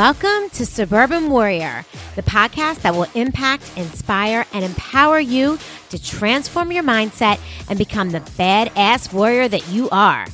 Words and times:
Welcome 0.00 0.48
to 0.54 0.64
Suburban 0.64 1.28
Warrior, 1.28 1.84
the 2.16 2.22
podcast 2.22 2.80
that 2.80 2.94
will 2.94 3.06
impact, 3.14 3.70
inspire, 3.76 4.46
and 4.54 4.64
empower 4.64 5.20
you 5.20 5.58
to 5.90 6.02
transform 6.02 6.72
your 6.72 6.82
mindset 6.82 7.38
and 7.68 7.78
become 7.78 8.08
the 8.08 8.20
badass 8.20 9.12
warrior 9.12 9.46
that 9.46 9.68
you 9.68 9.90
are. 9.90 10.26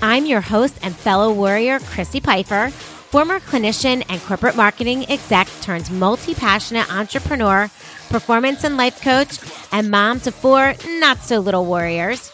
I'm 0.00 0.24
your 0.24 0.40
host 0.40 0.78
and 0.80 0.96
fellow 0.96 1.34
warrior, 1.34 1.80
Chrissy 1.80 2.20
Pfeiffer, 2.20 2.70
former 2.70 3.40
clinician 3.40 4.06
and 4.08 4.22
corporate 4.22 4.56
marketing 4.56 5.04
exec 5.10 5.48
turned 5.60 5.90
multi 5.90 6.34
passionate 6.34 6.90
entrepreneur, 6.90 7.70
performance 8.08 8.64
and 8.64 8.78
life 8.78 9.02
coach, 9.02 9.38
and 9.70 9.90
mom 9.90 10.20
to 10.20 10.32
four 10.32 10.72
not 10.98 11.18
so 11.18 11.40
little 11.40 11.66
warriors. 11.66 12.32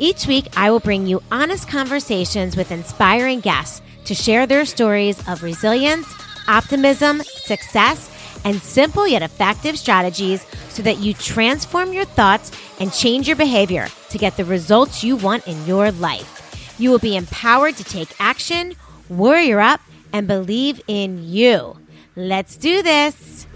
Each 0.00 0.26
week, 0.26 0.48
I 0.56 0.72
will 0.72 0.80
bring 0.80 1.06
you 1.06 1.22
honest 1.30 1.68
conversations 1.68 2.56
with 2.56 2.72
inspiring 2.72 3.38
guests 3.38 3.80
to 4.06 4.14
share 4.14 4.46
their 4.46 4.64
stories 4.64 5.18
of 5.28 5.42
resilience, 5.42 6.06
optimism, 6.48 7.22
success, 7.22 8.10
and 8.44 8.60
simple 8.62 9.06
yet 9.08 9.22
effective 9.22 9.78
strategies 9.78 10.46
so 10.68 10.82
that 10.82 10.98
you 10.98 11.14
transform 11.14 11.92
your 11.92 12.04
thoughts 12.04 12.52
and 12.78 12.92
change 12.92 13.26
your 13.26 13.36
behavior 13.36 13.88
to 14.10 14.18
get 14.18 14.36
the 14.36 14.44
results 14.44 15.02
you 15.02 15.16
want 15.16 15.46
in 15.48 15.66
your 15.66 15.90
life. 15.92 16.74
You 16.78 16.90
will 16.90 16.98
be 16.98 17.16
empowered 17.16 17.76
to 17.76 17.84
take 17.84 18.08
action, 18.20 18.74
warrior 19.08 19.60
up, 19.60 19.80
and 20.12 20.28
believe 20.28 20.80
in 20.86 21.22
you. 21.24 21.76
Let's 22.14 22.56
do 22.56 22.82
this. 22.82 23.46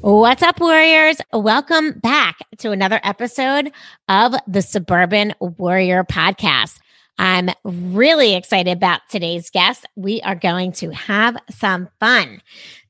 What's 0.00 0.42
up, 0.42 0.60
warriors? 0.60 1.16
Welcome 1.32 1.98
back 1.98 2.38
to 2.58 2.70
another 2.70 3.00
episode 3.02 3.72
of 4.08 4.34
the 4.46 4.62
Suburban 4.62 5.34
Warrior 5.40 6.04
Podcast. 6.04 6.78
I'm 7.18 7.50
really 7.64 8.34
excited 8.34 8.76
about 8.76 9.00
today's 9.10 9.50
guest. 9.50 9.86
We 9.96 10.20
are 10.22 10.36
going 10.36 10.72
to 10.72 10.90
have 10.90 11.36
some 11.50 11.88
fun. 11.98 12.40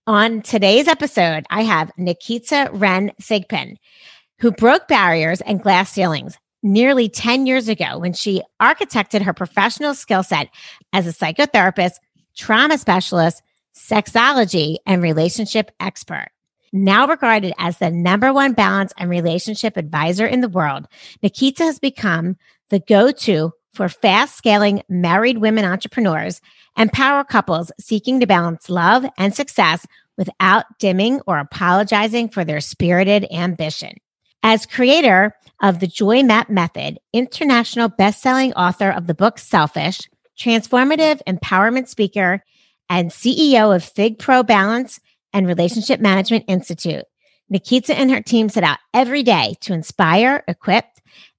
On 0.06 0.42
today's 0.42 0.88
episode, 0.88 1.44
I 1.50 1.62
have 1.62 1.90
Nikita 1.96 2.70
Ren 2.72 3.12
Thigpen, 3.20 3.76
who 4.38 4.52
broke 4.52 4.88
barriers 4.88 5.40
and 5.42 5.62
glass 5.62 5.92
ceilings 5.92 6.38
nearly 6.62 7.08
10 7.08 7.46
years 7.46 7.68
ago 7.68 7.98
when 7.98 8.12
she 8.12 8.42
architected 8.60 9.22
her 9.22 9.32
professional 9.32 9.94
skill 9.94 10.22
set 10.22 10.48
as 10.92 11.06
a 11.06 11.12
psychotherapist, 11.12 11.94
trauma 12.36 12.78
specialist, 12.78 13.42
sexology, 13.76 14.76
and 14.86 15.02
relationship 15.02 15.70
expert. 15.80 16.28
Now 16.72 17.06
regarded 17.06 17.54
as 17.58 17.78
the 17.78 17.90
number 17.90 18.32
one 18.32 18.52
balance 18.52 18.92
and 18.98 19.08
relationship 19.08 19.76
advisor 19.76 20.26
in 20.26 20.42
the 20.42 20.48
world, 20.48 20.86
Nikita 21.22 21.64
has 21.64 21.78
become 21.78 22.36
the 22.68 22.80
go 22.80 23.10
to 23.10 23.52
for 23.78 23.88
fast 23.88 24.36
scaling 24.36 24.82
married 24.88 25.38
women 25.38 25.64
entrepreneurs 25.64 26.40
and 26.76 26.92
power 26.92 27.22
couples 27.22 27.70
seeking 27.78 28.18
to 28.18 28.26
balance 28.26 28.68
love 28.68 29.06
and 29.16 29.32
success 29.32 29.86
without 30.16 30.64
dimming 30.80 31.20
or 31.28 31.38
apologizing 31.38 32.28
for 32.28 32.44
their 32.44 32.60
spirited 32.60 33.24
ambition. 33.30 33.92
As 34.42 34.66
creator 34.66 35.32
of 35.62 35.78
the 35.78 35.86
Joy 35.86 36.24
Map 36.24 36.50
Method, 36.50 36.98
international 37.12 37.88
best-selling 37.88 38.52
author 38.54 38.90
of 38.90 39.06
the 39.06 39.14
book 39.14 39.38
Selfish, 39.38 40.00
transformative 40.36 41.20
empowerment 41.28 41.86
speaker, 41.86 42.42
and 42.90 43.12
CEO 43.12 43.72
of 43.72 43.84
ThigPro 43.84 44.44
Balance 44.44 44.98
and 45.32 45.46
Relationship 45.46 46.00
Management 46.00 46.46
Institute, 46.48 47.04
Nikita 47.48 47.96
and 47.96 48.10
her 48.10 48.22
team 48.22 48.48
set 48.48 48.64
out 48.64 48.78
every 48.92 49.22
day 49.22 49.54
to 49.60 49.72
inspire, 49.72 50.42
equip, 50.48 50.84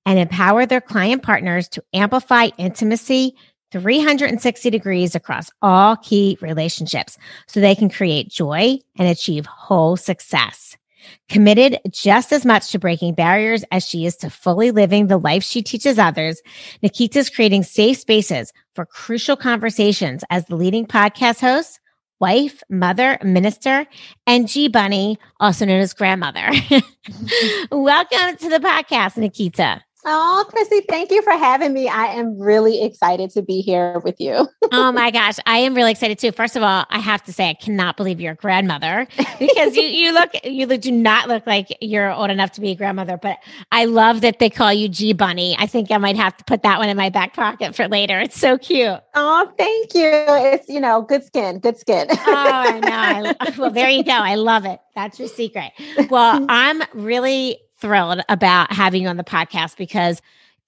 and 0.05 0.19
empower 0.19 0.65
their 0.65 0.81
client 0.81 1.23
partners 1.23 1.67
to 1.69 1.83
amplify 1.93 2.49
intimacy 2.57 3.35
360 3.71 4.69
degrees 4.69 5.15
across 5.15 5.51
all 5.61 5.95
key 5.97 6.37
relationships 6.41 7.17
so 7.47 7.59
they 7.59 7.75
can 7.75 7.89
create 7.89 8.29
joy 8.29 8.77
and 8.97 9.07
achieve 9.07 9.45
whole 9.45 9.95
success. 9.95 10.75
Committed 11.29 11.79
just 11.89 12.33
as 12.33 12.45
much 12.45 12.71
to 12.71 12.79
breaking 12.79 13.13
barriers 13.13 13.63
as 13.71 13.87
she 13.87 14.05
is 14.05 14.15
to 14.17 14.29
fully 14.29 14.71
living 14.71 15.07
the 15.07 15.17
life 15.17 15.43
she 15.43 15.61
teaches 15.61 15.97
others, 15.97 16.41
Nikita 16.81 17.19
is 17.19 17.29
creating 17.29 17.63
safe 17.63 17.99
spaces 17.99 18.51
for 18.75 18.85
crucial 18.85 19.35
conversations 19.35 20.23
as 20.29 20.45
the 20.45 20.55
leading 20.55 20.85
podcast 20.85 21.39
host, 21.39 21.79
wife, 22.19 22.61
mother, 22.69 23.17
minister, 23.23 23.87
and 24.27 24.47
G 24.47 24.67
Bunny, 24.67 25.17
also 25.39 25.65
known 25.65 25.79
as 25.79 25.93
grandmother. 25.93 26.49
Welcome 27.71 28.37
to 28.37 28.49
the 28.49 28.59
podcast, 28.59 29.17
Nikita. 29.17 29.81
Oh, 30.05 30.45
Chrissy, 30.49 30.81
thank 30.87 31.11
you 31.11 31.21
for 31.21 31.33
having 31.33 31.73
me. 31.73 31.89
I 31.89 32.05
am 32.05 32.39
really 32.39 32.83
excited 32.83 33.31
to 33.31 33.41
be 33.41 33.59
here 33.61 33.99
with 33.99 34.15
you. 34.19 34.47
oh 34.71 34.91
my 34.93 35.11
gosh, 35.11 35.35
I 35.45 35.57
am 35.57 35.75
really 35.75 35.91
excited 35.91 36.17
too. 36.17 36.31
First 36.31 36.55
of 36.55 36.63
all, 36.63 36.85
I 36.89 36.99
have 36.99 37.21
to 37.23 37.33
say 37.33 37.49
I 37.49 37.53
cannot 37.53 37.97
believe 37.97 38.21
you're 38.21 38.31
a 38.31 38.35
grandmother 38.35 39.07
because 39.39 39.75
you 39.75 39.83
you 39.83 40.13
look 40.13 40.31
you 40.43 40.65
do 40.77 40.91
not 40.91 41.27
look 41.27 41.45
like 41.45 41.67
you're 41.81 42.11
old 42.11 42.31
enough 42.31 42.51
to 42.53 42.61
be 42.61 42.71
a 42.71 42.75
grandmother. 42.75 43.17
But 43.17 43.39
I 43.73 43.85
love 43.85 44.21
that 44.21 44.39
they 44.39 44.49
call 44.49 44.71
you 44.71 44.87
G 44.87 45.11
Bunny. 45.11 45.55
I 45.59 45.67
think 45.67 45.91
I 45.91 45.97
might 45.97 46.15
have 46.15 46.37
to 46.37 46.43
put 46.45 46.63
that 46.63 46.79
one 46.79 46.87
in 46.87 46.95
my 46.95 47.09
back 47.09 47.33
pocket 47.33 47.75
for 47.75 47.87
later. 47.89 48.19
It's 48.19 48.39
so 48.39 48.57
cute. 48.57 48.99
Oh, 49.15 49.51
thank 49.57 49.93
you. 49.95 50.09
It's 50.09 50.69
you 50.69 50.79
know 50.79 51.01
good 51.01 51.25
skin, 51.25 51.59
good 51.59 51.77
skin. 51.77 52.07
oh, 52.09 52.17
I 52.25 52.79
know. 52.79 53.33
I, 53.39 53.53
well, 53.57 53.71
there 53.71 53.89
you 53.89 54.05
go. 54.05 54.11
I 54.11 54.35
love 54.35 54.65
it. 54.65 54.79
That's 54.95 55.19
your 55.19 55.27
secret. 55.27 55.71
Well, 56.09 56.45
I'm 56.49 56.83
really 56.93 57.59
thrilled 57.79 58.21
about 58.29 58.71
having 58.71 59.03
you 59.03 59.07
on 59.07 59.17
the 59.17 59.23
podcast 59.23 59.77
because 59.77 60.21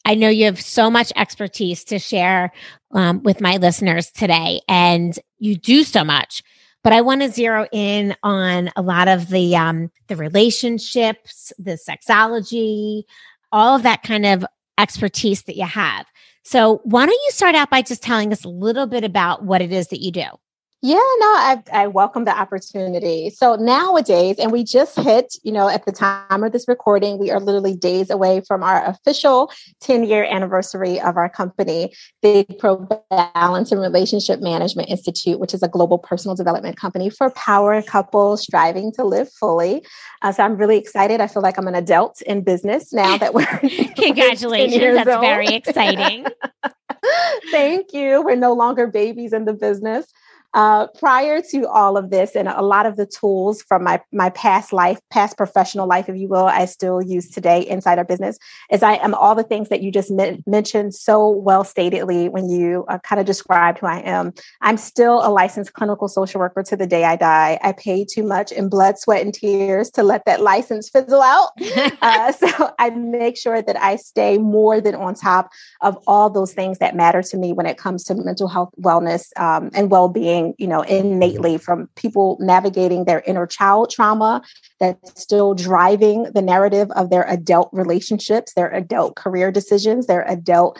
I 0.05 0.15
know 0.15 0.29
you 0.29 0.45
have 0.45 0.59
so 0.59 0.89
much 0.89 1.11
expertise 1.15 1.83
to 1.85 1.99
share 1.99 2.51
um, 2.91 3.21
with 3.23 3.39
my 3.39 3.57
listeners 3.57 4.11
today, 4.11 4.61
and 4.67 5.17
you 5.37 5.55
do 5.55 5.83
so 5.83 6.03
much. 6.03 6.43
But 6.83 6.93
I 6.93 7.01
want 7.01 7.21
to 7.21 7.29
zero 7.29 7.67
in 7.71 8.15
on 8.23 8.71
a 8.75 8.81
lot 8.81 9.07
of 9.07 9.29
the 9.29 9.55
um, 9.55 9.91
the 10.07 10.15
relationships, 10.15 11.53
the 11.59 11.77
sexology, 11.77 13.03
all 13.51 13.75
of 13.75 13.83
that 13.83 14.01
kind 14.01 14.25
of 14.25 14.45
expertise 14.77 15.43
that 15.43 15.55
you 15.55 15.65
have. 15.65 16.07
So, 16.43 16.81
why 16.83 17.05
don't 17.05 17.13
you 17.13 17.31
start 17.31 17.53
out 17.53 17.69
by 17.69 17.83
just 17.83 18.01
telling 18.01 18.33
us 18.33 18.43
a 18.43 18.49
little 18.49 18.87
bit 18.87 19.03
about 19.03 19.43
what 19.43 19.61
it 19.61 19.71
is 19.71 19.89
that 19.89 20.01
you 20.01 20.11
do? 20.11 20.25
Yeah, 20.83 20.95
no, 20.95 21.27
I, 21.27 21.63
I 21.71 21.87
welcome 21.87 22.25
the 22.25 22.35
opportunity. 22.35 23.29
So 23.29 23.55
nowadays, 23.55 24.37
and 24.39 24.51
we 24.51 24.63
just 24.63 24.97
hit, 24.97 25.35
you 25.43 25.51
know, 25.51 25.69
at 25.69 25.85
the 25.85 25.91
time 25.91 26.43
of 26.43 26.53
this 26.53 26.67
recording, 26.67 27.19
we 27.19 27.29
are 27.29 27.39
literally 27.39 27.75
days 27.75 28.09
away 28.09 28.41
from 28.47 28.63
our 28.63 28.83
official 28.87 29.51
10 29.81 30.05
year 30.05 30.23
anniversary 30.23 30.99
of 30.99 31.17
our 31.17 31.29
company, 31.29 31.93
ThigPro 32.23 32.99
Balance 33.11 33.71
and 33.71 33.79
Relationship 33.79 34.41
Management 34.41 34.89
Institute, 34.89 35.39
which 35.39 35.53
is 35.53 35.61
a 35.61 35.67
global 35.67 35.99
personal 35.99 36.35
development 36.35 36.77
company 36.77 37.11
for 37.11 37.29
power 37.31 37.83
couples 37.83 38.41
striving 38.41 38.91
to 38.93 39.03
live 39.03 39.31
fully. 39.31 39.85
Uh, 40.23 40.31
so 40.31 40.43
I'm 40.43 40.57
really 40.57 40.79
excited. 40.79 41.21
I 41.21 41.27
feel 41.27 41.43
like 41.43 41.59
I'm 41.59 41.67
an 41.67 41.75
adult 41.75 42.23
in 42.23 42.41
business 42.41 42.91
now 42.91 43.17
that 43.17 43.35
we're. 43.35 43.45
Congratulations. 43.97 44.95
That's 44.95 45.09
old. 45.09 45.21
very 45.21 45.47
exciting. 45.53 46.25
Thank 47.51 47.93
you. 47.93 48.23
We're 48.23 48.35
no 48.35 48.53
longer 48.53 48.87
babies 48.87 49.31
in 49.31 49.45
the 49.45 49.53
business. 49.53 50.07
Uh, 50.53 50.87
prior 50.99 51.41
to 51.41 51.67
all 51.67 51.95
of 51.95 52.09
this, 52.09 52.35
and 52.35 52.47
a 52.47 52.61
lot 52.61 52.85
of 52.85 52.97
the 52.97 53.05
tools 53.05 53.61
from 53.61 53.83
my 53.83 54.01
my 54.11 54.29
past 54.31 54.73
life, 54.73 54.99
past 55.09 55.37
professional 55.37 55.87
life, 55.87 56.09
if 56.09 56.17
you 56.17 56.27
will, 56.27 56.45
I 56.45 56.65
still 56.65 57.01
use 57.01 57.29
today 57.29 57.61
inside 57.61 57.97
our 57.97 58.03
business. 58.03 58.37
Is 58.69 58.83
I 58.83 58.95
am 58.95 59.13
all 59.13 59.33
the 59.33 59.43
things 59.43 59.69
that 59.69 59.81
you 59.81 59.91
just 59.91 60.11
mentioned 60.45 60.93
so 60.93 61.29
well 61.29 61.63
statedly 61.63 62.29
when 62.29 62.49
you 62.49 62.85
uh, 62.89 62.99
kind 62.99 63.19
of 63.19 63.25
described 63.25 63.79
who 63.79 63.87
I 63.87 63.99
am. 63.99 64.33
I'm 64.59 64.77
still 64.77 65.25
a 65.25 65.29
licensed 65.29 65.73
clinical 65.73 66.09
social 66.09 66.39
worker 66.39 66.63
to 66.63 66.75
the 66.75 66.87
day 66.87 67.05
I 67.05 67.15
die. 67.15 67.57
I 67.63 67.71
paid 67.71 68.07
too 68.11 68.23
much 68.23 68.51
in 68.51 68.67
blood, 68.67 68.99
sweat, 68.99 69.21
and 69.21 69.33
tears 69.33 69.89
to 69.91 70.03
let 70.03 70.25
that 70.25 70.41
license 70.41 70.89
fizzle 70.89 71.21
out. 71.21 71.51
uh, 72.01 72.31
so 72.33 72.73
I 72.77 72.89
make 72.89 73.37
sure 73.37 73.61
that 73.61 73.81
I 73.81 73.95
stay 73.95 74.37
more 74.37 74.81
than 74.81 74.95
on 74.95 75.15
top 75.15 75.49
of 75.81 75.97
all 76.07 76.29
those 76.29 76.53
things 76.53 76.79
that 76.79 76.95
matter 76.95 77.21
to 77.21 77.37
me 77.37 77.53
when 77.53 77.65
it 77.65 77.77
comes 77.77 78.03
to 78.05 78.15
mental 78.15 78.47
health, 78.47 78.71
wellness, 78.81 79.27
um, 79.37 79.69
and 79.73 79.89
well 79.89 80.09
being 80.09 80.40
you 80.57 80.67
know, 80.67 80.81
innately 80.81 81.57
from 81.57 81.89
people 81.95 82.37
navigating 82.39 83.05
their 83.05 83.21
inner 83.25 83.47
child 83.47 83.89
trauma 83.89 84.41
that's 84.79 85.21
still 85.21 85.53
driving 85.53 86.23
the 86.33 86.41
narrative 86.41 86.89
of 86.91 87.09
their 87.09 87.23
adult 87.23 87.69
relationships, 87.71 88.53
their 88.53 88.71
adult 88.71 89.15
career 89.15 89.51
decisions, 89.51 90.07
their 90.07 90.23
adult 90.27 90.79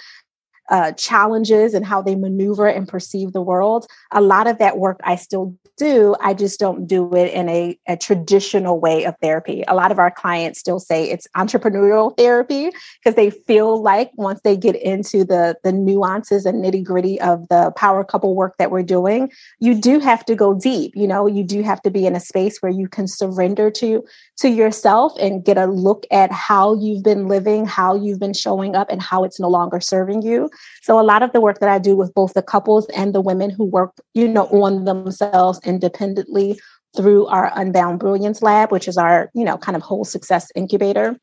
uh, 0.72 0.94
challenges 0.94 1.74
and 1.74 1.86
how 1.86 2.02
they 2.02 2.16
maneuver 2.16 2.66
and 2.66 2.88
perceive 2.88 3.34
the 3.34 3.42
world. 3.42 3.86
A 4.12 4.22
lot 4.22 4.48
of 4.48 4.58
that 4.58 4.78
work 4.78 5.00
I 5.04 5.18
still 5.18 5.56
do. 5.78 6.16
I 6.22 6.34
just 6.34 6.60
don't 6.60 6.88
do 6.88 7.14
it 7.14 7.34
in 7.34 7.50
a, 7.50 7.78
a 7.88 7.98
traditional 7.98 8.80
way 8.80 9.04
of 9.04 9.16
therapy. 9.22 9.64
A 9.68 9.76
lot 9.76 9.92
of 9.92 10.00
our 10.00 10.12
clients 10.12 10.60
still 10.60 10.80
say 10.80 11.10
it's 11.10 11.28
entrepreneurial 11.36 12.16
therapy 12.16 12.70
because 13.04 13.16
they 13.16 13.32
feel 13.32 13.82
like 13.82 14.12
once 14.16 14.40
they 14.44 14.56
get 14.56 14.76
into 14.76 15.26
the, 15.26 15.58
the 15.64 15.72
nuances 15.72 16.46
and 16.46 16.64
nitty 16.64 16.84
gritty 16.84 17.20
of 17.20 17.48
the 17.50 17.72
power 17.76 18.04
couple 18.04 18.34
work 18.36 18.56
that 18.58 18.72
we're 18.72 18.84
doing, 18.84 19.32
you 19.60 19.76
do 19.76 20.00
have 20.00 20.24
to 20.26 20.36
go 20.36 20.54
deep. 20.54 20.94
You 20.96 21.08
know, 21.08 21.28
you 21.28 21.44
do 21.44 21.64
have 21.64 21.82
to 21.82 21.90
be 21.90 22.06
in 22.06 22.16
a 22.16 22.20
space 22.20 22.62
where 22.62 22.72
you 22.72 22.88
can 22.88 23.08
surrender 23.08 23.70
to 23.72 24.04
to 24.38 24.50
yourself 24.50 25.14
and 25.20 25.44
get 25.44 25.58
a 25.58 25.66
look 25.66 26.06
at 26.12 26.32
how 26.32 26.76
you've 26.76 27.04
been 27.04 27.28
living, 27.28 27.66
how 27.66 27.96
you've 27.96 28.20
been 28.20 28.34
showing 28.34 28.76
up, 28.76 28.90
and 28.90 29.02
how 29.02 29.24
it's 29.24 29.40
no 29.40 29.50
longer 29.50 29.82
serving 29.82 30.22
you. 30.22 30.50
So 30.82 31.00
a 31.00 31.04
lot 31.04 31.24
of 31.24 31.32
the 31.32 31.42
work 31.42 31.60
that 31.60 31.70
I 31.70 31.80
do 31.80 31.96
with 31.96 32.14
both 32.14 32.34
the 32.34 32.42
couples 32.42 32.88
and 32.96 33.14
the 33.14 33.22
women 33.22 33.50
who 33.50 33.66
work, 33.66 33.94
you 34.14 34.28
know, 34.28 34.48
on 34.48 34.86
themselves 34.86 35.60
independently 35.64 36.60
through 36.96 37.28
our 37.28 37.52
Unbound 37.56 38.00
Brilliance 38.00 38.42
Lab, 38.42 38.72
which 38.72 38.88
is 38.88 38.98
our, 38.98 39.30
you 39.34 39.46
know, 39.46 39.58
kind 39.58 39.76
of 39.76 39.82
whole 39.82 40.04
success 40.04 40.52
incubator 40.56 41.18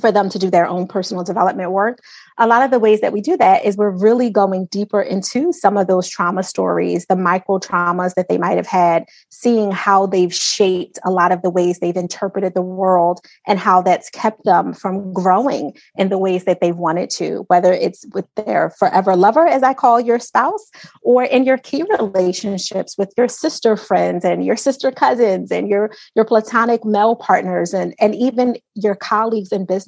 for 0.00 0.10
them 0.10 0.28
to 0.30 0.38
do 0.38 0.50
their 0.50 0.66
own 0.66 0.86
personal 0.86 1.22
development 1.24 1.70
work 1.70 2.00
a 2.38 2.46
lot 2.46 2.62
of 2.62 2.70
the 2.70 2.78
ways 2.78 3.00
that 3.00 3.12
we 3.12 3.20
do 3.20 3.36
that 3.36 3.64
is 3.64 3.76
we're 3.76 3.90
really 3.90 4.30
going 4.30 4.66
deeper 4.66 5.00
into 5.00 5.52
some 5.52 5.76
of 5.76 5.86
those 5.86 6.08
trauma 6.08 6.42
stories, 6.42 7.06
the 7.06 7.16
micro 7.16 7.58
traumas 7.58 8.14
that 8.14 8.28
they 8.28 8.38
might 8.38 8.56
have 8.56 8.66
had, 8.66 9.04
seeing 9.30 9.70
how 9.70 10.06
they've 10.06 10.34
shaped 10.34 10.98
a 11.04 11.10
lot 11.10 11.30
of 11.30 11.42
the 11.42 11.50
ways 11.50 11.78
they've 11.78 11.96
interpreted 11.96 12.54
the 12.54 12.62
world 12.62 13.20
and 13.46 13.58
how 13.58 13.82
that's 13.82 14.08
kept 14.10 14.44
them 14.44 14.72
from 14.72 15.12
growing 15.12 15.76
in 15.96 16.08
the 16.08 16.18
ways 16.18 16.44
that 16.44 16.60
they've 16.60 16.76
wanted 16.76 17.10
to, 17.10 17.44
whether 17.48 17.72
it's 17.72 18.06
with 18.14 18.26
their 18.34 18.70
forever 18.70 19.14
lover, 19.14 19.46
as 19.46 19.62
I 19.62 19.74
call 19.74 20.00
your 20.00 20.18
spouse, 20.18 20.70
or 21.02 21.24
in 21.24 21.44
your 21.44 21.58
key 21.58 21.84
relationships 21.98 22.96
with 22.96 23.12
your 23.16 23.28
sister 23.28 23.76
friends 23.76 24.24
and 24.24 24.44
your 24.44 24.56
sister 24.56 24.90
cousins 24.90 25.52
and 25.52 25.68
your, 25.68 25.92
your 26.14 26.24
platonic 26.24 26.84
male 26.84 27.16
partners 27.16 27.74
and, 27.74 27.94
and 28.00 28.14
even 28.14 28.56
your 28.74 28.94
colleagues 28.94 29.52
in 29.52 29.66
business. 29.66 29.81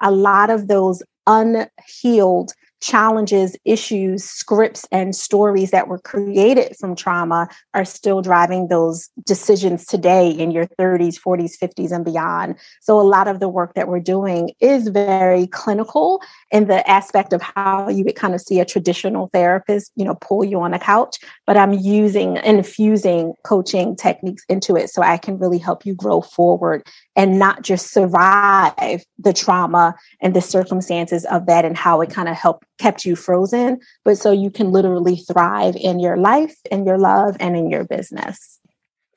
A 0.00 0.10
lot 0.10 0.50
of 0.50 0.68
those 0.68 1.02
unhealed 1.26 2.52
challenges, 2.82 3.56
issues, 3.64 4.24
scripts, 4.24 4.86
and 4.92 5.14
stories 5.14 5.70
that 5.70 5.88
were 5.88 6.00
created 6.00 6.76
from 6.78 6.94
trauma 6.94 7.48
are 7.74 7.84
still 7.84 8.20
driving 8.20 8.68
those 8.68 9.08
decisions 9.24 9.86
today 9.86 10.28
in 10.28 10.50
your 10.50 10.66
30s, 10.78 11.18
40s, 11.18 11.52
50s, 11.62 11.92
and 11.92 12.04
beyond. 12.04 12.56
So, 12.80 13.00
a 13.00 13.02
lot 13.02 13.28
of 13.28 13.40
the 13.40 13.48
work 13.48 13.74
that 13.74 13.88
we're 13.88 14.00
doing 14.00 14.50
is 14.60 14.88
very 14.88 15.46
clinical 15.46 16.20
in 16.50 16.66
the 16.66 16.88
aspect 16.90 17.32
of 17.32 17.40
how 17.40 17.88
you 17.88 18.04
would 18.04 18.16
kind 18.16 18.34
of 18.34 18.40
see 18.40 18.58
a 18.60 18.64
traditional 18.64 19.30
therapist, 19.32 19.92
you 19.94 20.04
know, 20.04 20.16
pull 20.16 20.44
you 20.44 20.60
on 20.60 20.74
a 20.74 20.78
couch, 20.78 21.18
but 21.46 21.56
I'm 21.56 21.72
using 21.72 22.36
infusing 22.38 23.34
coaching 23.44 23.94
techniques 23.94 24.44
into 24.48 24.76
it 24.76 24.90
so 24.90 25.02
I 25.02 25.18
can 25.18 25.38
really 25.38 25.58
help 25.58 25.86
you 25.86 25.94
grow 25.94 26.20
forward 26.20 26.84
and 27.16 27.38
not 27.38 27.62
just 27.62 27.92
survive 27.92 29.04
the 29.18 29.32
trauma 29.32 29.94
and 30.20 30.34
the 30.34 30.40
circumstances 30.40 31.24
of 31.26 31.46
that 31.46 31.64
and 31.64 31.76
how 31.76 32.00
it 32.00 32.06
mm-hmm. 32.06 32.14
kind 32.14 32.28
of 32.28 32.36
helped 32.36 32.66
kept 32.78 33.04
you 33.04 33.16
frozen, 33.16 33.78
but 34.04 34.18
so 34.18 34.32
you 34.32 34.50
can 34.50 34.72
literally 34.72 35.16
thrive 35.16 35.76
in 35.76 36.00
your 36.00 36.16
life, 36.16 36.56
in 36.70 36.84
your 36.86 36.98
love, 36.98 37.36
and 37.38 37.56
in 37.56 37.70
your 37.70 37.84
business. 37.84 38.58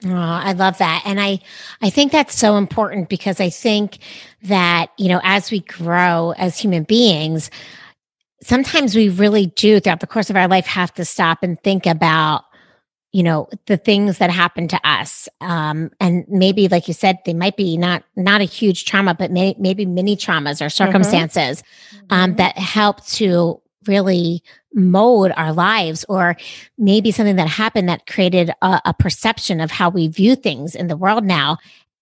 Oh, 0.04 0.12
I 0.14 0.52
love 0.52 0.78
that. 0.80 1.04
And 1.06 1.20
I 1.20 1.40
I 1.82 1.90
think 1.90 2.12
that's 2.12 2.38
so 2.38 2.58
important 2.58 3.10
because 3.10 3.40
I 3.40 3.50
think 3.50 4.00
that, 4.44 4.92
you 4.98 5.08
know, 5.08 5.22
as 5.24 5.52
we 5.52 5.62
grow 5.62 6.34
as 6.38 6.60
human 6.60 6.84
beings, 6.84 7.50
sometimes 8.44 8.96
we 8.96 9.10
really 9.10 9.48
do 9.48 9.80
throughout 9.80 10.02
the 10.02 10.08
course 10.08 10.30
of 10.30 10.36
our 10.36 10.48
life 10.48 10.66
have 10.66 10.94
to 10.96 11.06
stop 11.06 11.40
and 11.42 11.60
think 11.64 11.86
about 11.86 12.44
you 13.16 13.24
know 13.24 13.48
the 13.68 13.78
things 13.78 14.18
that 14.18 14.30
happen 14.30 14.68
to 14.68 14.80
us 14.84 15.30
um, 15.40 15.90
and 16.02 16.26
maybe 16.28 16.68
like 16.68 16.90
you 16.90 16.94
said 16.94 17.18
they 17.26 17.34
might 17.34 17.56
be 17.56 17.78
not 17.78 18.04
not 18.18 18.42
a 18.42 18.44
huge 18.44 18.84
trauma 18.84 19.14
but 19.14 19.32
may, 19.32 19.56
maybe 19.58 19.86
mini 19.86 20.18
traumas 20.18 20.60
or 20.60 20.66
mm-hmm. 20.66 20.84
circumstances 20.84 21.64
mm-hmm. 21.64 22.06
Um, 22.10 22.32
mm-hmm. 22.32 22.38
that 22.38 22.58
help 22.58 23.06
to 23.06 23.62
really 23.88 24.44
mold 24.74 25.32
our 25.38 25.54
lives 25.54 26.04
or 26.10 26.36
maybe 26.78 27.12
something 27.12 27.38
that 27.38 27.48
happened 27.48 27.88
that 27.88 28.06
created 28.06 28.52
a, 28.62 28.82
a 28.84 28.94
perception 28.94 29.62
of 29.62 29.72
how 29.72 29.90
we 29.90 30.10
view 30.10 30.36
things 30.36 30.76
in 30.76 30.88
the 30.88 30.98
world 30.98 31.24
now 31.24 31.58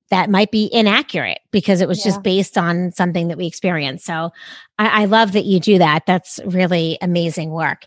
that 0.10 0.32
might 0.32 0.50
be 0.50 0.68
inaccurate 0.74 1.42
because 1.52 1.80
it 1.80 1.88
was 1.88 2.00
yeah. 2.00 2.06
just 2.06 2.24
based 2.24 2.58
on 2.58 2.92
something 2.92 3.28
that 3.28 3.38
we 3.38 3.46
experienced 3.46 4.04
so 4.04 4.32
I, 4.80 5.04
I 5.04 5.06
love 5.06 5.34
that 5.34 5.46
you 5.46 5.60
do 5.60 5.78
that 5.78 6.08
that's 6.08 6.40
really 6.44 6.98
amazing 7.02 7.52
work 7.52 7.86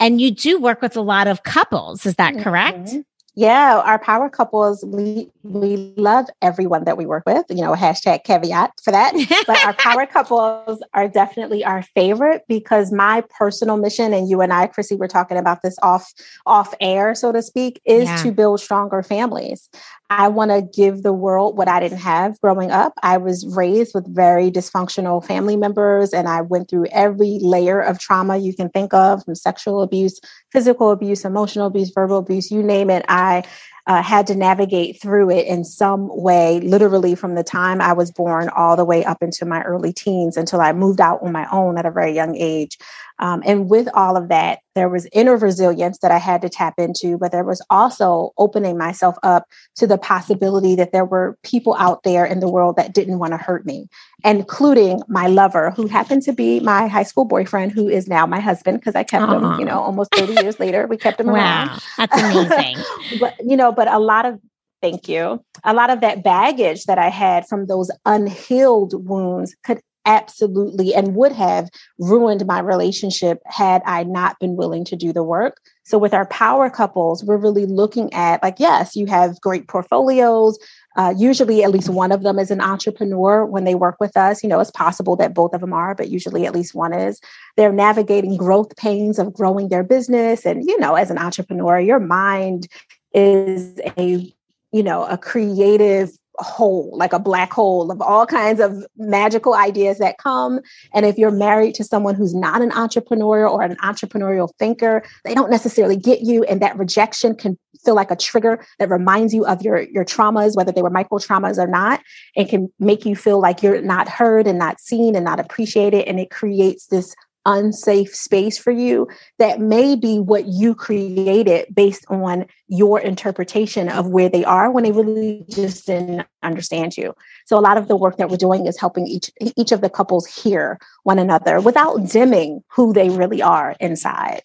and 0.00 0.20
you 0.20 0.30
do 0.30 0.60
work 0.60 0.82
with 0.82 0.96
a 0.96 1.00
lot 1.00 1.26
of 1.26 1.42
couples. 1.42 2.06
Is 2.06 2.16
that 2.16 2.38
correct? 2.38 2.78
Mm-hmm. 2.78 3.00
Yeah, 3.38 3.82
our 3.84 3.98
power 3.98 4.30
couples, 4.30 4.82
we 4.82 5.30
we 5.42 5.76
love 5.98 6.24
everyone 6.40 6.84
that 6.84 6.96
we 6.96 7.04
work 7.04 7.24
with. 7.26 7.44
You 7.50 7.56
know, 7.56 7.74
hashtag 7.74 8.24
caveat 8.24 8.72
for 8.82 8.92
that. 8.92 9.12
but 9.46 9.62
our 9.62 9.74
power 9.74 10.06
couples 10.06 10.82
are 10.94 11.06
definitely 11.06 11.62
our 11.62 11.82
favorite 11.82 12.44
because 12.48 12.90
my 12.92 13.22
personal 13.38 13.76
mission, 13.76 14.14
and 14.14 14.30
you 14.30 14.40
and 14.40 14.54
I, 14.54 14.68
Chrissy, 14.68 14.96
were 14.96 15.06
talking 15.06 15.36
about 15.36 15.60
this 15.60 15.76
off 15.82 16.14
off 16.46 16.72
air, 16.80 17.14
so 17.14 17.30
to 17.30 17.42
speak, 17.42 17.78
is 17.84 18.04
yeah. 18.04 18.16
to 18.22 18.32
build 18.32 18.60
stronger 18.60 19.02
families. 19.02 19.68
I 20.08 20.28
want 20.28 20.52
to 20.52 20.62
give 20.62 21.02
the 21.02 21.12
world 21.12 21.56
what 21.56 21.68
I 21.68 21.80
didn't 21.80 21.98
have 21.98 22.40
growing 22.40 22.70
up. 22.70 22.92
I 23.02 23.16
was 23.16 23.44
raised 23.56 23.92
with 23.92 24.14
very 24.14 24.50
dysfunctional 24.52 25.24
family 25.24 25.56
members, 25.56 26.12
and 26.12 26.28
I 26.28 26.42
went 26.42 26.70
through 26.70 26.86
every 26.92 27.38
layer 27.40 27.80
of 27.80 27.98
trauma 27.98 28.36
you 28.36 28.54
can 28.54 28.68
think 28.68 28.94
of 28.94 29.24
from 29.24 29.34
sexual 29.34 29.82
abuse, 29.82 30.20
physical 30.52 30.92
abuse, 30.92 31.24
emotional 31.24 31.66
abuse, 31.66 31.90
verbal 31.90 32.18
abuse, 32.18 32.52
you 32.52 32.62
name 32.62 32.88
it. 32.88 33.04
I 33.08 33.42
uh, 33.86 34.02
had 34.02 34.26
to 34.26 34.34
navigate 34.34 35.00
through 35.00 35.30
it 35.30 35.46
in 35.46 35.64
some 35.64 36.08
way, 36.10 36.60
literally 36.60 37.14
from 37.14 37.34
the 37.34 37.44
time 37.44 37.80
I 37.80 37.92
was 37.92 38.10
born 38.10 38.48
all 38.48 38.76
the 38.76 38.84
way 38.84 39.04
up 39.04 39.22
into 39.22 39.44
my 39.44 39.62
early 39.62 39.92
teens 39.92 40.36
until 40.36 40.60
I 40.60 40.72
moved 40.72 41.00
out 41.00 41.22
on 41.22 41.32
my 41.32 41.46
own 41.52 41.78
at 41.78 41.86
a 41.86 41.90
very 41.90 42.12
young 42.12 42.36
age. 42.36 42.78
Um, 43.18 43.42
and 43.46 43.68
with 43.70 43.88
all 43.94 44.16
of 44.16 44.28
that, 44.28 44.60
there 44.74 44.88
was 44.88 45.08
inner 45.12 45.36
resilience 45.36 45.98
that 45.98 46.10
I 46.10 46.18
had 46.18 46.42
to 46.42 46.48
tap 46.48 46.74
into, 46.78 47.16
but 47.16 47.32
there 47.32 47.44
was 47.44 47.64
also 47.70 48.32
opening 48.36 48.76
myself 48.76 49.16
up 49.22 49.46
to 49.76 49.86
the 49.86 49.96
possibility 49.96 50.74
that 50.74 50.92
there 50.92 51.04
were 51.04 51.38
people 51.42 51.74
out 51.78 52.02
there 52.02 52.26
in 52.26 52.40
the 52.40 52.50
world 52.50 52.76
that 52.76 52.92
didn't 52.92 53.18
want 53.18 53.32
to 53.32 53.38
hurt 53.38 53.64
me, 53.64 53.88
including 54.24 55.02
my 55.08 55.26
lover, 55.26 55.70
who 55.70 55.86
happened 55.86 56.22
to 56.22 56.32
be 56.32 56.60
my 56.60 56.86
high 56.86 57.02
school 57.02 57.24
boyfriend, 57.24 57.72
who 57.72 57.88
is 57.88 58.06
now 58.06 58.26
my 58.26 58.40
husband 58.40 58.80
because 58.80 58.94
I 58.94 59.02
kept 59.02 59.24
Aww. 59.24 59.54
him, 59.54 59.60
you 59.60 59.64
know, 59.64 59.80
almost 59.80 60.14
30 60.14 60.34
years 60.42 60.60
later. 60.60 60.86
We 60.86 60.98
kept 60.98 61.18
him 61.18 61.28
wow, 61.28 61.34
around. 61.34 61.80
That's 61.96 62.22
amazing. 62.22 62.76
but, 63.20 63.34
you 63.44 63.56
know, 63.56 63.72
but 63.72 63.88
a 63.88 63.98
lot 63.98 64.26
of 64.26 64.38
Thank 64.82 65.08
you. 65.08 65.42
A 65.64 65.72
lot 65.72 65.90
of 65.90 66.00
that 66.02 66.22
baggage 66.22 66.84
that 66.84 66.98
I 66.98 67.08
had 67.08 67.48
from 67.48 67.66
those 67.66 67.90
unhealed 68.04 69.08
wounds 69.08 69.56
could 69.64 69.80
absolutely 70.06 70.94
and 70.94 71.14
would 71.14 71.32
have 71.32 71.68
ruined 71.98 72.46
my 72.46 72.60
relationship 72.60 73.42
had 73.44 73.82
I 73.84 74.04
not 74.04 74.38
been 74.38 74.56
willing 74.56 74.84
to 74.86 74.96
do 74.96 75.12
the 75.12 75.22
work. 75.22 75.60
So, 75.84 75.98
with 75.98 76.14
our 76.14 76.26
power 76.26 76.70
couples, 76.70 77.22
we're 77.22 77.36
really 77.36 77.66
looking 77.66 78.12
at 78.14 78.42
like, 78.42 78.56
yes, 78.58 78.96
you 78.96 79.06
have 79.06 79.40
great 79.40 79.68
portfolios. 79.68 80.58
Uh, 80.96 81.12
usually, 81.16 81.62
at 81.62 81.70
least 81.70 81.88
one 81.88 82.10
of 82.10 82.22
them 82.22 82.38
is 82.38 82.50
an 82.50 82.60
entrepreneur 82.60 83.44
when 83.44 83.64
they 83.64 83.74
work 83.74 83.96
with 84.00 84.16
us. 84.16 84.42
You 84.42 84.48
know, 84.48 84.60
it's 84.60 84.70
possible 84.70 85.14
that 85.16 85.34
both 85.34 85.52
of 85.52 85.60
them 85.60 85.72
are, 85.72 85.94
but 85.94 86.08
usually 86.08 86.46
at 86.46 86.54
least 86.54 86.74
one 86.74 86.94
is. 86.94 87.20
They're 87.56 87.72
navigating 87.72 88.36
growth 88.36 88.74
pains 88.76 89.18
of 89.18 89.34
growing 89.34 89.68
their 89.68 89.84
business. 89.84 90.46
And, 90.46 90.64
you 90.64 90.78
know, 90.80 90.94
as 90.94 91.10
an 91.10 91.18
entrepreneur, 91.18 91.78
your 91.78 92.00
mind 92.00 92.66
is 93.12 93.80
a 93.98 94.32
you 94.72 94.82
know 94.82 95.04
a 95.06 95.16
creative 95.16 96.10
hole, 96.38 96.90
like 96.94 97.12
a 97.12 97.18
black 97.18 97.52
hole 97.52 97.90
of 97.90 98.00
all 98.00 98.26
kinds 98.26 98.60
of 98.60 98.84
magical 98.96 99.54
ideas 99.54 99.98
that 99.98 100.18
come. 100.18 100.60
And 100.94 101.06
if 101.06 101.18
you're 101.18 101.30
married 101.30 101.74
to 101.76 101.84
someone 101.84 102.14
who's 102.14 102.34
not 102.34 102.62
an 102.62 102.72
entrepreneur 102.72 103.46
or 103.46 103.62
an 103.62 103.76
entrepreneurial 103.76 104.50
thinker, 104.58 105.02
they 105.24 105.34
don't 105.34 105.50
necessarily 105.50 105.96
get 105.96 106.20
you. 106.20 106.44
And 106.44 106.60
that 106.62 106.78
rejection 106.78 107.34
can 107.34 107.58
feel 107.84 107.94
like 107.94 108.10
a 108.10 108.16
trigger 108.16 108.64
that 108.78 108.90
reminds 108.90 109.32
you 109.32 109.46
of 109.46 109.62
your, 109.62 109.80
your 109.80 110.04
traumas, 110.04 110.56
whether 110.56 110.72
they 110.72 110.82
were 110.82 110.90
micro 110.90 111.18
traumas 111.18 111.58
or 111.58 111.66
not, 111.66 112.00
and 112.36 112.48
can 112.48 112.72
make 112.78 113.06
you 113.06 113.14
feel 113.14 113.40
like 113.40 113.62
you're 113.62 113.80
not 113.82 114.08
heard 114.08 114.46
and 114.46 114.58
not 114.58 114.80
seen 114.80 115.14
and 115.14 115.24
not 115.24 115.40
appreciated. 115.40 116.06
And 116.06 116.18
it 116.18 116.30
creates 116.30 116.86
this 116.86 117.14
unsafe 117.46 118.14
space 118.14 118.58
for 118.58 118.70
you 118.70 119.08
that 119.38 119.60
may 119.60 119.96
be 119.96 120.18
what 120.18 120.46
you 120.46 120.74
created 120.74 121.66
based 121.74 122.04
on 122.08 122.44
your 122.68 123.00
interpretation 123.00 123.88
of 123.88 124.08
where 124.08 124.28
they 124.28 124.44
are 124.44 124.70
when 124.70 124.84
they 124.84 124.92
really 124.92 125.44
just 125.48 125.86
didn't 125.86 126.26
understand 126.42 126.96
you. 126.96 127.14
So 127.46 127.58
a 127.58 127.60
lot 127.60 127.78
of 127.78 127.88
the 127.88 127.96
work 127.96 128.18
that 128.18 128.28
we're 128.28 128.36
doing 128.36 128.66
is 128.66 128.78
helping 128.78 129.06
each 129.06 129.30
each 129.56 129.72
of 129.72 129.80
the 129.80 129.88
couples 129.88 130.26
hear 130.26 130.78
one 131.04 131.18
another 131.18 131.60
without 131.60 132.08
dimming 132.10 132.62
who 132.68 132.92
they 132.92 133.08
really 133.08 133.40
are 133.40 133.74
inside. 133.80 134.42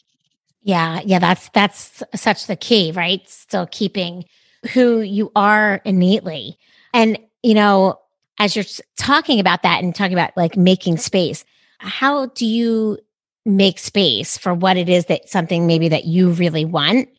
Yeah, 0.63 1.01
yeah, 1.03 1.19
that's 1.19 1.49
that's 1.49 2.03
such 2.15 2.45
the 2.45 2.55
key, 2.55 2.91
right? 2.91 3.27
Still 3.27 3.67
keeping 3.67 4.25
who 4.73 5.01
you 5.01 5.31
are 5.35 5.81
innately. 5.83 6.57
And 6.93 7.17
you 7.41 7.55
know, 7.55 7.99
as 8.37 8.55
you're 8.55 8.65
talking 8.97 9.39
about 9.39 9.63
that 9.63 9.83
and 9.83 9.95
talking 9.95 10.13
about 10.13 10.37
like 10.37 10.55
making 10.55 10.97
space, 10.97 11.43
how 11.81 12.27
do 12.27 12.45
you 12.45 12.97
make 13.45 13.79
space 13.79 14.37
for 14.37 14.53
what 14.53 14.77
it 14.77 14.87
is 14.87 15.05
that 15.05 15.27
something 15.27 15.65
maybe 15.65 15.89
that 15.89 16.05
you 16.05 16.31
really 16.31 16.63
want 16.63 17.09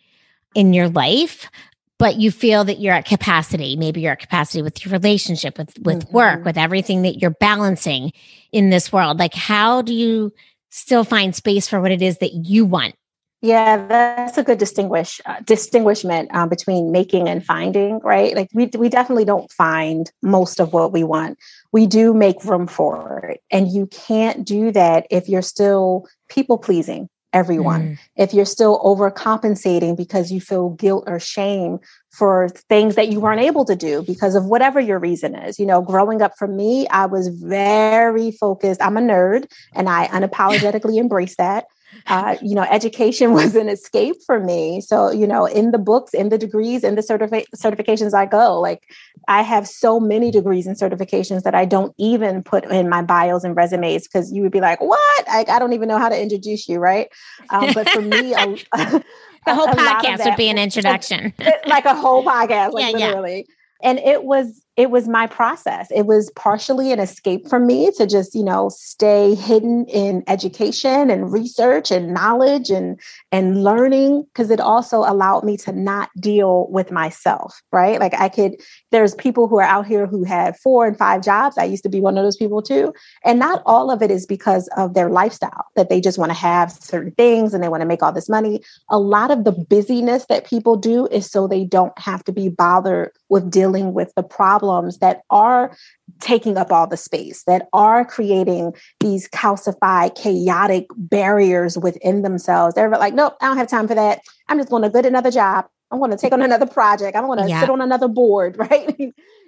in 0.54 0.72
your 0.72 0.88
life 0.88 1.50
but 1.98 2.16
you 2.16 2.30
feel 2.30 2.64
that 2.64 2.78
you're 2.78 2.94
at 2.94 3.04
capacity 3.04 3.74
maybe 3.74 4.00
you're 4.00 4.12
at 4.12 4.20
capacity 4.20 4.62
with 4.62 4.84
your 4.84 4.92
relationship 4.92 5.58
with 5.58 5.76
with 5.80 6.04
mm-hmm. 6.04 6.16
work 6.16 6.44
with 6.44 6.56
everything 6.56 7.02
that 7.02 7.20
you're 7.20 7.30
balancing 7.30 8.12
in 8.52 8.70
this 8.70 8.92
world 8.92 9.18
like 9.18 9.34
how 9.34 9.82
do 9.82 9.92
you 9.92 10.32
still 10.70 11.02
find 11.02 11.34
space 11.34 11.68
for 11.68 11.80
what 11.80 11.90
it 11.90 12.00
is 12.00 12.18
that 12.18 12.32
you 12.32 12.64
want 12.64 12.94
yeah, 13.42 13.88
that's 13.88 14.38
a 14.38 14.44
good 14.44 14.58
distinguish 14.58 15.20
uh, 15.26 15.40
distinguishment 15.44 16.32
um, 16.32 16.48
between 16.48 16.92
making 16.92 17.28
and 17.28 17.44
finding, 17.44 17.98
right? 17.98 18.36
Like 18.36 18.48
we 18.54 18.70
we 18.78 18.88
definitely 18.88 19.24
don't 19.24 19.50
find 19.50 20.10
most 20.22 20.60
of 20.60 20.72
what 20.72 20.92
we 20.92 21.02
want. 21.02 21.38
We 21.72 21.86
do 21.86 22.14
make 22.14 22.44
room 22.44 22.68
for 22.68 23.30
it, 23.30 23.42
and 23.50 23.68
you 23.68 23.86
can't 23.88 24.46
do 24.46 24.70
that 24.70 25.08
if 25.10 25.28
you're 25.28 25.42
still 25.42 26.06
people 26.28 26.56
pleasing 26.56 27.08
everyone. 27.32 27.82
Mm. 27.82 27.98
If 28.16 28.32
you're 28.32 28.44
still 28.44 28.78
overcompensating 28.80 29.96
because 29.96 30.30
you 30.30 30.40
feel 30.40 30.70
guilt 30.70 31.04
or 31.08 31.18
shame 31.18 31.80
for 32.12 32.48
things 32.68 32.94
that 32.94 33.08
you 33.08 33.18
weren't 33.18 33.40
able 33.40 33.64
to 33.64 33.74
do 33.74 34.02
because 34.02 34.36
of 34.36 34.44
whatever 34.44 34.78
your 34.78 35.00
reason 35.00 35.34
is. 35.34 35.58
You 35.58 35.66
know, 35.66 35.80
growing 35.80 36.22
up 36.22 36.34
for 36.38 36.46
me, 36.46 36.86
I 36.88 37.06
was 37.06 37.28
very 37.28 38.30
focused. 38.32 38.82
I'm 38.82 38.98
a 38.98 39.00
nerd 39.00 39.50
and 39.74 39.88
I 39.88 40.06
unapologetically 40.12 40.98
embrace 40.98 41.34
that 41.36 41.64
uh, 42.06 42.36
you 42.42 42.54
know, 42.54 42.62
education 42.62 43.32
was 43.40 43.54
an 43.54 43.68
escape 43.68 44.16
for 44.24 44.40
me. 44.40 44.80
So, 44.80 45.10
you 45.10 45.26
know, 45.26 45.46
in 45.46 45.70
the 45.70 45.78
books, 45.78 46.14
in 46.14 46.28
the 46.28 46.38
degrees, 46.38 46.84
in 46.84 46.94
the 46.94 47.02
certifi- 47.02 47.46
certifications 47.56 48.14
I 48.14 48.26
go, 48.26 48.60
like 48.60 48.82
I 49.28 49.42
have 49.42 49.66
so 49.66 50.00
many 50.00 50.30
degrees 50.30 50.66
and 50.66 50.76
certifications 50.76 51.42
that 51.42 51.54
I 51.54 51.64
don't 51.64 51.94
even 51.98 52.42
put 52.42 52.64
in 52.66 52.88
my 52.88 53.02
bios 53.02 53.44
and 53.44 53.56
resumes 53.56 54.06
because 54.06 54.32
you 54.32 54.42
would 54.42 54.52
be 54.52 54.60
like, 54.60 54.80
what? 54.80 55.28
I, 55.28 55.44
I 55.48 55.58
don't 55.58 55.72
even 55.72 55.88
know 55.88 55.98
how 55.98 56.08
to 56.08 56.20
introduce 56.20 56.68
you, 56.68 56.78
right? 56.78 57.08
Um, 57.50 57.70
but 57.74 57.88
for 57.88 58.02
me, 58.02 58.34
a, 58.34 58.46
the 59.46 59.54
whole 59.54 59.68
podcast 59.68 60.24
would 60.24 60.36
be 60.36 60.48
an 60.48 60.58
introduction. 60.58 61.32
like 61.66 61.84
a 61.84 61.94
whole 61.94 62.24
podcast, 62.24 62.72
like 62.72 62.96
yeah, 62.96 63.08
literally. 63.08 63.46
Yeah 63.48 63.54
and 63.82 63.98
it 63.98 64.24
was 64.24 64.64
it 64.76 64.90
was 64.90 65.06
my 65.06 65.26
process. 65.26 65.88
It 65.90 66.06
was 66.06 66.30
partially 66.34 66.92
an 66.92 66.98
escape 66.98 67.48
for 67.48 67.58
me 67.58 67.90
to 67.96 68.06
just 68.06 68.34
you 68.34 68.44
know 68.44 68.68
stay 68.70 69.34
hidden 69.34 69.86
in 69.86 70.24
education 70.26 71.10
and 71.10 71.32
research 71.32 71.90
and 71.90 72.14
knowledge 72.14 72.70
and 72.70 72.98
and 73.30 73.62
learning 73.62 74.24
because 74.32 74.50
it 74.50 74.60
also 74.60 74.98
allowed 74.98 75.44
me 75.44 75.56
to 75.58 75.72
not 75.72 76.10
deal 76.18 76.68
with 76.70 76.90
myself 76.90 77.62
right? 77.72 77.98
Like 78.00 78.14
i 78.14 78.28
could 78.28 78.54
there's 78.90 79.14
people 79.14 79.48
who 79.48 79.58
are 79.58 79.62
out 79.62 79.86
here 79.86 80.06
who 80.06 80.24
have 80.24 80.58
four 80.58 80.86
and 80.86 80.96
five 80.96 81.22
jobs. 81.22 81.56
I 81.58 81.64
used 81.64 81.82
to 81.84 81.88
be 81.88 82.00
one 82.00 82.18
of 82.18 82.24
those 82.24 82.36
people 82.36 82.62
too. 82.62 82.92
And 83.24 83.38
not 83.38 83.62
all 83.66 83.90
of 83.90 84.02
it 84.02 84.10
is 84.10 84.26
because 84.26 84.68
of 84.76 84.94
their 84.94 85.08
lifestyle 85.08 85.66
that 85.76 85.88
they 85.88 86.00
just 86.00 86.18
want 86.18 86.30
to 86.30 86.38
have 86.38 86.70
certain 86.70 87.12
things 87.12 87.54
and 87.54 87.62
they 87.62 87.68
want 87.68 87.80
to 87.80 87.86
make 87.86 88.02
all 88.02 88.12
this 88.12 88.28
money. 88.28 88.62
A 88.90 88.98
lot 88.98 89.30
of 89.30 89.44
the 89.44 89.52
busyness 89.52 90.26
that 90.26 90.46
people 90.46 90.76
do 90.76 91.06
is 91.06 91.30
so 91.30 91.48
they 91.48 91.64
don't 91.64 91.98
have 91.98 92.22
to 92.24 92.32
be 92.32 92.48
bothered 92.48 93.10
with 93.28 93.50
dealing 93.50 93.94
with 93.94 94.12
the 94.14 94.22
problems 94.62 94.98
that 94.98 95.22
are 95.30 95.76
taking 96.20 96.56
up 96.56 96.70
all 96.70 96.86
the 96.86 96.96
space, 96.96 97.44
that 97.44 97.68
are 97.72 98.04
creating 98.04 98.74
these 99.00 99.28
calcified, 99.28 100.14
chaotic 100.14 100.86
barriers 100.96 101.76
within 101.76 102.22
themselves. 102.22 102.74
They're 102.74 102.88
like, 102.90 103.14
nope, 103.14 103.36
I 103.40 103.48
don't 103.48 103.56
have 103.56 103.68
time 103.68 103.88
for 103.88 103.94
that. 103.94 104.20
I'm 104.48 104.58
just 104.58 104.70
going 104.70 104.82
to 104.82 104.90
get 104.90 105.06
another 105.06 105.30
job. 105.30 105.66
I 105.90 105.96
want 105.96 106.12
to 106.12 106.18
take 106.18 106.32
on 106.32 106.42
another 106.42 106.66
project. 106.66 107.16
I 107.16 107.20
want 107.20 107.40
to 107.40 107.48
yeah. 107.48 107.60
sit 107.60 107.70
on 107.70 107.80
another 107.80 108.08
board, 108.08 108.56
right? 108.58 108.98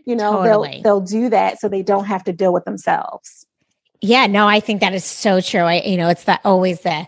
you 0.04 0.16
know, 0.16 0.32
totally. 0.32 0.80
they'll 0.82 0.82
they'll 0.82 1.00
do 1.00 1.30
that 1.30 1.60
so 1.60 1.68
they 1.68 1.82
don't 1.82 2.04
have 2.04 2.24
to 2.24 2.32
deal 2.32 2.52
with 2.52 2.64
themselves. 2.64 3.46
Yeah, 4.00 4.26
no, 4.26 4.46
I 4.46 4.60
think 4.60 4.80
that 4.80 4.92
is 4.92 5.04
so 5.04 5.40
true. 5.40 5.60
I, 5.60 5.80
you 5.80 5.96
know, 5.96 6.10
it's 6.10 6.24
that 6.24 6.40
always 6.44 6.80
the 6.80 7.06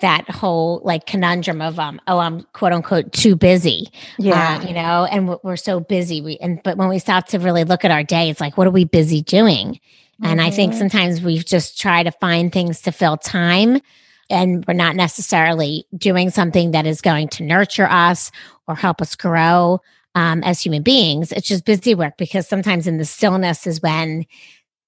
that 0.00 0.28
whole 0.28 0.80
like 0.84 1.06
conundrum 1.06 1.60
of 1.60 1.78
um 1.78 2.00
oh 2.06 2.18
I'm 2.18 2.42
quote 2.52 2.72
unquote 2.72 3.12
too 3.12 3.36
busy 3.36 3.88
yeah 4.18 4.58
uh, 4.60 4.66
you 4.66 4.74
know 4.74 5.06
and 5.10 5.36
we're 5.42 5.56
so 5.56 5.80
busy 5.80 6.20
we 6.20 6.36
and 6.38 6.60
but 6.62 6.76
when 6.76 6.88
we 6.88 6.98
stop 6.98 7.26
to 7.28 7.38
really 7.38 7.64
look 7.64 7.84
at 7.84 7.90
our 7.90 8.02
day 8.02 8.30
it's 8.30 8.40
like 8.40 8.56
what 8.56 8.66
are 8.66 8.72
we 8.72 8.84
busy 8.84 9.22
doing 9.22 9.74
mm-hmm. 9.74 10.26
and 10.26 10.40
I 10.40 10.50
think 10.50 10.72
mm-hmm. 10.72 10.80
sometimes 10.80 11.22
we 11.22 11.38
just 11.38 11.80
try 11.80 12.02
to 12.02 12.10
find 12.12 12.52
things 12.52 12.80
to 12.82 12.92
fill 12.92 13.16
time 13.16 13.80
and 14.28 14.64
we're 14.66 14.74
not 14.74 14.96
necessarily 14.96 15.86
doing 15.96 16.30
something 16.30 16.70
that 16.70 16.86
is 16.86 17.00
going 17.00 17.28
to 17.28 17.42
nurture 17.42 17.88
us 17.90 18.30
or 18.68 18.74
help 18.76 19.02
us 19.02 19.16
grow 19.16 19.80
um, 20.14 20.42
as 20.42 20.60
human 20.60 20.82
beings 20.82 21.32
it's 21.32 21.48
just 21.48 21.64
busy 21.64 21.94
work 21.94 22.16
because 22.16 22.48
sometimes 22.48 22.86
in 22.86 22.98
the 22.98 23.04
stillness 23.04 23.66
is 23.66 23.80
when 23.80 24.26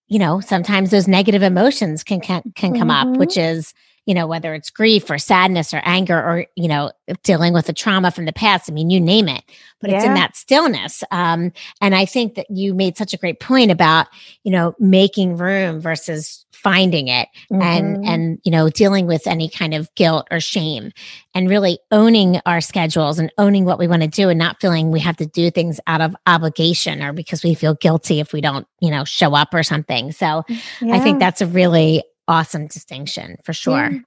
you 0.08 0.18
know 0.18 0.40
sometimes 0.40 0.90
those 0.90 1.08
negative 1.08 1.42
emotions 1.42 2.02
can 2.02 2.20
can, 2.20 2.42
can 2.54 2.72
come 2.72 2.88
mm-hmm. 2.88 3.12
up 3.12 3.16
which 3.18 3.36
is 3.36 3.72
you 4.06 4.14
know, 4.14 4.26
whether 4.26 4.52
it's 4.54 4.70
grief 4.70 5.08
or 5.10 5.18
sadness 5.18 5.72
or 5.72 5.80
anger 5.84 6.16
or, 6.18 6.46
you 6.56 6.68
know, 6.68 6.90
dealing 7.22 7.52
with 7.52 7.66
the 7.66 7.72
trauma 7.72 8.10
from 8.10 8.24
the 8.24 8.32
past. 8.32 8.68
I 8.68 8.72
mean, 8.72 8.90
you 8.90 9.00
name 9.00 9.28
it, 9.28 9.44
but 9.80 9.90
yeah. 9.90 9.96
it's 9.96 10.04
in 10.04 10.14
that 10.14 10.36
stillness. 10.36 11.04
Um, 11.10 11.52
and 11.80 11.94
I 11.94 12.04
think 12.04 12.34
that 12.34 12.46
you 12.50 12.74
made 12.74 12.96
such 12.96 13.14
a 13.14 13.16
great 13.16 13.38
point 13.38 13.70
about, 13.70 14.08
you 14.42 14.50
know, 14.50 14.74
making 14.78 15.36
room 15.36 15.80
versus 15.80 16.44
finding 16.52 17.08
it 17.08 17.28
mm-hmm. 17.50 17.62
and, 17.62 18.04
and, 18.04 18.38
you 18.44 18.50
know, 18.50 18.68
dealing 18.68 19.06
with 19.06 19.26
any 19.26 19.48
kind 19.48 19.74
of 19.74 19.92
guilt 19.94 20.26
or 20.30 20.40
shame 20.40 20.92
and 21.34 21.48
really 21.48 21.78
owning 21.90 22.40
our 22.46 22.60
schedules 22.60 23.18
and 23.18 23.32
owning 23.38 23.64
what 23.64 23.78
we 23.78 23.88
want 23.88 24.02
to 24.02 24.08
do 24.08 24.28
and 24.28 24.38
not 24.38 24.60
feeling 24.60 24.90
we 24.90 25.00
have 25.00 25.16
to 25.16 25.26
do 25.26 25.50
things 25.50 25.80
out 25.86 26.00
of 26.00 26.14
obligation 26.26 27.02
or 27.02 27.12
because 27.12 27.42
we 27.42 27.54
feel 27.54 27.74
guilty 27.74 28.20
if 28.20 28.32
we 28.32 28.40
don't, 28.40 28.66
you 28.80 28.90
know, 28.90 29.04
show 29.04 29.34
up 29.34 29.54
or 29.54 29.62
something. 29.62 30.12
So 30.12 30.44
yeah. 30.80 30.94
I 30.94 31.00
think 31.00 31.18
that's 31.18 31.40
a 31.40 31.46
really 31.46 32.04
awesome 32.32 32.66
distinction 32.66 33.36
for 33.44 33.52
sure. 33.52 33.90
Yeah. 33.90 33.98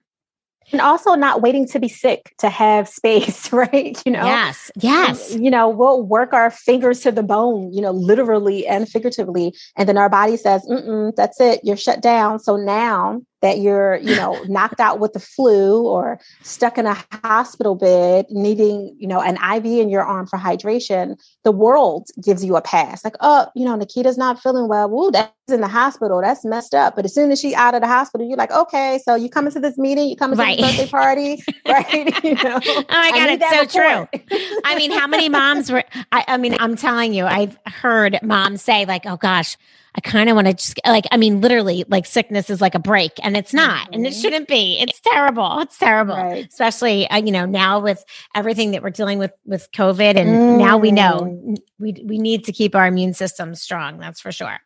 And 0.71 0.81
also 0.81 1.13
not 1.13 1.43
waiting 1.43 1.67
to 1.67 1.79
be 1.79 1.87
sick 1.87 2.33
to 2.39 2.49
have 2.49 2.89
space, 2.89 3.53
right? 3.53 4.01
You 4.03 4.11
know, 4.11 4.25
yes, 4.25 4.71
yes. 4.81 5.33
And, 5.33 5.45
you 5.45 5.51
know, 5.51 5.69
we'll 5.69 6.01
work 6.01 6.33
our 6.33 6.49
fingers 6.49 7.01
to 7.01 7.11
the 7.11 7.21
bone, 7.21 7.71
you 7.71 7.81
know, 7.81 7.91
literally 7.91 8.65
and 8.65 8.89
figuratively. 8.89 9.53
And 9.77 9.87
then 9.87 9.97
our 9.99 10.09
body 10.09 10.37
says, 10.37 10.67
that's 11.15 11.39
it, 11.39 11.59
you're 11.63 11.77
shut 11.77 12.01
down. 12.01 12.39
So 12.39 12.55
now 12.55 13.21
that 13.45 13.59
you're, 13.59 13.97
you 13.97 14.15
know, 14.15 14.41
knocked 14.47 14.79
out 14.79 14.99
with 14.99 15.13
the 15.13 15.19
flu 15.19 15.85
or 15.85 16.19
stuck 16.41 16.79
in 16.79 16.87
a 16.87 16.97
hospital 17.23 17.75
bed 17.75 18.25
needing, 18.31 18.95
you 18.97 19.07
know, 19.07 19.21
an 19.21 19.35
IV 19.35 19.65
in 19.67 19.87
your 19.87 20.01
arm 20.01 20.25
for 20.25 20.39
hydration, 20.39 21.15
the 21.43 21.51
world 21.51 22.07
gives 22.23 22.43
you 22.43 22.55
a 22.55 22.61
pass. 22.61 23.03
Like, 23.03 23.13
oh, 23.19 23.45
you 23.55 23.63
know, 23.63 23.75
Nikita's 23.75 24.17
not 24.17 24.41
feeling 24.41 24.67
well. 24.67 24.89
Woo, 24.89 25.11
that's 25.11 25.31
in 25.47 25.61
the 25.61 25.67
hospital. 25.67 26.21
That's 26.21 26.43
messed 26.43 26.73
up. 26.73 26.95
But 26.95 27.05
as 27.05 27.13
soon 27.13 27.31
as 27.31 27.39
she's 27.39 27.53
out 27.53 27.75
of 27.75 27.81
the 27.81 27.87
hospital, 27.87 28.27
you're 28.27 28.35
like, 28.35 28.51
okay, 28.51 28.99
so 29.05 29.13
you 29.13 29.29
coming 29.29 29.53
to 29.53 29.59
this 29.59 29.77
meeting, 29.77 30.09
you 30.09 30.15
coming 30.15 30.39
right. 30.39 30.57
to 30.57 30.65
the 30.65 30.71
birthday 30.71 30.87
party, 30.87 31.43
right? 31.67 32.23
you 32.23 32.33
know, 32.33 32.59
oh 32.65 32.83
my 32.89 33.11
God, 33.11 33.29
it's 33.29 33.75
so 33.75 33.83
report. 33.83 34.11
true. 34.11 34.59
I 34.65 34.75
mean, 34.75 34.89
how 34.89 35.05
many 35.05 35.29
moms 35.39 35.71
were, 35.71 35.83
I, 36.11 36.23
I 36.29 36.37
mean, 36.37 36.57
I'm 36.59 36.75
telling 36.75 37.13
you, 37.13 37.27
I've 37.27 37.59
heard 37.67 38.17
moms 38.23 38.63
say, 38.63 38.85
like, 38.85 39.05
oh 39.05 39.17
gosh, 39.17 39.55
I 39.95 40.01
kind 40.01 40.29
of 40.29 40.35
want 40.35 40.47
to 40.47 40.53
just 40.53 40.79
like, 40.85 41.05
I 41.11 41.17
mean, 41.17 41.39
literally, 41.39 41.85
like 41.87 42.05
sickness 42.05 42.49
is 42.49 42.59
like 42.59 42.75
a 42.75 42.79
break, 42.79 43.13
and 43.23 43.37
it's 43.37 43.53
not, 43.53 43.85
mm-hmm. 43.85 43.93
and 43.93 44.05
it 44.05 44.09
mm-hmm. 44.09 44.21
shouldn't 44.21 44.47
be. 44.47 44.77
It's 44.79 44.99
terrible. 44.99 45.59
It's 45.59 45.77
terrible, 45.77 46.15
right. 46.15 46.47
especially 46.47 47.09
uh, 47.09 47.17
you 47.17 47.31
know 47.31 47.45
now 47.45 47.79
with 47.79 48.03
everything 48.35 48.71
that 48.71 48.83
we're 48.83 48.89
dealing 48.89 49.19
with 49.19 49.31
with 49.45 49.71
COVID, 49.71 50.17
and 50.17 50.29
mm. 50.29 50.57
now 50.57 50.77
we 50.77 50.91
know 50.91 51.21
mm. 51.21 51.57
we 51.79 51.93
we 52.03 52.17
need 52.17 52.43
to 52.45 52.51
keep 52.51 52.75
our 52.75 52.87
immune 52.87 53.13
system 53.13 53.55
strong. 53.55 53.97
That's 53.97 54.19
for 54.19 54.33
sure. 54.33 54.59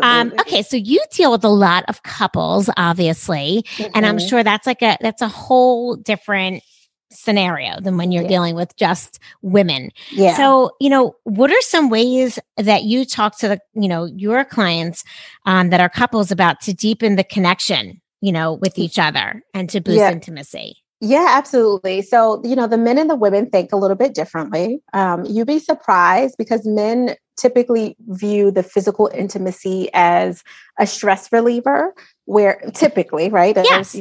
Um, 0.00 0.32
okay, 0.40 0.62
so 0.62 0.76
you 0.76 1.02
deal 1.12 1.30
with 1.30 1.44
a 1.44 1.48
lot 1.48 1.84
of 1.88 2.02
couples, 2.02 2.70
obviously, 2.76 3.64
mm-hmm. 3.76 3.92
and 3.94 4.06
I'm 4.06 4.16
mm-hmm. 4.16 4.28
sure 4.28 4.42
that's 4.42 4.66
like 4.66 4.82
a 4.82 4.96
that's 5.00 5.20
a 5.20 5.28
whole 5.28 5.96
different 5.96 6.62
scenario 7.10 7.80
than 7.80 7.96
when 7.96 8.12
you're 8.12 8.22
yeah. 8.22 8.28
dealing 8.28 8.54
with 8.54 8.74
just 8.76 9.18
women. 9.42 9.90
Yeah. 10.10 10.36
So, 10.36 10.70
you 10.80 10.90
know, 10.90 11.14
what 11.24 11.50
are 11.50 11.60
some 11.60 11.88
ways 11.88 12.38
that 12.56 12.84
you 12.84 13.04
talk 13.04 13.38
to 13.38 13.48
the, 13.48 13.60
you 13.74 13.88
know, 13.88 14.04
your 14.04 14.44
clients 14.44 15.04
um, 15.46 15.70
that 15.70 15.80
are 15.80 15.88
couples 15.88 16.30
about 16.30 16.60
to 16.62 16.74
deepen 16.74 17.16
the 17.16 17.24
connection, 17.24 18.00
you 18.20 18.32
know, 18.32 18.54
with 18.54 18.78
each 18.78 18.98
other 18.98 19.42
and 19.52 19.68
to 19.70 19.80
boost 19.80 19.98
yeah. 19.98 20.12
intimacy? 20.12 20.76
Yeah, 21.00 21.26
absolutely. 21.30 22.02
So, 22.02 22.40
you 22.44 22.56
know, 22.56 22.66
the 22.66 22.78
men 22.78 22.98
and 22.98 23.10
the 23.10 23.16
women 23.16 23.50
think 23.50 23.72
a 23.72 23.76
little 23.76 23.96
bit 23.96 24.14
differently. 24.14 24.80
Um, 24.92 25.24
you'd 25.26 25.46
be 25.46 25.58
surprised 25.58 26.36
because 26.38 26.66
men 26.66 27.16
typically 27.36 27.96
view 28.08 28.50
the 28.50 28.62
physical 28.62 29.10
intimacy 29.12 29.90
as 29.92 30.42
a 30.78 30.86
stress 30.86 31.30
reliever, 31.30 31.92
where 32.24 32.60
typically, 32.72 33.28
right? 33.28 33.56
Yes. 33.56 34.00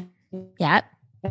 Yeah 0.58 0.82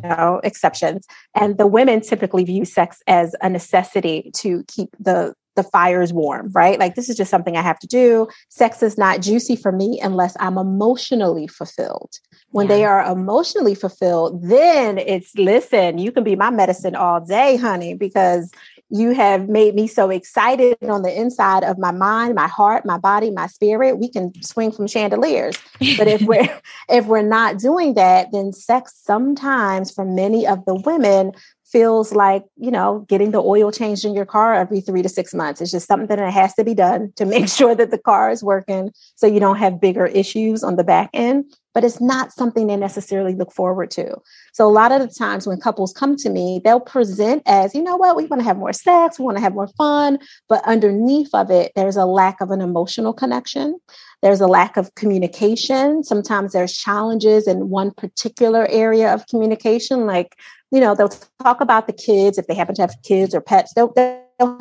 know 0.01 0.41
exceptions. 0.45 1.07
And 1.35 1.59
the 1.59 1.67
women 1.67 2.01
typically 2.01 2.45
view 2.45 2.65
sex 2.65 3.03
as 3.07 3.35
a 3.41 3.49
necessity 3.49 4.31
to 4.37 4.65
keep 4.69 4.91
the 4.99 5.35
the 5.55 5.63
fires 5.63 6.15
warm 6.15 6.51
right? 6.55 6.79
Like 6.79 6.95
this 6.95 7.11
is 7.11 7.17
just 7.17 7.31
something 7.31 7.59
i 7.59 7.63
have 7.63 7.79
to 7.81 7.87
do. 7.87 8.27
Sex 8.49 8.83
is 8.83 8.97
not 8.97 9.21
juicy 9.21 9.55
for 9.55 9.71
me 9.71 10.01
unless 10.01 10.37
i'm 10.41 10.57
emotionally 10.57 11.47
fulfilled. 11.47 12.13
When 12.51 12.69
yeah. 12.69 12.77
they 12.77 12.85
are 12.85 13.13
emotionally 13.13 13.75
fulfilled 13.75 14.43
then 14.43 14.99
it's 14.99 15.35
listen 15.37 15.99
you 15.99 16.11
can 16.11 16.25
be 16.25 16.37
my 16.37 16.51
medicine 16.51 16.95
all 16.95 17.21
day 17.21 17.57
honey 17.57 17.95
because 17.95 18.51
you 18.93 19.13
have 19.13 19.49
made 19.49 19.75
me 19.75 19.87
so 19.87 20.11
excited 20.11 20.77
on 20.83 21.01
the 21.01 21.21
inside 21.21 21.65
of 21.65 21.79
my 21.79 21.91
mind 21.91 22.35
my 22.35 22.47
heart 22.47 22.85
my 22.85 22.99
body 22.99 23.31
my 23.31 23.47
spirit. 23.47 23.99
We 23.99 24.09
can 24.09 24.33
swing 24.43 24.71
from 24.71 24.87
chandeliers. 24.87 25.57
But 25.97 26.09
if 26.09 26.21
we're 26.23 26.61
if 26.89 27.07
we're 27.07 27.23
not 27.23 27.59
doing 27.59 27.95
that 27.95 28.29
then 28.33 28.53
sex 28.53 28.95
sometimes 29.03 29.91
for 29.91 30.05
many 30.05 30.47
of 30.47 30.65
the 30.67 30.75
women 30.75 31.33
feels 31.65 32.13
like 32.13 32.45
you 32.57 32.71
know 32.71 33.07
getting 33.09 33.31
the 33.31 33.43
oil 33.43 33.73
changed 33.73 34.05
in 34.05 34.15
your 34.15 34.27
car 34.27 34.53
every 34.55 34.83
three 34.83 35.01
to 35.01 35.09
six 35.09 35.33
months. 35.33 35.63
It's 35.63 35.71
just 35.71 35.89
something 35.89 36.15
that 36.15 36.19
has 36.31 36.55
to 36.55 36.65
be 36.65 36.75
done 36.75 37.13
to 37.17 37.25
make 37.35 37.49
sure 37.49 37.75
that 37.75 37.91
the 37.91 37.99
car 37.99 38.31
is 38.31 38.45
working 38.45 38.93
so 39.17 39.27
you 39.27 39.41
don't 39.41 39.57
have 39.57 39.81
bigger 39.81 40.07
issues 40.07 40.63
on 40.63 40.77
the 40.77 40.85
back 40.85 41.09
end 41.15 41.47
but 41.75 41.85
it's 41.85 42.01
not 42.01 42.33
something 42.33 42.67
they 42.67 42.77
necessarily 42.77 43.35
look 43.35 43.53
forward 43.53 43.91
to. 43.93 44.17
So 44.53 44.69
a 44.69 44.71
lot 44.71 44.93
of 44.93 45.01
the 45.01 45.09
times 45.09 45.47
when 45.47 45.61
couples 45.61 45.93
come 45.93 46.17
to 46.17 46.31
me, 46.31 46.61
they'll 46.65 46.81
present 46.81 47.43
as, 47.47 47.75
you 47.75 47.83
know 47.83 47.97
what, 47.97 48.17
we 48.17 48.27
want 48.27 48.41
to 48.41 48.45
have 48.45 48.59
more 48.59 48.73
sex, 48.73 49.19
we 49.19 49.25
want 49.25 49.37
to 49.37 49.43
have 49.43 49.55
more 49.55 49.69
fun, 49.79 50.19
but 50.49 50.63
underneath 50.67 51.31
of 51.33 51.51
it, 51.51 51.73
there's 51.75 51.97
a 51.97 52.05
lack 52.05 52.41
of 52.41 52.51
an 52.51 52.61
emotional 52.61 53.13
connection. 53.13 53.79
There's 54.23 54.41
a 54.41 54.47
lack 54.47 54.77
of 54.77 54.95
communication. 54.95 56.05
Sometimes 56.05 56.53
there's 56.53 56.77
challenges 56.77 57.49
in 57.49 57.71
one 57.71 57.91
particular 57.91 58.67
area 58.71 59.13
of 59.13 59.27
communication, 59.27 60.07
like, 60.07 60.37
you 60.71 60.81
know, 60.81 60.95
they'll 60.95 61.13
talk 61.43 61.61
about 61.61 61.87
the 61.87 61.93
kids 61.93 62.39
if 62.39 62.47
they 62.47 62.55
happen 62.55 62.75
to 62.77 62.83
have 62.83 62.95
kids 63.03 63.35
or 63.35 63.41
pets. 63.41 63.75
They'll, 63.75 63.93
they'll 63.93 64.59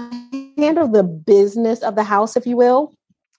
handle 0.58 0.88
the 0.88 1.04
business 1.04 1.82
of 1.84 1.96
the 1.96 2.04
house, 2.04 2.36
if 2.36 2.46
you 2.46 2.58
will 2.58 2.94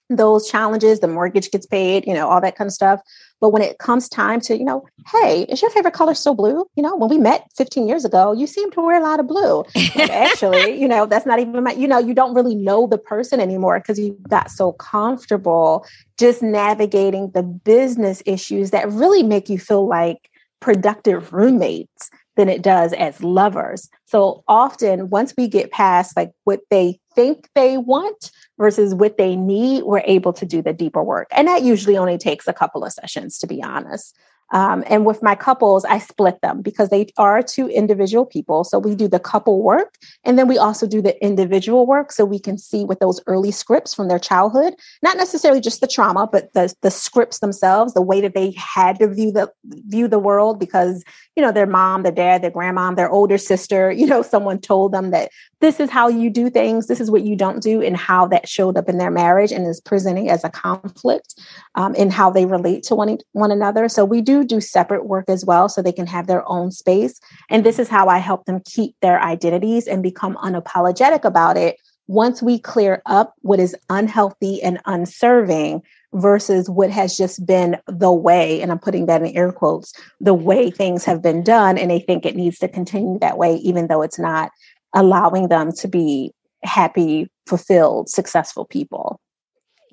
those 0.09 0.49
challenges, 0.49 0.99
the 0.99 1.07
mortgage 1.07 1.51
gets 1.51 1.65
paid, 1.65 2.05
you 2.05 2.13
know, 2.13 2.27
all 2.27 2.41
that 2.41 2.55
kind 2.55 2.67
of 2.67 2.73
stuff. 2.73 3.01
But 3.43 3.49
when 3.49 3.61
it 3.61 3.77
comes 3.77 4.07
time 4.07 4.39
to, 4.39 4.57
you 4.57 4.63
know, 4.63 4.85
hey, 5.11 5.41
is 5.49 5.61
your 5.61 5.69
favorite 5.71 5.93
color 5.93 6.13
still 6.13 6.33
blue? 6.33 6.65
You 6.77 6.81
know, 6.81 6.95
when 6.95 7.09
we 7.09 7.17
met 7.17 7.45
15 7.57 7.89
years 7.89 8.05
ago, 8.05 8.31
you 8.31 8.47
seem 8.47 8.71
to 8.71 8.79
wear 8.79 8.97
a 8.97 9.03
lot 9.03 9.19
of 9.19 9.27
blue. 9.27 9.65
actually, 10.09 10.79
you 10.79 10.87
know, 10.87 11.05
that's 11.05 11.25
not 11.25 11.39
even 11.39 11.61
my, 11.61 11.73
you 11.73 11.85
know, 11.85 11.99
you 11.99 12.13
don't 12.13 12.33
really 12.33 12.55
know 12.55 12.87
the 12.87 12.97
person 12.97 13.41
anymore 13.41 13.81
because 13.81 13.99
you 13.99 14.17
got 14.29 14.49
so 14.49 14.71
comfortable 14.71 15.85
just 16.17 16.41
navigating 16.41 17.31
the 17.31 17.43
business 17.43 18.23
issues 18.25 18.71
that 18.71 18.89
really 18.89 19.23
make 19.23 19.49
you 19.49 19.59
feel 19.59 19.89
like 19.89 20.29
productive 20.61 21.33
roommates 21.33 22.11
than 22.37 22.47
it 22.47 22.61
does 22.61 22.93
as 22.93 23.21
lovers. 23.21 23.89
So 24.05 24.45
often, 24.47 25.09
once 25.09 25.33
we 25.37 25.49
get 25.49 25.69
past 25.69 26.15
like 26.15 26.31
what 26.45 26.61
they 26.69 26.97
think 27.13 27.49
they 27.55 27.77
want 27.77 28.31
versus 28.63 28.95
what 28.95 29.17
they 29.17 29.35
need, 29.35 29.83
we're 29.83 30.01
able 30.05 30.31
to 30.31 30.45
do 30.45 30.61
the 30.61 30.71
deeper 30.71 31.03
work. 31.03 31.27
And 31.31 31.49
that 31.49 31.63
usually 31.63 31.97
only 31.97 32.17
takes 32.17 32.47
a 32.47 32.53
couple 32.53 32.85
of 32.85 32.93
sessions, 32.93 33.37
to 33.39 33.45
be 33.45 33.61
honest. 33.61 34.15
Um, 34.51 34.83
and 34.87 35.05
with 35.05 35.23
my 35.23 35.35
couples, 35.35 35.83
I 35.85 35.97
split 35.97 36.41
them 36.41 36.61
because 36.61 36.89
they 36.89 37.07
are 37.17 37.41
two 37.41 37.67
individual 37.67 38.25
people. 38.25 38.63
So 38.63 38.77
we 38.77 38.95
do 38.95 39.07
the 39.07 39.19
couple 39.19 39.63
work 39.63 39.95
and 40.23 40.37
then 40.37 40.47
we 40.47 40.57
also 40.57 40.85
do 40.85 41.01
the 41.01 41.21
individual 41.23 41.87
work 41.87 42.11
so 42.11 42.23
we 42.23 42.39
can 42.39 42.57
see 42.57 42.85
with 42.85 42.99
those 42.99 43.19
early 43.25 43.51
scripts 43.51 43.93
from 43.93 44.07
their 44.07 44.19
childhood, 44.19 44.75
not 45.01 45.17
necessarily 45.17 45.59
just 45.59 45.81
the 45.81 45.87
trauma, 45.87 46.27
but 46.31 46.53
the, 46.53 46.73
the 46.81 46.91
scripts 46.91 47.39
themselves, 47.39 47.93
the 47.93 48.01
way 48.01 48.21
that 48.21 48.35
they 48.35 48.51
had 48.51 48.99
to 48.99 49.07
view 49.07 49.31
the 49.31 49.51
view 49.65 50.07
the 50.07 50.19
world 50.19 50.59
because, 50.59 51.03
you 51.35 51.41
know, 51.41 51.51
their 51.51 51.65
mom, 51.65 52.03
their 52.03 52.11
dad, 52.11 52.41
their 52.41 52.51
grandmom, 52.51 52.95
their 52.95 53.09
older 53.09 53.37
sister, 53.37 53.91
you 54.03 54.05
know, 54.05 54.21
someone 54.21 54.59
told 54.59 54.91
them 54.91 55.11
that 55.11 55.31
this 55.61 55.79
is 55.79 55.89
how 55.89 56.09
you 56.09 56.29
do 56.29 56.49
things, 56.49 56.87
this 56.87 56.99
is 56.99 57.09
what 57.09 57.23
you 57.23 57.37
don't 57.37 57.63
do, 57.63 57.81
and 57.81 57.95
how 57.95 58.27
that 58.27 58.49
showed 58.49 58.77
up 58.77 58.89
in 58.89 58.97
their 58.97 59.09
marriage 59.09 59.51
and 59.51 59.65
is 59.65 59.79
presenting 59.79 60.29
as 60.29 60.43
a 60.43 60.49
conflict 60.49 61.39
um, 61.75 61.95
in 61.95 62.09
how 62.09 62.29
they 62.29 62.45
relate 62.45 62.83
to 62.83 62.95
one, 62.95 63.17
one 63.31 63.49
another. 63.49 63.87
So 63.87 64.03
we 64.03 64.19
do 64.19 64.32
do 64.41 64.61
separate 64.61 65.05
work 65.05 65.25
as 65.27 65.43
well 65.43 65.67
so 65.67 65.81
they 65.81 65.91
can 65.91 66.07
have 66.07 66.27
their 66.27 66.47
own 66.47 66.71
space. 66.71 67.19
And 67.49 67.65
this 67.65 67.77
is 67.77 67.89
how 67.89 68.07
I 68.07 68.19
help 68.19 68.45
them 68.45 68.61
keep 68.63 68.95
their 69.01 69.21
identities 69.21 69.85
and 69.85 70.01
become 70.01 70.37
unapologetic 70.37 71.25
about 71.25 71.57
it 71.57 71.75
once 72.07 72.41
we 72.41 72.59
clear 72.59 73.01
up 73.05 73.33
what 73.41 73.59
is 73.59 73.75
unhealthy 73.89 74.61
and 74.61 74.79
unserving 74.85 75.81
versus 76.13 76.69
what 76.69 76.89
has 76.89 77.17
just 77.17 77.45
been 77.45 77.77
the 77.87 78.11
way, 78.11 78.61
and 78.61 78.71
I'm 78.71 78.79
putting 78.79 79.07
that 79.07 79.21
in 79.21 79.35
air 79.35 79.51
quotes, 79.51 79.93
the 80.19 80.33
way 80.33 80.69
things 80.69 81.05
have 81.05 81.21
been 81.21 81.43
done, 81.43 81.77
and 81.77 81.89
they 81.89 81.99
think 81.99 82.25
it 82.25 82.35
needs 82.35 82.59
to 82.59 82.67
continue 82.67 83.17
that 83.19 83.37
way, 83.37 83.55
even 83.55 83.87
though 83.87 84.01
it's 84.01 84.19
not 84.19 84.51
allowing 84.93 85.47
them 85.47 85.71
to 85.71 85.87
be 85.87 86.31
happy, 86.63 87.29
fulfilled, 87.47 88.09
successful 88.09 88.65
people. 88.65 89.19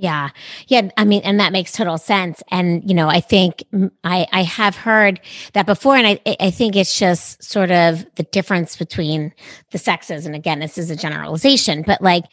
Yeah. 0.00 0.30
Yeah. 0.66 0.88
I 0.96 1.04
mean, 1.04 1.20
and 1.24 1.38
that 1.40 1.52
makes 1.52 1.72
total 1.72 1.98
sense. 1.98 2.42
And, 2.50 2.82
you 2.88 2.94
know, 2.94 3.08
I 3.08 3.20
think 3.20 3.62
I, 4.02 4.26
I 4.32 4.42
have 4.44 4.74
heard 4.74 5.20
that 5.52 5.66
before. 5.66 5.94
And 5.94 6.06
I, 6.06 6.36
I 6.40 6.50
think 6.50 6.74
it's 6.74 6.98
just 6.98 7.42
sort 7.42 7.70
of 7.70 8.06
the 8.14 8.22
difference 8.22 8.76
between 8.76 9.34
the 9.72 9.78
sexes. 9.78 10.24
And 10.24 10.34
again, 10.34 10.58
this 10.58 10.78
is 10.78 10.90
a 10.90 10.96
generalization, 10.96 11.82
but 11.86 12.00
like, 12.00 12.24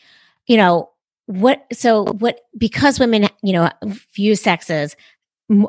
you 0.46 0.56
know, 0.56 0.90
what, 1.26 1.66
so 1.74 2.06
what, 2.06 2.40
because 2.58 3.02
women, 3.02 3.28
you 3.44 3.52
know, 3.52 3.70
view 4.16 4.36
sex 4.36 4.70
as 4.70 4.96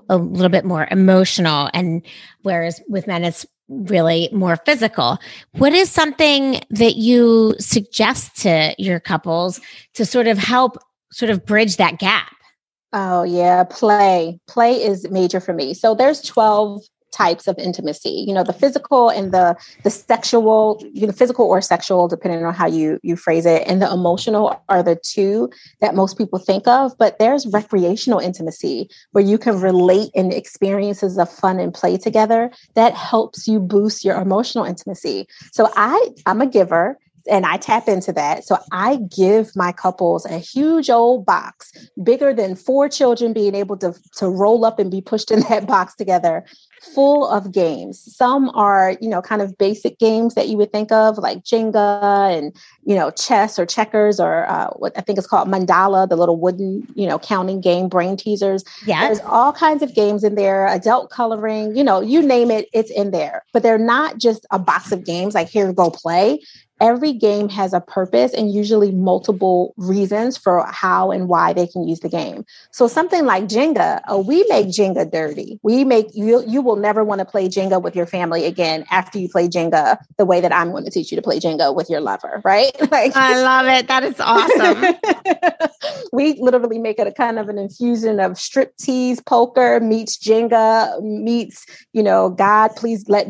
a 0.08 0.16
little 0.16 0.50
bit 0.50 0.64
more 0.64 0.87
emotional 0.92 1.68
and 1.74 2.06
whereas 2.42 2.80
with 2.88 3.08
men, 3.08 3.24
it's 3.24 3.44
really 3.68 4.28
more 4.32 4.56
physical. 4.64 5.18
What 5.52 5.72
is 5.72 5.90
something 5.90 6.61
that 6.70 6.94
you 6.94 7.56
suggest 7.58 8.37
to 8.42 8.74
your 8.78 9.00
couples 9.00 9.61
to 9.94 10.06
sort 10.06 10.28
of 10.28 10.38
help 10.38 10.78
sort 11.12 11.31
of 11.31 11.44
bridge 11.44 11.77
that 11.77 11.99
gap? 11.99 12.35
Oh, 12.92 13.23
yeah, 13.23 13.64
play. 13.64 14.40
Play 14.47 14.83
is 14.83 15.09
major 15.11 15.40
for 15.40 15.53
me. 15.53 15.75
So 15.75 15.94
there's 15.94 16.23
12 16.23 16.83
types 17.11 17.49
of 17.49 17.59
intimacy 17.59 18.25
you 18.27 18.35
know 18.35 18.44
the 18.44 18.53
physical 18.53 19.09
and 19.09 19.33
the 19.33 19.57
the 19.83 19.90
sexual 19.90 20.83
you 20.92 21.07
know 21.07 21.12
physical 21.12 21.47
or 21.47 21.61
sexual 21.61 22.07
depending 22.07 22.44
on 22.44 22.53
how 22.53 22.66
you 22.66 22.99
you 23.03 23.16
phrase 23.16 23.47
it 23.47 23.62
and 23.66 23.81
the 23.81 23.90
emotional 23.90 24.62
are 24.68 24.83
the 24.83 24.97
two 25.03 25.49
that 25.81 25.94
most 25.94 26.18
people 26.18 26.38
think 26.38 26.68
of 26.68 26.92
but 26.99 27.18
there's 27.18 27.47
recreational 27.47 28.18
intimacy 28.18 28.88
where 29.12 29.25
you 29.25 29.38
can 29.38 29.59
relate 29.59 30.11
in 30.14 30.31
experiences 30.33 31.18
of 31.18 31.31
fun 31.31 31.59
and 31.59 31.73
play 31.73 31.97
together 31.97 32.51
that 32.75 32.94
helps 32.94 33.49
you 33.49 33.59
boost 33.59 34.05
your 34.05 34.21
emotional 34.21 34.64
intimacy 34.64 35.27
so 35.51 35.71
i 35.77 36.11
i'm 36.27 36.42
a 36.42 36.47
giver 36.47 36.99
and 37.28 37.46
I 37.46 37.56
tap 37.56 37.88
into 37.88 38.12
that. 38.12 38.44
So 38.44 38.58
I 38.72 38.96
give 38.96 39.54
my 39.54 39.72
couples 39.72 40.24
a 40.26 40.38
huge 40.38 40.90
old 40.90 41.24
box, 41.24 41.72
bigger 42.02 42.32
than 42.32 42.56
four 42.56 42.88
children 42.88 43.32
being 43.32 43.54
able 43.54 43.76
to, 43.78 43.94
to 44.16 44.28
roll 44.28 44.64
up 44.64 44.78
and 44.78 44.90
be 44.90 45.00
pushed 45.00 45.30
in 45.30 45.40
that 45.48 45.66
box 45.66 45.94
together, 45.94 46.44
full 46.94 47.28
of 47.28 47.52
games. 47.52 48.00
Some 48.16 48.50
are, 48.50 48.96
you 49.00 49.08
know, 49.08 49.20
kind 49.20 49.42
of 49.42 49.56
basic 49.58 49.98
games 49.98 50.34
that 50.34 50.48
you 50.48 50.56
would 50.56 50.72
think 50.72 50.92
of, 50.92 51.18
like 51.18 51.44
Jenga 51.44 52.36
and, 52.36 52.54
you 52.84 52.94
know, 52.94 53.10
chess 53.10 53.58
or 53.58 53.66
checkers 53.66 54.20
or 54.20 54.48
uh, 54.48 54.68
what 54.76 54.96
I 54.96 55.00
think 55.00 55.18
is 55.18 55.26
called 55.26 55.48
mancala, 55.48 56.08
the 56.08 56.16
little 56.16 56.38
wooden, 56.38 56.86
you 56.94 57.06
know, 57.06 57.18
counting 57.18 57.60
game, 57.60 57.88
brain 57.88 58.16
teasers. 58.16 58.64
Yeah. 58.86 59.06
There's 59.06 59.20
all 59.20 59.52
kinds 59.52 59.82
of 59.82 59.94
games 59.94 60.24
in 60.24 60.34
there, 60.34 60.66
adult 60.68 61.10
coloring, 61.10 61.76
you 61.76 61.84
know, 61.84 62.00
you 62.00 62.22
name 62.22 62.50
it, 62.50 62.68
it's 62.72 62.90
in 62.90 63.10
there. 63.10 63.44
But 63.52 63.62
they're 63.62 63.78
not 63.78 64.18
just 64.18 64.46
a 64.50 64.58
box 64.58 64.92
of 64.92 65.04
games 65.04 65.34
like 65.34 65.48
here, 65.48 65.72
go 65.72 65.90
play 65.90 66.40
every 66.80 67.12
game 67.12 67.48
has 67.48 67.72
a 67.72 67.80
purpose 67.80 68.32
and 68.32 68.52
usually 68.52 68.92
multiple 68.92 69.74
reasons 69.76 70.36
for 70.36 70.64
how 70.66 71.10
and 71.10 71.28
why 71.28 71.52
they 71.52 71.66
can 71.66 71.86
use 71.86 72.00
the 72.00 72.08
game. 72.08 72.44
So 72.70 72.88
something 72.88 73.24
like 73.24 73.44
Jenga, 73.44 74.00
oh, 74.08 74.20
we 74.20 74.44
make 74.48 74.68
Jenga 74.68 75.10
dirty. 75.10 75.58
We 75.62 75.84
make 75.84 76.06
you 76.14 76.42
you 76.46 76.62
will 76.62 76.76
never 76.76 77.04
want 77.04 77.20
to 77.20 77.24
play 77.24 77.48
Jenga 77.48 77.82
with 77.82 77.96
your 77.96 78.06
family 78.06 78.44
again 78.44 78.84
after 78.90 79.18
you 79.18 79.28
play 79.28 79.48
Jenga 79.48 79.98
the 80.16 80.24
way 80.24 80.40
that 80.40 80.52
I'm 80.52 80.70
going 80.70 80.84
to 80.84 80.90
teach 80.90 81.10
you 81.10 81.16
to 81.16 81.22
play 81.22 81.40
Jenga 81.40 81.74
with 81.74 81.90
your 81.90 82.00
lover, 82.00 82.40
right? 82.44 82.72
like 82.90 83.16
I 83.16 83.40
love 83.42 83.66
it. 83.66 83.88
That 83.88 84.04
is 84.04 84.20
awesome. 84.20 84.96
we 86.12 86.34
literally 86.40 86.78
make 86.78 86.98
it 86.98 87.06
a 87.06 87.12
kind 87.12 87.38
of 87.38 87.48
an 87.48 87.58
infusion 87.58 88.20
of 88.20 88.38
strip 88.38 88.76
tease 88.76 89.20
poker 89.20 89.80
meets 89.80 90.16
Jenga 90.16 91.00
meets, 91.02 91.66
you 91.92 92.02
know, 92.02 92.30
God, 92.30 92.74
please 92.76 93.08
let 93.08 93.28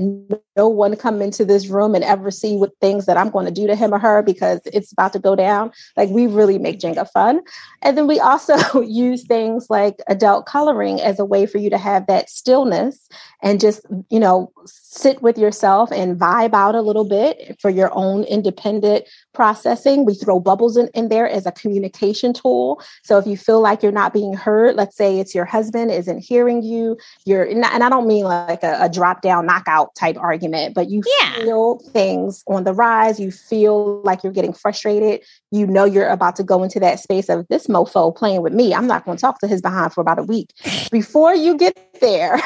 no 0.58 0.68
one 0.68 0.96
come 0.96 1.22
into 1.22 1.44
this 1.44 1.68
room 1.68 1.94
and 1.94 2.02
ever 2.02 2.32
see 2.32 2.56
what 2.56 2.72
things 2.80 3.06
that 3.06 3.16
I'm 3.16 3.30
going 3.30 3.46
to 3.46 3.52
do 3.52 3.68
to 3.68 3.76
him 3.76 3.94
or 3.94 3.98
her 4.00 4.22
because 4.22 4.60
it's 4.66 4.90
about 4.90 5.12
to 5.12 5.20
go 5.20 5.36
down. 5.36 5.70
Like 5.96 6.10
we 6.10 6.26
really 6.26 6.58
make 6.58 6.80
Jenga 6.80 7.08
fun. 7.08 7.40
And 7.80 7.96
then 7.96 8.08
we 8.08 8.18
also 8.18 8.80
use 8.82 9.24
things 9.24 9.70
like 9.70 10.02
adult 10.08 10.46
coloring 10.46 11.00
as 11.00 11.20
a 11.20 11.24
way 11.24 11.46
for 11.46 11.58
you 11.58 11.70
to 11.70 11.78
have 11.78 12.08
that 12.08 12.28
stillness 12.28 13.08
and 13.40 13.60
just, 13.60 13.86
you 14.10 14.18
know, 14.18 14.52
sit 14.66 15.22
with 15.22 15.38
yourself 15.38 15.92
and 15.92 16.18
vibe 16.18 16.54
out 16.54 16.74
a 16.74 16.82
little 16.82 17.04
bit 17.04 17.56
for 17.60 17.70
your 17.70 17.90
own 17.94 18.24
independent 18.24 19.04
processing. 19.32 20.04
We 20.04 20.14
throw 20.14 20.40
bubbles 20.40 20.76
in, 20.76 20.88
in 20.88 21.08
there 21.08 21.28
as 21.28 21.46
a 21.46 21.52
communication 21.52 22.32
tool. 22.32 22.82
So 23.04 23.16
if 23.16 23.28
you 23.28 23.36
feel 23.36 23.60
like 23.60 23.80
you're 23.80 23.92
not 23.92 24.12
being 24.12 24.34
heard, 24.34 24.74
let's 24.74 24.96
say 24.96 25.20
it's 25.20 25.36
your 25.36 25.44
husband 25.44 25.92
isn't 25.92 26.18
hearing 26.18 26.64
you, 26.64 26.96
you're, 27.24 27.44
and 27.44 27.64
I 27.64 27.88
don't 27.88 28.08
mean 28.08 28.24
like 28.24 28.64
a, 28.64 28.76
a 28.80 28.88
drop 28.88 29.22
down 29.22 29.46
knockout 29.46 29.94
type 29.94 30.16
argument, 30.48 30.74
but 30.74 30.90
you 30.90 31.02
yeah. 31.20 31.34
feel 31.36 31.78
things 31.92 32.42
on 32.46 32.64
the 32.64 32.72
rise. 32.72 33.20
You 33.20 33.30
feel 33.30 34.02
like 34.02 34.22
you're 34.22 34.32
getting 34.32 34.52
frustrated. 34.52 35.22
You 35.50 35.66
know 35.66 35.84
you're 35.84 36.08
about 36.08 36.36
to 36.36 36.42
go 36.42 36.62
into 36.62 36.80
that 36.80 37.00
space 37.00 37.28
of 37.28 37.46
this 37.48 37.66
mofo 37.66 38.14
playing 38.14 38.42
with 38.42 38.52
me. 38.52 38.74
I'm 38.74 38.86
not 38.86 39.04
going 39.04 39.16
to 39.16 39.20
talk 39.20 39.40
to 39.40 39.48
his 39.48 39.62
behind 39.62 39.92
for 39.92 40.00
about 40.00 40.18
a 40.18 40.22
week. 40.22 40.50
Before 40.90 41.34
you 41.34 41.56
get 41.56 41.76
there, 42.00 42.40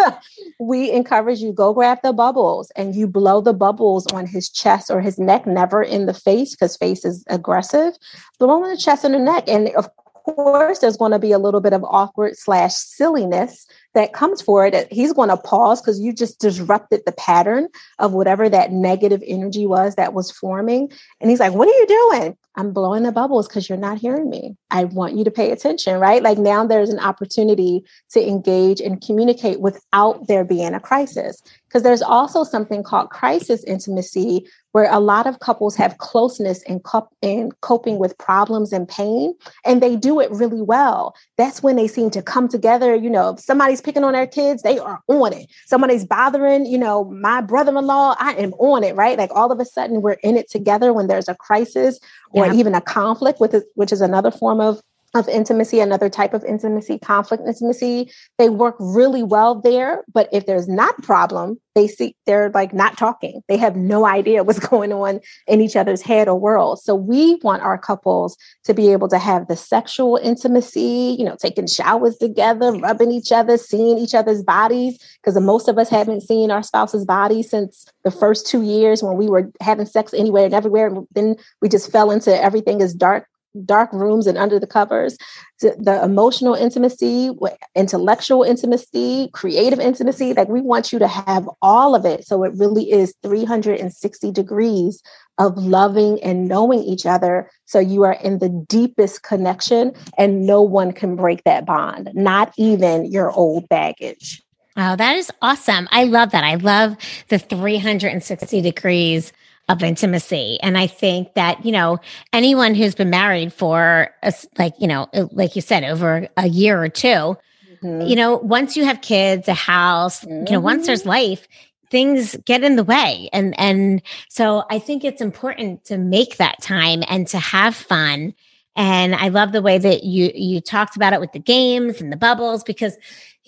we 0.60 0.90
encourage 0.90 1.40
you 1.40 1.52
go 1.52 1.72
grab 1.72 1.98
the 2.02 2.12
bubbles 2.12 2.70
and 2.76 2.94
you 2.94 3.06
blow 3.06 3.40
the 3.40 3.52
bubbles 3.52 4.06
on 4.12 4.26
his 4.26 4.48
chest 4.48 4.90
or 4.90 5.00
his 5.00 5.18
neck, 5.18 5.46
never 5.46 5.82
in 5.82 6.06
the 6.06 6.14
face 6.14 6.52
because 6.52 6.76
face 6.76 7.04
is 7.04 7.24
aggressive. 7.28 7.94
Blow 8.38 8.62
on 8.62 8.70
the 8.70 8.76
chest 8.76 9.04
and 9.04 9.14
the 9.14 9.18
neck. 9.18 9.44
And 9.48 9.68
of 9.70 9.88
course, 10.34 10.78
there's 10.78 10.96
going 10.96 11.12
to 11.12 11.18
be 11.18 11.32
a 11.32 11.38
little 11.38 11.60
bit 11.60 11.72
of 11.72 11.84
awkward 11.84 12.36
slash 12.36 12.74
silliness 12.74 13.66
that 13.94 14.12
comes 14.12 14.42
for 14.42 14.66
it. 14.66 14.92
He's 14.92 15.12
going 15.12 15.28
to 15.28 15.36
pause 15.36 15.80
because 15.80 16.00
you 16.00 16.12
just 16.12 16.38
disrupted 16.38 17.02
the 17.04 17.12
pattern 17.12 17.68
of 17.98 18.12
whatever 18.12 18.48
that 18.48 18.72
negative 18.72 19.22
energy 19.26 19.66
was 19.66 19.94
that 19.96 20.14
was 20.14 20.30
forming. 20.30 20.90
And 21.20 21.30
he's 21.30 21.40
like, 21.40 21.52
What 21.52 21.68
are 21.68 21.72
you 21.72 21.86
doing? 21.86 22.36
I'm 22.56 22.72
blowing 22.72 23.04
the 23.04 23.12
bubbles 23.12 23.46
because 23.46 23.68
you're 23.68 23.78
not 23.78 23.98
hearing 23.98 24.28
me. 24.28 24.56
I 24.70 24.84
want 24.84 25.16
you 25.16 25.22
to 25.24 25.30
pay 25.30 25.52
attention, 25.52 26.00
right? 26.00 26.22
Like 26.22 26.38
now 26.38 26.66
there's 26.66 26.90
an 26.90 26.98
opportunity 26.98 27.84
to 28.10 28.26
engage 28.26 28.80
and 28.80 29.00
communicate 29.00 29.60
without 29.60 30.26
there 30.26 30.44
being 30.44 30.74
a 30.74 30.80
crisis. 30.80 31.40
Because 31.68 31.82
there's 31.82 32.02
also 32.02 32.42
something 32.44 32.82
called 32.82 33.10
crisis 33.10 33.62
intimacy, 33.64 34.48
where 34.72 34.90
a 34.92 35.00
lot 35.00 35.26
of 35.26 35.40
couples 35.40 35.74
have 35.76 35.98
closeness 35.98 36.62
in, 36.62 36.80
cop- 36.80 37.14
in 37.22 37.50
coping 37.60 37.98
with 37.98 38.16
problems 38.18 38.72
and 38.72 38.88
pain, 38.88 39.34
and 39.64 39.82
they 39.82 39.96
do 39.96 40.20
it 40.20 40.30
really 40.30 40.60
well. 40.60 41.14
That's 41.36 41.62
when 41.62 41.76
they 41.76 41.88
seem 41.88 42.10
to 42.10 42.22
come 42.22 42.48
together. 42.48 42.94
You 42.94 43.10
know, 43.10 43.30
if 43.30 43.40
somebody's 43.40 43.80
picking 43.80 44.04
on 44.04 44.12
their 44.12 44.26
kids, 44.26 44.62
they 44.62 44.78
are 44.78 45.00
on 45.08 45.32
it. 45.32 45.48
Somebody's 45.66 46.04
bothering, 46.04 46.66
you 46.66 46.78
know, 46.78 47.04
my 47.04 47.40
brother 47.40 47.76
in 47.76 47.86
law, 47.86 48.14
I 48.18 48.32
am 48.32 48.52
on 48.54 48.84
it, 48.84 48.94
right? 48.94 49.16
Like 49.16 49.30
all 49.34 49.50
of 49.50 49.60
a 49.60 49.64
sudden 49.64 50.02
we're 50.02 50.18
in 50.22 50.36
it 50.36 50.50
together 50.50 50.92
when 50.92 51.06
there's 51.06 51.28
a 51.28 51.34
crisis 51.34 51.98
or 52.32 52.46
yeah. 52.46 52.52
even 52.54 52.74
a 52.74 52.80
conflict, 52.80 53.40
with 53.40 53.54
it, 53.54 53.64
which 53.74 53.92
is 53.92 54.00
another 54.00 54.30
form 54.30 54.60
of 54.60 54.80
of 55.14 55.28
intimacy, 55.28 55.80
another 55.80 56.10
type 56.10 56.34
of 56.34 56.44
intimacy, 56.44 56.98
conflict 56.98 57.42
intimacy. 57.46 58.10
They 58.36 58.50
work 58.50 58.76
really 58.78 59.22
well 59.22 59.54
there. 59.54 60.04
But 60.12 60.28
if 60.32 60.46
there's 60.46 60.68
not 60.68 61.02
problem, 61.02 61.58
they 61.74 61.88
see 61.88 62.14
they're 62.26 62.50
like 62.50 62.74
not 62.74 62.98
talking. 62.98 63.40
They 63.48 63.56
have 63.56 63.74
no 63.74 64.04
idea 64.04 64.44
what's 64.44 64.58
going 64.68 64.92
on 64.92 65.20
in 65.46 65.60
each 65.60 65.76
other's 65.76 66.02
head 66.02 66.28
or 66.28 66.38
world. 66.38 66.80
So 66.80 66.94
we 66.94 67.36
want 67.42 67.62
our 67.62 67.78
couples 67.78 68.36
to 68.64 68.74
be 68.74 68.92
able 68.92 69.08
to 69.08 69.18
have 69.18 69.48
the 69.48 69.56
sexual 69.56 70.16
intimacy, 70.16 71.16
you 71.18 71.24
know, 71.24 71.36
taking 71.40 71.66
showers 71.66 72.18
together, 72.18 72.72
rubbing 72.72 73.10
each 73.10 73.32
other, 73.32 73.56
seeing 73.56 73.98
each 73.98 74.14
other's 74.14 74.42
bodies. 74.42 74.98
Because 75.22 75.40
most 75.40 75.68
of 75.68 75.78
us 75.78 75.88
haven't 75.88 76.22
seen 76.22 76.50
our 76.50 76.62
spouse's 76.62 77.06
body 77.06 77.42
since 77.42 77.86
the 78.04 78.10
first 78.10 78.46
two 78.46 78.62
years 78.62 79.02
when 79.02 79.16
we 79.16 79.28
were 79.28 79.50
having 79.62 79.86
sex 79.86 80.12
anywhere 80.12 80.44
and 80.44 80.54
everywhere. 80.54 80.88
And 80.88 81.06
then 81.12 81.36
we 81.62 81.68
just 81.70 81.90
fell 81.90 82.10
into 82.10 82.42
everything 82.42 82.82
is 82.82 82.92
dark 82.92 83.26
dark 83.64 83.92
rooms 83.92 84.26
and 84.26 84.38
under 84.38 84.58
the 84.58 84.66
covers 84.66 85.16
the 85.60 86.00
emotional 86.02 86.54
intimacy 86.54 87.30
intellectual 87.74 88.42
intimacy 88.42 89.28
creative 89.32 89.80
intimacy 89.80 90.32
like 90.34 90.48
we 90.48 90.60
want 90.60 90.92
you 90.92 90.98
to 90.98 91.08
have 91.08 91.48
all 91.62 91.94
of 91.94 92.04
it 92.04 92.24
so 92.24 92.44
it 92.44 92.52
really 92.54 92.90
is 92.90 93.14
360 93.22 94.32
degrees 94.32 95.02
of 95.38 95.56
loving 95.56 96.22
and 96.22 96.48
knowing 96.48 96.80
each 96.80 97.06
other 97.06 97.50
so 97.64 97.78
you 97.78 98.02
are 98.02 98.14
in 98.14 98.38
the 98.38 98.48
deepest 98.68 99.22
connection 99.22 99.92
and 100.16 100.46
no 100.46 100.62
one 100.62 100.92
can 100.92 101.16
break 101.16 101.42
that 101.44 101.66
bond 101.66 102.10
not 102.14 102.52
even 102.56 103.04
your 103.10 103.30
old 103.32 103.68
baggage 103.68 104.42
Oh, 104.80 104.94
that 104.94 105.16
is 105.16 105.28
awesome. 105.42 105.88
I 105.90 106.04
love 106.04 106.30
that. 106.30 106.44
I 106.44 106.54
love 106.54 106.96
the 107.30 107.40
360 107.40 108.60
degrees 108.60 109.32
of 109.68 109.82
intimacy. 109.82 110.58
And 110.62 110.78
I 110.78 110.86
think 110.86 111.34
that, 111.34 111.64
you 111.64 111.72
know, 111.72 111.98
anyone 112.32 112.74
who's 112.74 112.94
been 112.94 113.10
married 113.10 113.52
for 113.52 114.10
a, 114.22 114.32
like, 114.58 114.74
you 114.78 114.86
know, 114.86 115.08
uh, 115.12 115.26
like 115.30 115.56
you 115.56 115.62
said, 115.62 115.84
over 115.84 116.28
a 116.36 116.48
year 116.48 116.82
or 116.82 116.88
2 116.88 117.06
mm-hmm. 117.08 118.00
you 118.02 118.16
know, 118.16 118.36
once 118.36 118.76
you 118.76 118.84
have 118.84 119.00
kids, 119.00 119.46
a 119.48 119.54
house, 119.54 120.24
mm-hmm. 120.24 120.46
you 120.46 120.52
know, 120.52 120.60
once 120.60 120.86
there's 120.86 121.00
mm-hmm. 121.00 121.10
life, 121.10 121.48
things 121.90 122.36
get 122.44 122.64
in 122.64 122.76
the 122.76 122.84
way. 122.84 123.28
And, 123.32 123.58
and 123.58 124.02
so 124.28 124.64
I 124.70 124.78
think 124.78 125.04
it's 125.04 125.22
important 125.22 125.84
to 125.86 125.98
make 125.98 126.36
that 126.36 126.60
time 126.62 127.02
and 127.08 127.26
to 127.28 127.38
have 127.38 127.74
fun. 127.74 128.34
And 128.76 129.14
I 129.14 129.28
love 129.28 129.52
the 129.52 129.62
way 129.62 129.78
that 129.78 130.04
you, 130.04 130.30
you 130.34 130.60
talked 130.60 130.96
about 130.96 131.12
it 131.12 131.20
with 131.20 131.32
the 131.32 131.38
games 131.38 132.00
and 132.00 132.12
the 132.12 132.16
bubbles 132.16 132.62
because 132.62 132.96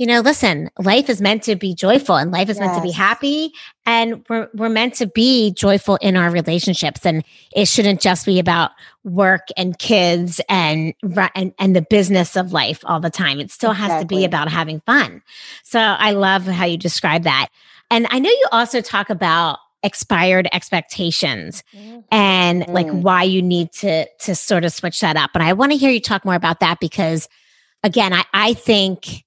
you 0.01 0.07
know, 0.07 0.21
listen, 0.21 0.71
life 0.79 1.11
is 1.11 1.21
meant 1.21 1.43
to 1.43 1.57
be 1.57 1.75
joyful 1.75 2.17
and 2.17 2.33
life 2.33 2.49
is 2.49 2.57
yes. 2.57 2.65
meant 2.65 2.79
to 2.79 2.83
be 2.83 2.91
happy. 2.91 3.53
And 3.85 4.25
we're, 4.31 4.49
we're 4.55 4.71
meant 4.71 4.95
to 4.95 5.07
be 5.07 5.53
joyful 5.53 5.97
in 5.97 6.17
our 6.17 6.31
relationships. 6.31 7.05
And 7.05 7.23
it 7.55 7.69
shouldn't 7.69 8.01
just 8.01 8.25
be 8.25 8.39
about 8.39 8.71
work 9.05 9.49
and 9.59 9.79
kids 9.79 10.41
and, 10.49 10.95
and, 11.35 11.53
and 11.59 11.77
the 11.77 11.83
business 11.83 12.35
of 12.35 12.55
life 12.55 12.81
all 12.85 12.99
the 12.99 13.11
time. 13.11 13.41
It 13.41 13.51
still 13.51 13.73
exactly. 13.73 13.93
has 13.93 14.03
to 14.03 14.07
be 14.07 14.25
about 14.25 14.49
having 14.49 14.81
fun. 14.87 15.21
So 15.65 15.79
I 15.79 16.13
love 16.13 16.47
how 16.47 16.65
you 16.65 16.79
describe 16.79 17.25
that. 17.25 17.49
And 17.91 18.07
I 18.09 18.21
know 18.21 18.31
you 18.31 18.47
also 18.53 18.81
talk 18.81 19.11
about 19.11 19.59
expired 19.83 20.49
expectations 20.55 21.63
mm-hmm. 21.77 22.01
and 22.11 22.67
like 22.69 22.87
mm. 22.87 23.03
why 23.03 23.23
you 23.23 23.43
need 23.43 23.71
to 23.73 24.07
to 24.21 24.35
sort 24.35 24.65
of 24.65 24.73
switch 24.73 25.01
that 25.01 25.17
up. 25.17 25.31
But 25.35 25.43
I 25.43 25.53
want 25.53 25.73
to 25.73 25.79
hear 25.79 25.91
you 25.91 26.01
talk 26.01 26.25
more 26.25 26.35
about 26.35 26.61
that 26.61 26.81
because 26.81 27.29
again, 27.83 28.15
I, 28.15 28.25
I 28.33 28.55
think 28.55 29.25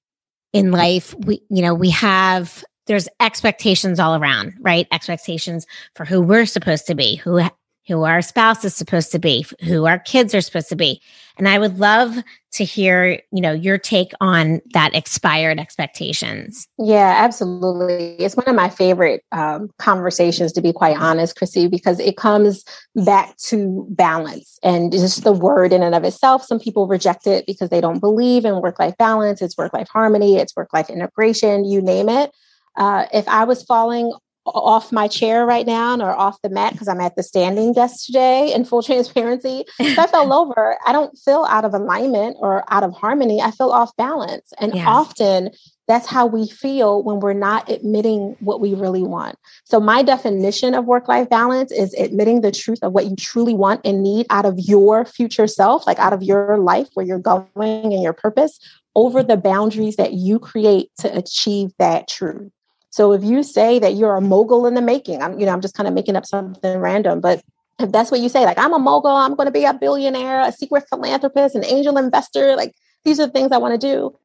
in 0.54 0.70
life 0.70 1.14
we 1.26 1.42
you 1.50 1.60
know 1.60 1.74
we 1.74 1.90
have 1.90 2.64
there's 2.86 3.08
expectations 3.20 3.98
all 3.98 4.14
around 4.14 4.54
right? 4.60 4.86
Expectations 4.92 5.66
for 5.94 6.04
who 6.04 6.22
we're 6.22 6.46
supposed 6.46 6.86
to 6.86 6.94
be 6.94 7.16
who 7.16 7.42
who 7.86 8.04
our 8.04 8.22
spouse 8.22 8.64
is 8.64 8.74
supposed 8.74 9.12
to 9.12 9.18
be 9.18 9.44
who 9.62 9.86
our 9.86 9.98
kids 9.98 10.34
are 10.34 10.40
supposed 10.40 10.68
to 10.68 10.76
be. 10.76 11.00
And 11.36 11.48
i 11.48 11.58
would 11.58 11.78
love 11.78 12.16
to 12.52 12.64
hear 12.64 13.20
you 13.32 13.40
know 13.40 13.52
your 13.52 13.78
take 13.78 14.12
on 14.20 14.60
that 14.72 14.94
expired 14.94 15.58
expectations. 15.58 16.68
Yeah 16.78 17.14
absolutely. 17.18 18.16
It's 18.18 18.36
one 18.36 18.48
of 18.48 18.54
my 18.54 18.68
favorite 18.68 19.24
um, 19.32 19.70
conversations 19.78 20.52
to 20.52 20.60
be 20.60 20.72
quite 20.72 20.96
honest 20.96 21.36
chrissy 21.36 21.68
because 21.68 21.98
it 22.00 22.16
comes 22.16 22.64
back 23.04 23.36
to 23.48 23.86
balance. 23.90 24.58
And 24.62 24.92
just 24.92 25.24
the 25.24 25.32
word 25.32 25.72
in 25.72 25.82
and 25.82 25.94
of 25.94 26.04
itself 26.04 26.44
some 26.44 26.60
people 26.60 26.86
reject 26.86 27.26
it 27.26 27.44
because 27.46 27.70
they 27.70 27.80
don't 27.80 28.00
believe 28.00 28.44
in 28.44 28.60
work-life 28.60 28.96
balance 28.96 29.42
it's 29.42 29.56
work-life 29.56 29.88
harmony 29.88 30.36
it's 30.36 30.56
work-life 30.56 30.90
integration 30.90 31.64
you 31.64 31.82
name 31.82 32.08
it. 32.08 32.30
Uh, 32.76 33.06
if 33.12 33.28
I 33.28 33.44
was 33.44 33.62
falling 33.62 34.12
off 34.46 34.92
my 34.92 35.08
chair 35.08 35.46
right 35.46 35.66
now 35.66 35.98
or 35.98 36.10
off 36.10 36.40
the 36.42 36.48
mat 36.48 36.72
because 36.72 36.88
I'm 36.88 37.00
at 37.00 37.16
the 37.16 37.22
standing 37.22 37.72
desk 37.72 38.06
today 38.06 38.52
in 38.52 38.64
full 38.64 38.82
transparency. 38.82 39.64
If 39.78 39.98
I 39.98 40.06
fell 40.06 40.32
over, 40.40 40.78
I 40.86 40.92
don't 40.92 41.16
feel 41.18 41.46
out 41.48 41.64
of 41.64 41.74
alignment 41.74 42.36
or 42.40 42.64
out 42.72 42.82
of 42.82 42.92
harmony. 42.94 43.40
I 43.40 43.50
feel 43.50 43.70
off 43.70 43.96
balance. 43.96 44.52
And 44.58 44.74
yeah. 44.74 44.88
often 44.88 45.50
that's 45.86 46.06
how 46.06 46.26
we 46.26 46.48
feel 46.48 47.02
when 47.02 47.20
we're 47.20 47.34
not 47.34 47.70
admitting 47.70 48.36
what 48.40 48.60
we 48.60 48.74
really 48.74 49.02
want. 49.02 49.36
So, 49.64 49.80
my 49.80 50.02
definition 50.02 50.74
of 50.74 50.86
work 50.86 51.08
life 51.08 51.28
balance 51.28 51.70
is 51.70 51.92
admitting 51.94 52.40
the 52.40 52.52
truth 52.52 52.78
of 52.82 52.92
what 52.92 53.06
you 53.06 53.16
truly 53.16 53.54
want 53.54 53.82
and 53.84 54.02
need 54.02 54.26
out 54.30 54.46
of 54.46 54.58
your 54.58 55.04
future 55.04 55.46
self, 55.46 55.86
like 55.86 55.98
out 55.98 56.14
of 56.14 56.22
your 56.22 56.56
life, 56.58 56.88
where 56.94 57.04
you're 57.04 57.18
going 57.18 57.48
and 57.54 58.02
your 58.02 58.14
purpose, 58.14 58.58
over 58.94 59.22
the 59.22 59.36
boundaries 59.36 59.96
that 59.96 60.14
you 60.14 60.38
create 60.38 60.88
to 61.00 61.14
achieve 61.14 61.72
that 61.78 62.08
truth. 62.08 62.50
So 62.94 63.12
if 63.12 63.24
you 63.24 63.42
say 63.42 63.80
that 63.80 63.96
you're 63.96 64.14
a 64.14 64.20
mogul 64.20 64.68
in 64.68 64.74
the 64.74 64.80
making, 64.80 65.20
I'm, 65.20 65.36
you 65.40 65.46
know, 65.46 65.52
I'm 65.52 65.60
just 65.60 65.74
kind 65.74 65.88
of 65.88 65.94
making 65.94 66.14
up 66.14 66.24
something 66.24 66.78
random, 66.78 67.20
but 67.20 67.42
if 67.80 67.90
that's 67.90 68.12
what 68.12 68.20
you 68.20 68.28
say, 68.28 68.44
like 68.44 68.56
I'm 68.56 68.72
a 68.72 68.78
mogul, 68.78 69.10
I'm 69.10 69.34
going 69.34 69.48
to 69.48 69.52
be 69.52 69.64
a 69.64 69.74
billionaire, 69.74 70.42
a 70.42 70.52
secret 70.52 70.84
philanthropist, 70.88 71.56
an 71.56 71.64
angel 71.64 71.98
investor, 71.98 72.54
like 72.54 72.72
these 73.04 73.18
are 73.18 73.26
the 73.26 73.32
things 73.32 73.50
I 73.50 73.58
want 73.58 73.80
to 73.80 73.84
do, 73.84 74.16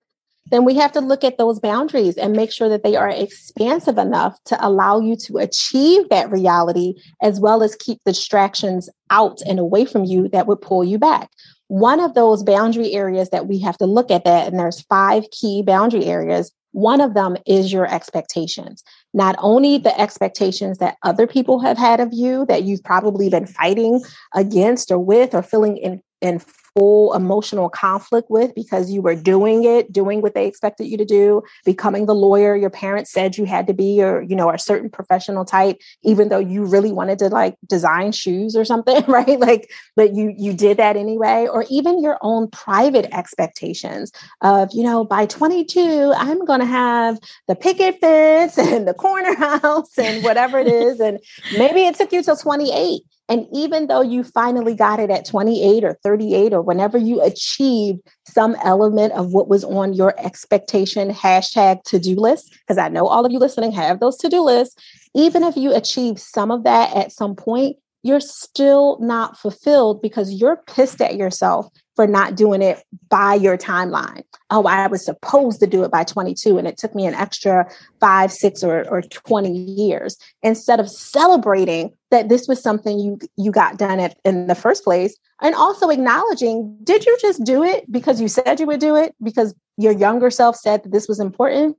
then 0.51 0.65
we 0.65 0.75
have 0.75 0.91
to 0.91 1.01
look 1.01 1.23
at 1.23 1.39
those 1.39 1.59
boundaries 1.59 2.15
and 2.15 2.35
make 2.35 2.51
sure 2.51 2.69
that 2.69 2.83
they 2.83 2.95
are 2.95 3.09
expansive 3.09 3.97
enough 3.97 4.37
to 4.43 4.63
allow 4.63 4.99
you 4.99 5.15
to 5.15 5.39
achieve 5.39 6.07
that 6.09 6.29
reality 6.29 6.93
as 7.23 7.39
well 7.39 7.63
as 7.63 7.75
keep 7.75 7.97
the 8.05 8.11
distractions 8.11 8.87
out 9.09 9.41
and 9.47 9.57
away 9.57 9.83
from 9.83 10.03
you 10.05 10.29
that 10.29 10.45
would 10.45 10.61
pull 10.61 10.83
you 10.83 10.99
back. 10.99 11.31
One 11.69 11.99
of 11.99 12.13
those 12.13 12.43
boundary 12.43 12.93
areas 12.93 13.31
that 13.31 13.47
we 13.47 13.57
have 13.61 13.79
to 13.79 13.87
look 13.87 14.11
at 14.11 14.25
that, 14.25 14.47
and 14.47 14.59
there's 14.59 14.81
five 14.81 15.23
key 15.31 15.63
boundary 15.63 16.05
areas, 16.05 16.51
one 16.71 17.01
of 17.01 17.13
them 17.13 17.35
is 17.45 17.73
your 17.73 17.91
expectations. 17.91 18.83
Not 19.13 19.35
only 19.39 19.77
the 19.77 19.99
expectations 19.99 20.77
that 20.77 20.97
other 21.03 21.25
people 21.27 21.59
have 21.59 21.77
had 21.77 21.99
of 21.99 22.09
you 22.13 22.45
that 22.45 22.63
you've 22.63 22.83
probably 22.83 23.29
been 23.29 23.47
fighting 23.47 24.03
against 24.35 24.91
or 24.91 24.99
with 24.99 25.33
or 25.33 25.41
feeling 25.41 25.77
in, 25.77 26.01
in 26.21 26.39
full 26.73 27.13
emotional 27.13 27.69
conflict 27.69 28.29
with 28.29 28.53
because 28.55 28.91
you 28.91 29.01
were 29.01 29.15
doing 29.15 29.63
it, 29.63 29.91
doing 29.91 30.21
what 30.21 30.33
they 30.33 30.45
expected 30.45 30.85
you 30.85 30.97
to 30.97 31.05
do, 31.05 31.41
becoming 31.65 32.05
the 32.05 32.15
lawyer 32.15 32.55
your 32.55 32.69
parents 32.69 33.11
said 33.11 33.37
you 33.37 33.45
had 33.45 33.67
to 33.67 33.73
be, 33.73 34.01
or, 34.01 34.21
you 34.21 34.35
know, 34.35 34.49
a 34.51 34.57
certain 34.57 34.89
professional 34.89 35.45
type, 35.45 35.77
even 36.03 36.29
though 36.29 36.39
you 36.39 36.63
really 36.65 36.91
wanted 36.91 37.19
to 37.19 37.27
like 37.29 37.55
design 37.67 38.11
shoes 38.11 38.55
or 38.55 38.63
something, 38.63 39.03
right? 39.07 39.39
Like, 39.39 39.71
but 39.95 40.13
you, 40.13 40.33
you 40.37 40.53
did 40.53 40.77
that 40.77 40.95
anyway, 40.95 41.47
or 41.51 41.65
even 41.69 42.01
your 42.01 42.17
own 42.21 42.49
private 42.49 43.13
expectations 43.13 44.11
of, 44.41 44.69
you 44.73 44.83
know, 44.83 45.03
by 45.03 45.25
22, 45.25 46.13
I'm 46.15 46.45
going 46.45 46.59
to 46.59 46.65
have 46.65 47.19
the 47.47 47.55
picket 47.55 47.99
fence 47.99 48.57
and 48.57 48.87
the 48.87 48.93
corner 48.93 49.35
house 49.35 49.97
and 49.97 50.23
whatever 50.23 50.59
it 50.59 50.67
is. 50.67 50.99
And 50.99 51.19
maybe 51.57 51.81
it 51.81 51.95
took 51.95 52.11
you 52.11 52.21
till 52.23 52.37
28 52.37 53.01
and 53.29 53.47
even 53.53 53.87
though 53.87 54.01
you 54.01 54.23
finally 54.23 54.73
got 54.73 54.99
it 54.99 55.11
at 55.11 55.25
28 55.25 55.83
or 55.83 55.93
38 56.03 56.51
or 56.51 56.61
whenever 56.63 56.97
you 56.97 57.21
achieved 57.21 58.01
some 58.27 58.57
element 58.63 59.13
of 59.13 59.31
what 59.31 59.47
was 59.47 59.63
on 59.63 59.93
your 59.93 60.19
expectation 60.19 61.11
hashtag 61.11 61.83
to 61.83 61.99
do 61.99 62.15
list, 62.15 62.51
because 62.61 62.79
I 62.79 62.89
know 62.89 63.07
all 63.07 63.25
of 63.25 63.31
you 63.31 63.37
listening 63.37 63.71
have 63.73 63.99
those 63.99 64.17
to 64.17 64.29
do 64.29 64.41
lists, 64.41 64.75
even 65.13 65.43
if 65.43 65.55
you 65.55 65.73
achieve 65.75 66.19
some 66.19 66.49
of 66.49 66.63
that 66.63 66.95
at 66.95 67.11
some 67.11 67.35
point, 67.35 67.77
you're 68.01 68.19
still 68.19 68.97
not 68.99 69.37
fulfilled 69.37 70.01
because 70.01 70.33
you're 70.33 70.63
pissed 70.67 70.99
at 70.99 71.15
yourself 71.15 71.67
for 71.99 72.07
not 72.07 72.33
doing 72.33 72.61
it 72.61 72.81
by 73.09 73.33
your 73.33 73.57
timeline. 73.57 74.23
Oh, 74.51 74.63
I 74.63 74.87
was 74.87 75.03
supposed 75.03 75.59
to 75.59 75.67
do 75.67 75.83
it 75.83 75.91
by 75.91 76.05
22 76.05 76.57
and 76.57 76.65
it 76.65 76.77
took 76.77 76.95
me 76.95 77.05
an 77.05 77.13
extra 77.13 77.69
five, 77.99 78.31
six, 78.31 78.63
or, 78.63 78.87
or 78.87 79.01
20 79.01 79.51
years. 79.51 80.17
Instead 80.41 80.79
of 80.79 80.89
celebrating 80.89 81.91
that 82.09 82.29
this 82.29 82.47
was 82.47 82.63
something 82.63 82.97
you 82.99 83.19
you 83.35 83.51
got 83.51 83.77
done 83.77 83.99
at, 83.99 84.17
in 84.23 84.47
the 84.47 84.55
first 84.55 84.85
place, 84.85 85.17
and 85.41 85.53
also 85.55 85.89
acknowledging, 85.89 86.73
did 86.85 87.05
you 87.05 87.17
just 87.19 87.43
do 87.43 87.65
it 87.65 87.91
because 87.91 88.21
you 88.21 88.29
said 88.29 88.61
you 88.61 88.65
would 88.67 88.79
do 88.79 88.95
it 88.95 89.13
because 89.21 89.53
your 89.75 89.91
younger 89.91 90.31
self 90.31 90.55
said 90.55 90.83
that 90.83 90.93
this 90.93 91.09
was 91.09 91.19
important? 91.19 91.75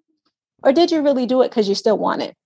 Or 0.62 0.70
did 0.70 0.90
you 0.90 1.00
really 1.00 1.24
do 1.24 1.40
it 1.40 1.48
because 1.48 1.66
you 1.66 1.74
still 1.74 1.96
want 1.96 2.20
it? 2.20 2.36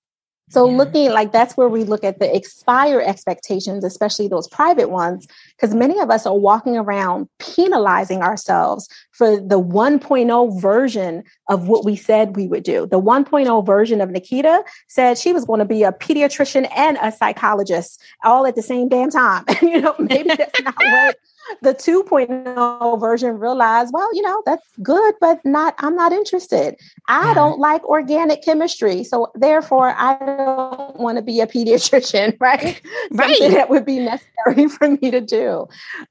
So 0.51 0.69
yeah. 0.69 0.77
looking 0.77 1.11
like 1.11 1.33
that's 1.33 1.57
where 1.57 1.69
we 1.69 1.85
look 1.85 2.05
at 2.05 2.19
the 2.19 2.35
expire 2.35 3.01
expectations, 3.01 3.83
especially 3.83 4.29
those 4.29 4.47
private 4.49 4.91
ones, 4.91 5.27
because 5.57 5.75
many 5.75 5.99
of 6.01 6.11
us 6.11 6.27
are 6.27 6.37
walking 6.37 6.77
around 6.77 7.29
penalizing 7.39 8.23
ourselves 8.23 8.89
for 9.13 9.37
the 9.37 9.61
1.0 9.61 10.61
version 10.61 11.23
of 11.49 11.69
what 11.69 11.85
we 11.85 11.97
said 11.97 12.37
we 12.37 12.47
would 12.47 12.63
do. 12.63 12.87
The 12.87 13.01
1.0 13.01 13.67
version 13.67 14.01
of 14.01 14.11
Nikita 14.11 14.65
said 14.89 15.17
she 15.17 15.33
was 15.33 15.47
going 15.47 15.61
to 15.61 15.65
be 15.65 15.83
a 15.83 15.93
pediatrician 15.93 16.69
and 16.77 16.99
a 17.01 17.11
psychologist 17.11 18.03
all 18.23 18.47
at 18.47 18.55
the 18.55 18.63
same 18.63 18.89
damn 18.89 19.11
time. 19.11 19.45
you 19.63 19.81
know, 19.81 19.95
maybe 19.99 20.29
that's 20.29 20.61
not 20.63 20.75
what 20.79 21.17
the 21.63 21.75
2.0 21.75 23.01
version 23.01 23.39
realized, 23.39 23.93
well, 23.93 24.15
you 24.15 24.23
know, 24.23 24.43
that's 24.47 24.67
good, 24.83 25.15
but 25.21 25.41
not, 25.45 25.75
I'm 25.79 25.95
not 25.95 26.13
interested. 26.13 26.77
I 27.09 27.29
yeah. 27.29 27.35
don't 27.35 27.59
like 27.59 27.85
organic 27.85 28.45
chemistry. 28.45 29.05
So 29.05 29.31
therefore, 29.35 29.95
I 29.97 30.19
don't 30.19 30.99
want 30.99 31.19
to 31.19 31.23
be 31.23 31.41
a 31.41 31.47
pediatrician, 31.47 32.37
right? 32.41 32.81
right. 33.13 33.37
Something 33.37 33.55
that 33.55 33.71
would 33.71 33.85
be 33.85 34.01
necessary 34.01 34.69
for 34.79 34.91
me 34.91 35.11
to 35.11 35.21
do. 35.21 35.67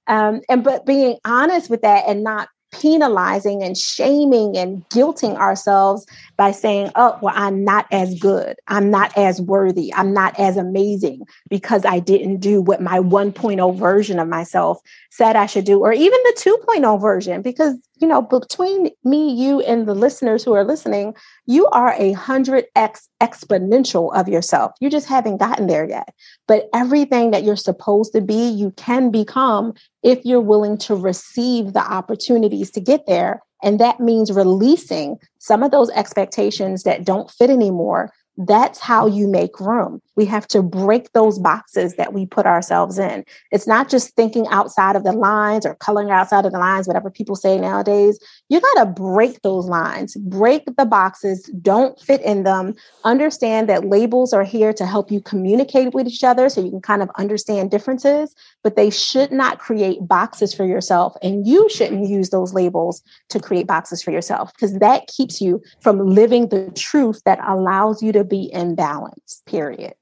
Um, 0.07 0.41
and, 0.49 0.63
but 0.63 0.85
being 0.85 1.17
honest 1.25 1.69
with 1.69 1.81
that 1.81 2.05
and 2.07 2.23
not 2.23 2.49
penalizing 2.73 3.63
and 3.63 3.77
shaming 3.77 4.57
and 4.57 4.87
guilting 4.89 5.35
ourselves 5.37 6.05
by 6.35 6.51
saying, 6.51 6.91
oh, 6.95 7.17
well, 7.21 7.33
I'm 7.35 7.63
not 7.63 7.85
as 7.91 8.19
good. 8.19 8.57
I'm 8.67 8.89
not 8.89 9.17
as 9.17 9.41
worthy. 9.41 9.93
I'm 9.93 10.13
not 10.13 10.37
as 10.39 10.57
amazing 10.57 11.25
because 11.49 11.85
I 11.85 11.99
didn't 11.99 12.37
do 12.37 12.61
what 12.61 12.81
my 12.81 12.99
1.0 12.99 13.77
version 13.77 14.19
of 14.19 14.27
myself 14.27 14.81
said 15.11 15.35
I 15.35 15.45
should 15.45 15.65
do, 15.65 15.79
or 15.79 15.93
even 15.93 16.19
the 16.23 16.57
2.0 16.67 16.99
version, 16.99 17.41
because 17.41 17.75
you 17.97 18.07
know, 18.07 18.21
between 18.21 18.89
me, 19.03 19.31
you, 19.31 19.61
and 19.61 19.87
the 19.87 19.93
listeners 19.93 20.43
who 20.43 20.53
are 20.53 20.65
listening, 20.65 21.15
you 21.45 21.67
are 21.67 21.93
a 21.97 22.13
hundred 22.13 22.65
X 22.75 23.07
exponential 23.21 24.13
of 24.15 24.27
yourself. 24.27 24.71
You 24.79 24.89
just 24.89 25.07
haven't 25.07 25.37
gotten 25.37 25.67
there 25.67 25.87
yet. 25.87 26.13
But 26.47 26.69
everything 26.73 27.31
that 27.31 27.43
you're 27.43 27.55
supposed 27.55 28.13
to 28.13 28.21
be, 28.21 28.49
you 28.49 28.71
can 28.71 29.11
become 29.11 29.73
if 30.01 30.25
you're 30.25 30.41
willing 30.41 30.77
to 30.79 30.95
receive 30.95 31.73
the 31.73 31.83
opportunities 31.83 32.71
to 32.71 32.81
get 32.81 33.05
there. 33.07 33.41
And 33.61 33.79
that 33.79 33.99
means 33.99 34.31
releasing 34.31 35.17
some 35.39 35.63
of 35.63 35.71
those 35.71 35.89
expectations 35.91 36.83
that 36.83 37.05
don't 37.05 37.31
fit 37.31 37.49
anymore 37.49 38.11
that's 38.37 38.79
how 38.79 39.07
you 39.07 39.27
make 39.27 39.59
room. 39.59 40.01
We 40.15 40.25
have 40.25 40.47
to 40.49 40.61
break 40.61 41.11
those 41.13 41.39
boxes 41.39 41.95
that 41.95 42.13
we 42.13 42.25
put 42.25 42.45
ourselves 42.45 42.99
in. 42.99 43.25
It's 43.51 43.67
not 43.67 43.89
just 43.89 44.15
thinking 44.15 44.47
outside 44.47 44.95
of 44.95 45.03
the 45.03 45.11
lines 45.11 45.65
or 45.65 45.75
coloring 45.75 46.11
outside 46.11 46.45
of 46.45 46.51
the 46.51 46.59
lines, 46.59 46.87
whatever 46.87 47.09
people 47.09 47.35
say 47.35 47.57
nowadays. 47.57 48.19
You 48.49 48.61
got 48.61 48.83
to 48.83 48.85
break 48.85 49.41
those 49.41 49.65
lines, 49.65 50.15
break 50.15 50.63
the 50.77 50.85
boxes, 50.85 51.43
don't 51.61 51.99
fit 51.99 52.21
in 52.21 52.43
them. 52.43 52.75
Understand 53.03 53.69
that 53.69 53.85
labels 53.87 54.33
are 54.33 54.43
here 54.43 54.73
to 54.73 54.85
help 54.85 55.11
you 55.11 55.21
communicate 55.21 55.93
with 55.93 56.07
each 56.07 56.23
other 56.23 56.49
so 56.49 56.61
you 56.61 56.69
can 56.69 56.81
kind 56.81 57.01
of 57.01 57.09
understand 57.17 57.71
differences, 57.71 58.35
but 58.63 58.75
they 58.75 58.89
should 58.89 59.31
not 59.31 59.59
create 59.59 60.07
boxes 60.07 60.53
for 60.53 60.65
yourself. 60.65 61.15
And 61.21 61.47
you 61.47 61.69
shouldn't 61.69 62.07
use 62.07 62.29
those 62.29 62.53
labels 62.53 63.01
to 63.29 63.39
create 63.39 63.67
boxes 63.67 64.03
for 64.03 64.11
yourself 64.11 64.53
because 64.53 64.77
that 64.79 65.07
keeps 65.07 65.41
you 65.41 65.61
from 65.81 66.05
living 66.05 66.49
the 66.49 66.71
truth 66.75 67.21
that 67.25 67.39
allows 67.47 68.03
you 68.03 68.11
to 68.11 68.23
be 68.23 68.43
in 68.51 68.75
balance, 68.75 69.41
period. 69.45 69.95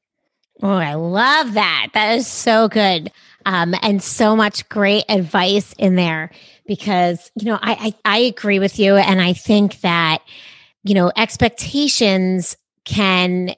Oh, 0.61 0.69
I 0.69 0.93
love 0.93 1.53
that. 1.53 1.87
That 1.93 2.17
is 2.17 2.27
so 2.27 2.67
good. 2.67 3.11
Um, 3.45 3.73
and 3.81 4.03
so 4.03 4.35
much 4.35 4.69
great 4.69 5.05
advice 5.09 5.73
in 5.79 5.95
there 5.95 6.29
because, 6.67 7.31
you 7.35 7.45
know, 7.45 7.57
I, 7.59 7.93
I, 8.05 8.17
I 8.17 8.17
agree 8.19 8.59
with 8.59 8.77
you. 8.77 8.95
And 8.95 9.19
I 9.19 9.33
think 9.33 9.81
that, 9.81 10.19
you 10.83 10.93
know, 10.93 11.11
expectations 11.15 12.55
can 12.85 13.55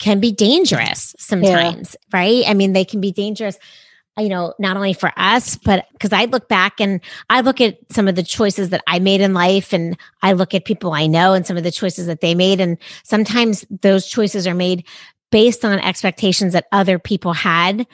can 0.00 0.18
be 0.18 0.32
dangerous 0.32 1.14
sometimes, 1.18 1.94
yeah. 2.12 2.18
right? 2.18 2.44
I 2.48 2.54
mean, 2.54 2.72
they 2.72 2.84
can 2.84 3.00
be 3.00 3.12
dangerous 3.12 3.58
you 4.18 4.28
know, 4.28 4.54
not 4.58 4.76
only 4.76 4.92
for 4.92 5.12
us, 5.16 5.56
but 5.56 5.86
because 5.92 6.12
I 6.12 6.26
look 6.26 6.48
back 6.48 6.80
and 6.80 7.00
I 7.30 7.40
look 7.40 7.60
at 7.60 7.78
some 7.90 8.06
of 8.06 8.14
the 8.14 8.22
choices 8.22 8.70
that 8.70 8.82
I 8.86 9.00
made 9.00 9.20
in 9.20 9.34
life 9.34 9.72
and 9.72 9.98
I 10.22 10.32
look 10.32 10.54
at 10.54 10.64
people 10.64 10.92
I 10.92 11.06
know 11.06 11.32
and 11.32 11.44
some 11.46 11.56
of 11.56 11.64
the 11.64 11.72
choices 11.72 12.06
that 12.06 12.20
they 12.20 12.34
made. 12.34 12.60
And 12.60 12.78
sometimes 13.02 13.64
those 13.82 14.06
choices 14.06 14.46
are 14.46 14.54
made 14.54 14.86
based 15.30 15.64
on 15.64 15.78
expectations 15.78 16.52
that 16.52 16.66
other 16.72 16.98
people 16.98 17.32
had. 17.32 17.86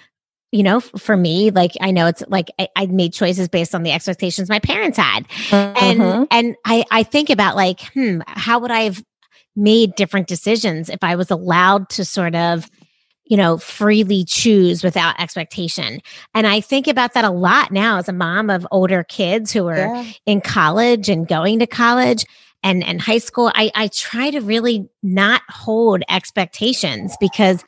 You 0.53 0.65
know, 0.65 0.81
for 0.81 1.17
me, 1.17 1.51
like 1.51 1.73
I 1.81 1.93
know 1.93 2.07
it's 2.07 2.25
like 2.27 2.49
I, 2.59 2.69
I 2.75 2.87
made 2.87 3.13
choices 3.13 3.49
based 3.49 3.73
on 3.73 3.85
the 3.85 3.93
expectations 3.93 4.49
my 4.49 4.59
parents 4.59 4.99
had. 4.99 5.29
Mm-hmm. 5.29 6.03
And 6.03 6.29
and 6.33 6.57
I, 6.65 6.85
I 6.91 7.03
think 7.05 7.31
about 7.31 7.55
like, 7.55 7.81
hmm, 7.95 8.21
how 8.27 8.59
would 8.59 8.73
I 8.73 8.81
have 8.81 9.05
made 9.55 9.95
different 9.95 10.27
decisions 10.27 10.89
if 10.89 11.03
I 11.03 11.15
was 11.15 11.31
allowed 11.31 11.89
to 11.91 12.05
sort 12.05 12.35
of 12.35 12.69
you 13.31 13.37
know, 13.37 13.59
freely 13.59 14.25
choose 14.25 14.83
without 14.83 15.19
expectation. 15.21 16.01
And 16.35 16.49
I 16.49 16.61
think 16.61 16.89
about 16.89 17.15
that 17.15 17.25
a 17.25 17.31
lot 17.31 17.71
now 17.71 17.97
as 17.97 18.09
a 18.09 18.13
mom 18.13 18.51
of 18.51 18.67
older 18.73 19.05
kids 19.05 19.53
who 19.53 19.69
are 19.69 19.77
yeah. 19.77 20.05
in 20.27 20.41
college 20.41 21.09
and 21.09 21.29
going 21.29 21.61
to 21.61 21.67
college 21.67 22.27
and, 22.63 22.85
and 22.85 23.01
high 23.01 23.19
school. 23.19 23.51
I, 23.55 23.71
I 23.75 23.89
try 23.89 24.31
to 24.31 24.41
really 24.41 24.89
not 25.03 25.43
hold 25.49 26.03
expectations 26.09 27.17
because 27.21 27.65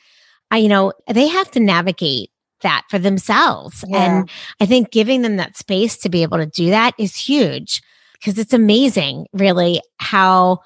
I, 0.50 0.58
you 0.58 0.68
know, 0.68 0.92
they 1.08 1.28
have 1.28 1.50
to 1.52 1.60
navigate 1.60 2.30
that 2.62 2.84
for 2.90 2.98
themselves. 2.98 3.84
Yeah. 3.86 4.20
And 4.20 4.30
I 4.60 4.66
think 4.66 4.90
giving 4.90 5.22
them 5.22 5.36
that 5.36 5.56
space 5.56 5.96
to 5.98 6.08
be 6.08 6.22
able 6.22 6.38
to 6.38 6.46
do 6.46 6.70
that 6.70 6.94
is 6.98 7.16
huge 7.16 7.82
because 8.14 8.38
it's 8.38 8.52
amazing, 8.52 9.26
really, 9.32 9.80
how 9.98 10.60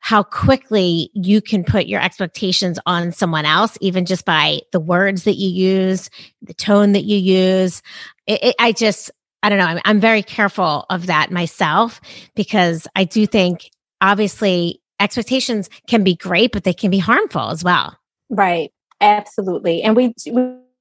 how 0.00 0.22
quickly 0.22 1.10
you 1.12 1.40
can 1.40 1.64
put 1.64 1.86
your 1.86 2.00
expectations 2.00 2.78
on 2.86 3.12
someone 3.12 3.44
else, 3.44 3.76
even 3.80 4.06
just 4.06 4.24
by 4.24 4.60
the 4.72 4.78
words 4.80 5.24
that 5.24 5.34
you 5.34 5.48
use, 5.48 6.08
the 6.40 6.54
tone 6.54 6.92
that 6.92 7.04
you 7.04 7.16
use. 7.16 7.82
It, 8.26 8.44
it, 8.44 8.56
I 8.60 8.72
just, 8.72 9.10
I 9.42 9.48
don't 9.48 9.58
know. 9.58 9.66
I'm, 9.66 9.80
I'm 9.84 10.00
very 10.00 10.22
careful 10.22 10.86
of 10.90 11.06
that 11.06 11.30
myself 11.30 12.00
because 12.34 12.86
I 12.96 13.04
do 13.04 13.26
think 13.26 13.70
obviously 14.00 14.80
expectations 15.00 15.70
can 15.86 16.02
be 16.02 16.16
great, 16.16 16.52
but 16.52 16.64
they 16.64 16.72
can 16.72 16.90
be 16.90 16.98
harmful 16.98 17.50
as 17.50 17.62
well. 17.62 17.96
Right. 18.30 18.72
Absolutely. 19.00 19.82
And 19.82 19.94
we, 19.94 20.14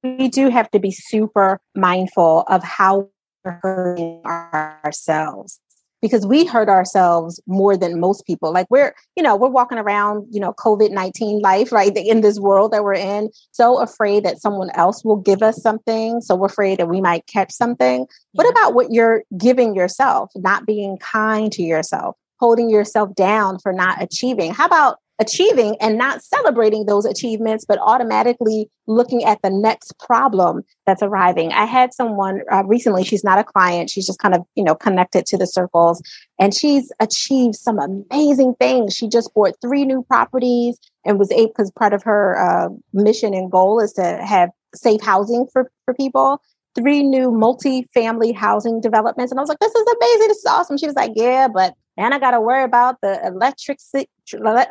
we 0.04 0.28
do 0.28 0.50
have 0.50 0.72
to 0.72 0.80
be 0.80 0.92
super 0.92 1.60
mindful 1.76 2.44
of 2.48 2.64
how 2.64 3.10
we're 3.46 3.60
hurting 3.62 4.22
ourselves 4.26 5.60
because 6.02 6.26
we 6.26 6.46
hurt 6.46 6.70
ourselves 6.70 7.40
more 7.48 7.76
than 7.76 8.00
most 8.00 8.26
people. 8.26 8.52
Like 8.52 8.68
we're, 8.70 8.94
you 9.16 9.24
know, 9.24 9.36
we're 9.36 9.50
walking 9.50 9.78
around, 9.78 10.28
you 10.30 10.40
know, 10.40 10.54
COVID 10.54 10.92
19 10.92 11.42
life, 11.42 11.72
right? 11.72 11.96
In 11.96 12.22
this 12.22 12.40
world 12.40 12.72
that 12.72 12.84
we're 12.84 12.94
in, 12.94 13.30
so 13.52 13.80
afraid 13.80 14.24
that 14.24 14.40
someone 14.40 14.70
else 14.72 15.04
will 15.04 15.18
give 15.18 15.42
us 15.42 15.62
something. 15.62 16.22
So 16.22 16.36
we're 16.36 16.48
afraid 16.48 16.80
that 16.80 16.90
we 16.90 17.02
might 17.02 17.26
catch 17.28 17.52
something. 17.52 18.02
Yeah. 18.02 18.06
What 18.34 18.50
about 18.50 18.74
what 18.74 18.92
you're 18.92 19.24
giving 19.38 19.76
yourself, 19.76 20.32
not 20.36 20.66
being 20.66 20.98
kind 20.98 21.52
to 21.54 21.64
yourself, 21.64 22.16
holding 22.40 22.70
yourself 22.70 23.16
down 23.16 23.60
for 23.60 23.74
not 23.74 24.02
achieving? 24.02 24.54
How 24.54 24.66
about 24.66 25.00
achieving 25.20 25.76
and 25.82 25.98
not 25.98 26.24
celebrating 26.24 26.86
those 26.86 27.06
achievements, 27.06 27.66
but 27.66 27.80
automatically 27.82 28.70
looking 28.86 29.24
at 29.24 29.42
the 29.42 29.50
next 29.50 29.98
problem 30.00 30.62
that's 30.86 31.02
arriving. 31.02 31.52
I 31.54 31.66
had 31.66 31.94
someone 31.94 32.42
uh, 32.52 32.64
recently, 32.66 33.04
she's 33.04 33.24
not 33.24 33.40
a 33.40 33.44
client, 33.44 33.90
she's 33.90 34.06
just 34.06 34.20
kind 34.20 34.36
of, 34.36 34.42
you 34.56 34.64
know, 34.64 34.76
connected 34.76 35.26
to 35.28 35.38
the 35.38 35.48
circles, 35.48 36.02
and 36.40 36.54
she's 36.54 36.92
achieved 37.00 37.56
some 37.56 37.80
amazing 37.80 38.54
things. 38.60 38.96
She 38.96 39.08
just 39.08 39.34
bought 39.34 39.56
three 39.62 39.86
new 39.86 40.04
properties 40.04 40.78
and 41.04 41.18
was 41.18 41.32
able, 41.32 41.48
because 41.48 41.72
part 41.72 41.94
of 41.94 42.04
her 42.04 42.38
uh, 42.38 42.70
mission 42.94 43.34
and 43.34 43.52
goal 43.52 43.80
is 43.80 43.94
to 43.94 44.04
have 44.24 44.50
safe 44.76 45.02
housing 45.02 45.48
for, 45.52 45.72
for 45.86 45.94
people 45.94 46.42
three 46.76 47.02
new 47.02 47.32
multi-family 47.32 48.32
housing 48.32 48.80
developments. 48.80 49.32
And 49.32 49.40
I 49.40 49.42
was 49.42 49.50
like, 49.50 49.58
this 49.58 49.74
is 49.74 49.82
amazing. 49.82 50.28
This 50.28 50.38
is 50.38 50.46
awesome. 50.46 50.78
She 50.78 50.86
was 50.86 50.96
like, 50.96 51.12
yeah, 51.16 51.48
but 51.48 51.74
and 51.98 52.14
I 52.14 52.20
got 52.20 52.32
to 52.32 52.42
worry 52.42 52.64
about 52.64 53.02
the 53.02 53.20
electric 53.26 53.80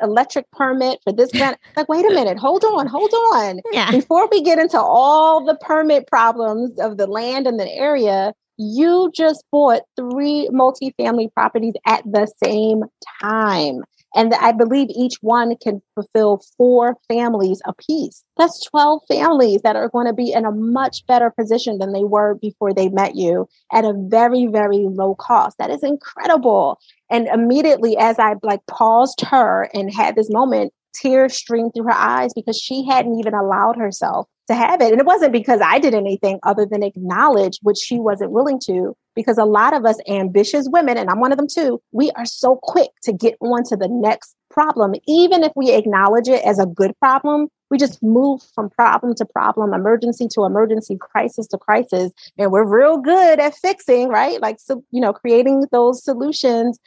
electric 0.02 0.50
permit 0.52 1.00
for 1.02 1.12
this. 1.12 1.30
Grant. 1.32 1.58
Like, 1.76 1.88
wait 1.88 2.06
a 2.06 2.14
minute, 2.14 2.38
hold 2.38 2.64
on, 2.64 2.86
hold 2.86 3.12
on. 3.34 3.60
Yeah. 3.70 3.90
Before 3.90 4.28
we 4.30 4.40
get 4.42 4.58
into 4.58 4.80
all 4.80 5.44
the 5.44 5.56
permit 5.56 6.06
problems 6.06 6.78
of 6.78 6.96
the 6.96 7.06
land 7.06 7.46
and 7.46 7.60
the 7.60 7.68
area, 7.70 8.32
you 8.56 9.10
just 9.14 9.44
bought 9.52 9.82
three 9.94 10.48
multifamily 10.52 11.32
properties 11.34 11.74
at 11.86 12.02
the 12.04 12.26
same 12.42 12.84
time. 13.20 13.82
And 14.16 14.32
I 14.34 14.52
believe 14.52 14.88
each 14.90 15.16
one 15.20 15.54
can 15.62 15.82
fulfill 15.94 16.42
four 16.56 16.96
families 17.06 17.60
apiece. 17.66 18.24
That's 18.38 18.64
12 18.64 19.02
families 19.08 19.60
that 19.62 19.76
are 19.76 19.90
going 19.90 20.06
to 20.06 20.14
be 20.14 20.32
in 20.32 20.46
a 20.46 20.50
much 20.50 21.06
better 21.06 21.30
position 21.30 21.78
than 21.78 21.92
they 21.92 22.04
were 22.04 22.34
before 22.34 22.72
they 22.72 22.88
met 22.88 23.14
you 23.14 23.46
at 23.72 23.84
a 23.84 23.92
very, 23.94 24.46
very 24.46 24.86
low 24.88 25.14
cost. 25.14 25.58
That 25.58 25.70
is 25.70 25.82
incredible. 25.82 26.80
And 27.10 27.28
immediately 27.28 27.98
as 27.98 28.18
I 28.18 28.36
like 28.42 28.64
paused 28.66 29.20
her 29.20 29.68
and 29.74 29.92
had 29.92 30.16
this 30.16 30.30
moment, 30.30 30.72
tears 30.94 31.36
streamed 31.36 31.72
through 31.74 31.84
her 31.84 31.92
eyes 31.92 32.32
because 32.34 32.58
she 32.58 32.86
hadn't 32.88 33.18
even 33.18 33.34
allowed 33.34 33.76
herself 33.76 34.28
to 34.48 34.54
have 34.54 34.80
it. 34.80 34.92
And 34.92 35.00
it 35.00 35.06
wasn't 35.06 35.32
because 35.32 35.60
I 35.62 35.78
did 35.78 35.94
anything 35.94 36.38
other 36.42 36.64
than 36.64 36.82
acknowledge 36.82 37.58
what 37.62 37.76
she 37.76 37.98
wasn't 37.98 38.30
willing 38.30 38.60
to. 38.66 38.96
Because 39.16 39.38
a 39.38 39.44
lot 39.44 39.74
of 39.74 39.84
us 39.84 39.98
ambitious 40.08 40.68
women, 40.70 40.96
and 40.96 41.10
I'm 41.10 41.18
one 41.18 41.32
of 41.32 41.38
them 41.38 41.48
too, 41.48 41.82
we 41.90 42.12
are 42.12 42.26
so 42.26 42.60
quick 42.62 42.90
to 43.02 43.12
get 43.12 43.34
on 43.40 43.64
to 43.64 43.76
the 43.76 43.88
next 43.88 44.36
problem. 44.50 44.94
Even 45.08 45.42
if 45.42 45.52
we 45.56 45.72
acknowledge 45.72 46.28
it 46.28 46.44
as 46.44 46.60
a 46.60 46.66
good 46.66 46.96
problem, 47.00 47.48
we 47.70 47.78
just 47.78 48.00
move 48.02 48.40
from 48.54 48.70
problem 48.70 49.14
to 49.16 49.24
problem, 49.24 49.74
emergency 49.74 50.28
to 50.32 50.44
emergency, 50.44 50.96
crisis 51.00 51.48
to 51.48 51.58
crisis. 51.58 52.12
And 52.38 52.52
we're 52.52 52.64
real 52.64 52.98
good 52.98 53.40
at 53.40 53.56
fixing, 53.56 54.08
right? 54.08 54.40
Like, 54.40 54.60
so, 54.60 54.84
you 54.92 55.00
know, 55.00 55.12
creating 55.12 55.64
those 55.72 56.04
solutions 56.04 56.78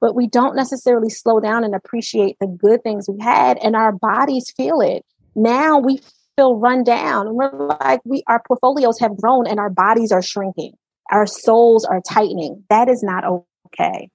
but 0.00 0.14
we 0.14 0.26
don't 0.26 0.54
necessarily 0.54 1.10
slow 1.10 1.40
down 1.40 1.64
and 1.64 1.74
appreciate 1.74 2.36
the 2.40 2.46
good 2.46 2.82
things 2.82 3.08
we 3.08 3.20
had 3.20 3.58
and 3.58 3.74
our 3.74 3.92
bodies 3.92 4.52
feel 4.56 4.80
it 4.80 5.04
now 5.34 5.78
we 5.78 6.00
feel 6.36 6.56
run 6.56 6.84
down 6.84 7.26
and 7.26 7.36
we're 7.36 7.50
like 7.80 8.00
we 8.04 8.22
our 8.26 8.40
portfolios 8.46 8.98
have 8.98 9.16
grown 9.16 9.46
and 9.46 9.58
our 9.58 9.70
bodies 9.70 10.12
are 10.12 10.22
shrinking 10.22 10.72
our 11.10 11.26
souls 11.26 11.84
are 11.84 12.00
tightening. 12.00 12.64
That 12.70 12.88
is 12.88 13.02
not 13.02 13.24
okay. 13.66 14.10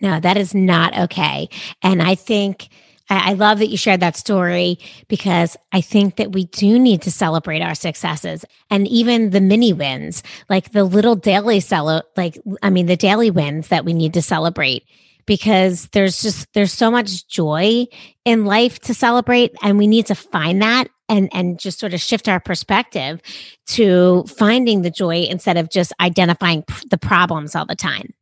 No 0.00 0.20
that 0.20 0.36
is 0.36 0.54
not 0.54 0.96
okay. 0.96 1.48
And 1.82 2.02
i 2.02 2.14
think 2.14 2.68
I 3.10 3.34
love 3.34 3.58
that 3.58 3.68
you 3.68 3.76
shared 3.76 4.00
that 4.00 4.16
story 4.16 4.78
because 5.08 5.56
I 5.72 5.80
think 5.80 6.16
that 6.16 6.32
we 6.32 6.44
do 6.46 6.78
need 6.78 7.02
to 7.02 7.10
celebrate 7.10 7.60
our 7.60 7.74
successes 7.74 8.44
and 8.70 8.88
even 8.88 9.30
the 9.30 9.40
mini 9.40 9.72
wins, 9.72 10.22
like 10.48 10.72
the 10.72 10.84
little 10.84 11.16
daily 11.16 11.58
celo, 11.58 12.02
like 12.16 12.38
I 12.62 12.70
mean 12.70 12.86
the 12.86 12.96
daily 12.96 13.30
wins 13.30 13.68
that 13.68 13.84
we 13.84 13.92
need 13.92 14.14
to 14.14 14.22
celebrate 14.22 14.84
because 15.26 15.88
there's 15.88 16.22
just 16.22 16.52
there's 16.54 16.72
so 16.72 16.90
much 16.90 17.26
joy 17.28 17.86
in 18.24 18.44
life 18.44 18.78
to 18.80 18.94
celebrate 18.94 19.52
and 19.62 19.78
we 19.78 19.86
need 19.86 20.06
to 20.06 20.14
find 20.14 20.62
that 20.62 20.88
and 21.12 21.28
and 21.32 21.58
just 21.58 21.78
sort 21.78 21.94
of 21.94 22.00
shift 22.00 22.28
our 22.28 22.40
perspective 22.40 23.20
to 23.66 24.24
finding 24.24 24.82
the 24.82 24.90
joy 24.90 25.22
instead 25.22 25.56
of 25.56 25.70
just 25.70 25.92
identifying 26.00 26.64
the 26.90 26.98
problems 26.98 27.54
all 27.54 27.66
the 27.66 27.76
time 27.76 28.12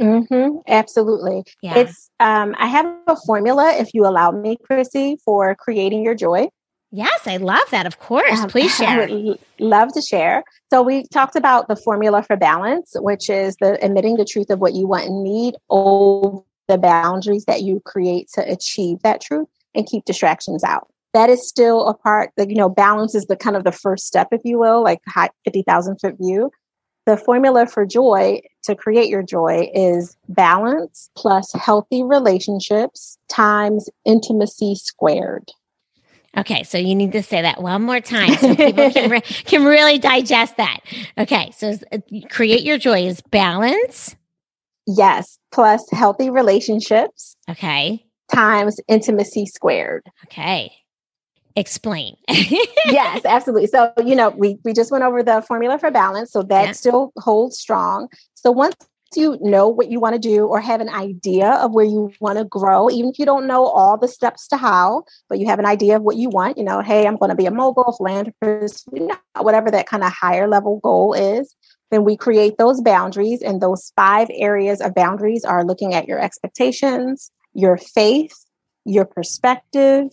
mm-hmm, 0.00 0.56
absolutely 0.66 1.44
yeah. 1.62 1.78
it's 1.78 2.10
um, 2.18 2.54
i 2.58 2.66
have 2.66 2.86
a 3.06 3.16
formula 3.26 3.72
if 3.78 3.94
you 3.94 4.06
allow 4.06 4.30
me 4.30 4.56
chrissy 4.64 5.16
for 5.24 5.54
creating 5.54 6.02
your 6.02 6.14
joy 6.14 6.48
Yes, 6.92 7.28
I 7.28 7.36
love 7.36 7.70
that. 7.70 7.86
Of 7.86 8.00
course. 8.00 8.40
Um, 8.40 8.48
Please 8.48 8.74
share. 8.74 9.02
I 9.08 9.12
would 9.12 9.38
love 9.60 9.92
to 9.92 10.02
share. 10.02 10.42
So, 10.70 10.82
we 10.82 11.06
talked 11.06 11.36
about 11.36 11.68
the 11.68 11.76
formula 11.76 12.24
for 12.24 12.36
balance, 12.36 12.96
which 12.96 13.30
is 13.30 13.54
the 13.60 13.78
admitting 13.84 14.16
the 14.16 14.24
truth 14.24 14.50
of 14.50 14.58
what 14.58 14.74
you 14.74 14.88
want 14.88 15.06
and 15.06 15.22
need 15.22 15.54
over 15.68 16.42
the 16.66 16.78
boundaries 16.78 17.44
that 17.44 17.62
you 17.62 17.80
create 17.84 18.28
to 18.34 18.40
achieve 18.50 18.98
that 19.02 19.20
truth 19.20 19.46
and 19.74 19.86
keep 19.86 20.04
distractions 20.04 20.64
out. 20.64 20.88
That 21.12 21.30
is 21.30 21.46
still 21.46 21.88
a 21.88 21.94
part 21.94 22.30
that, 22.36 22.50
you 22.50 22.56
know, 22.56 22.68
balance 22.68 23.14
is 23.14 23.26
the 23.26 23.36
kind 23.36 23.56
of 23.56 23.64
the 23.64 23.72
first 23.72 24.06
step, 24.06 24.28
if 24.32 24.40
you 24.44 24.58
will, 24.58 24.82
like 24.82 25.00
50,000 25.44 25.98
foot 25.98 26.16
view. 26.18 26.50
The 27.06 27.16
formula 27.16 27.66
for 27.66 27.86
joy 27.86 28.40
to 28.64 28.76
create 28.76 29.08
your 29.08 29.22
joy 29.22 29.70
is 29.74 30.16
balance 30.28 31.10
plus 31.16 31.52
healthy 31.54 32.02
relationships 32.04 33.18
times 33.28 33.88
intimacy 34.04 34.74
squared. 34.76 35.50
Okay, 36.36 36.62
so 36.62 36.78
you 36.78 36.94
need 36.94 37.10
to 37.12 37.22
say 37.22 37.42
that 37.42 37.60
one 37.60 37.82
more 37.82 38.00
time 38.00 38.36
so 38.36 38.54
people 38.54 38.90
can, 38.92 39.10
re- 39.10 39.20
can 39.44 39.64
really 39.64 39.98
digest 39.98 40.56
that. 40.58 40.78
Okay, 41.18 41.50
so 41.56 41.74
uh, 41.90 41.98
create 42.28 42.62
your 42.62 42.78
joy 42.78 43.06
is 43.06 43.20
balance. 43.20 44.14
Yes, 44.86 45.38
plus 45.50 45.84
healthy 45.90 46.30
relationships. 46.30 47.36
Okay. 47.48 48.04
Times 48.32 48.80
intimacy 48.88 49.46
squared. 49.46 50.04
Okay. 50.26 50.72
Explain. 51.56 52.16
yes, 52.28 53.24
absolutely. 53.24 53.66
So, 53.66 53.92
you 54.04 54.14
know, 54.14 54.30
we 54.30 54.58
we 54.64 54.72
just 54.72 54.90
went 54.90 55.04
over 55.04 55.22
the 55.22 55.42
formula 55.42 55.78
for 55.78 55.90
balance, 55.90 56.32
so 56.32 56.42
that 56.44 56.66
yeah. 56.66 56.72
still 56.72 57.12
holds 57.16 57.58
strong. 57.58 58.08
So 58.34 58.50
once 58.50 58.76
you 59.16 59.38
know 59.40 59.68
what 59.68 59.90
you 59.90 59.98
want 59.98 60.14
to 60.14 60.20
do 60.20 60.46
or 60.46 60.60
have 60.60 60.80
an 60.80 60.88
idea 60.88 61.50
of 61.54 61.72
where 61.72 61.84
you 61.84 62.12
want 62.20 62.38
to 62.38 62.44
grow, 62.44 62.88
even 62.90 63.10
if 63.10 63.18
you 63.18 63.26
don't 63.26 63.46
know 63.46 63.66
all 63.66 63.98
the 63.98 64.06
steps 64.06 64.46
to 64.48 64.56
how, 64.56 65.02
but 65.28 65.38
you 65.38 65.46
have 65.46 65.58
an 65.58 65.66
idea 65.66 65.96
of 65.96 66.02
what 66.02 66.16
you 66.16 66.28
want, 66.28 66.56
you 66.56 66.64
know, 66.64 66.80
hey, 66.80 67.06
I'm 67.06 67.16
going 67.16 67.30
to 67.30 67.34
be 67.34 67.46
a 67.46 67.50
mogul, 67.50 67.92
philanthropist, 67.92 68.88
you 68.92 69.08
know, 69.08 69.16
whatever 69.40 69.70
that 69.70 69.88
kind 69.88 70.04
of 70.04 70.12
higher 70.12 70.46
level 70.46 70.78
goal 70.82 71.12
is, 71.14 71.54
then 71.90 72.04
we 72.04 72.16
create 72.16 72.56
those 72.58 72.80
boundaries. 72.80 73.42
And 73.42 73.60
those 73.60 73.92
five 73.96 74.28
areas 74.32 74.80
of 74.80 74.94
boundaries 74.94 75.44
are 75.44 75.64
looking 75.64 75.92
at 75.92 76.06
your 76.06 76.20
expectations, 76.20 77.32
your 77.52 77.76
faith, 77.76 78.36
your 78.84 79.04
perspective, 79.04 80.08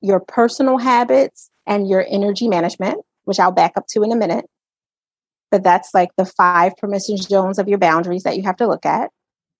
your 0.00 0.20
personal 0.20 0.78
habits, 0.78 1.50
and 1.68 1.88
your 1.88 2.04
energy 2.08 2.48
management, 2.48 2.98
which 3.24 3.38
I'll 3.38 3.52
back 3.52 3.74
up 3.76 3.86
to 3.90 4.02
in 4.02 4.10
a 4.10 4.16
minute. 4.16 4.46
But 5.50 5.62
that's 5.62 5.94
like 5.94 6.08
the 6.16 6.24
five 6.24 6.76
permission 6.76 7.18
zones 7.18 7.58
of 7.58 7.68
your 7.68 7.78
boundaries 7.78 8.22
that 8.24 8.36
you 8.36 8.42
have 8.42 8.56
to 8.56 8.66
look 8.66 8.84
at. 8.84 9.10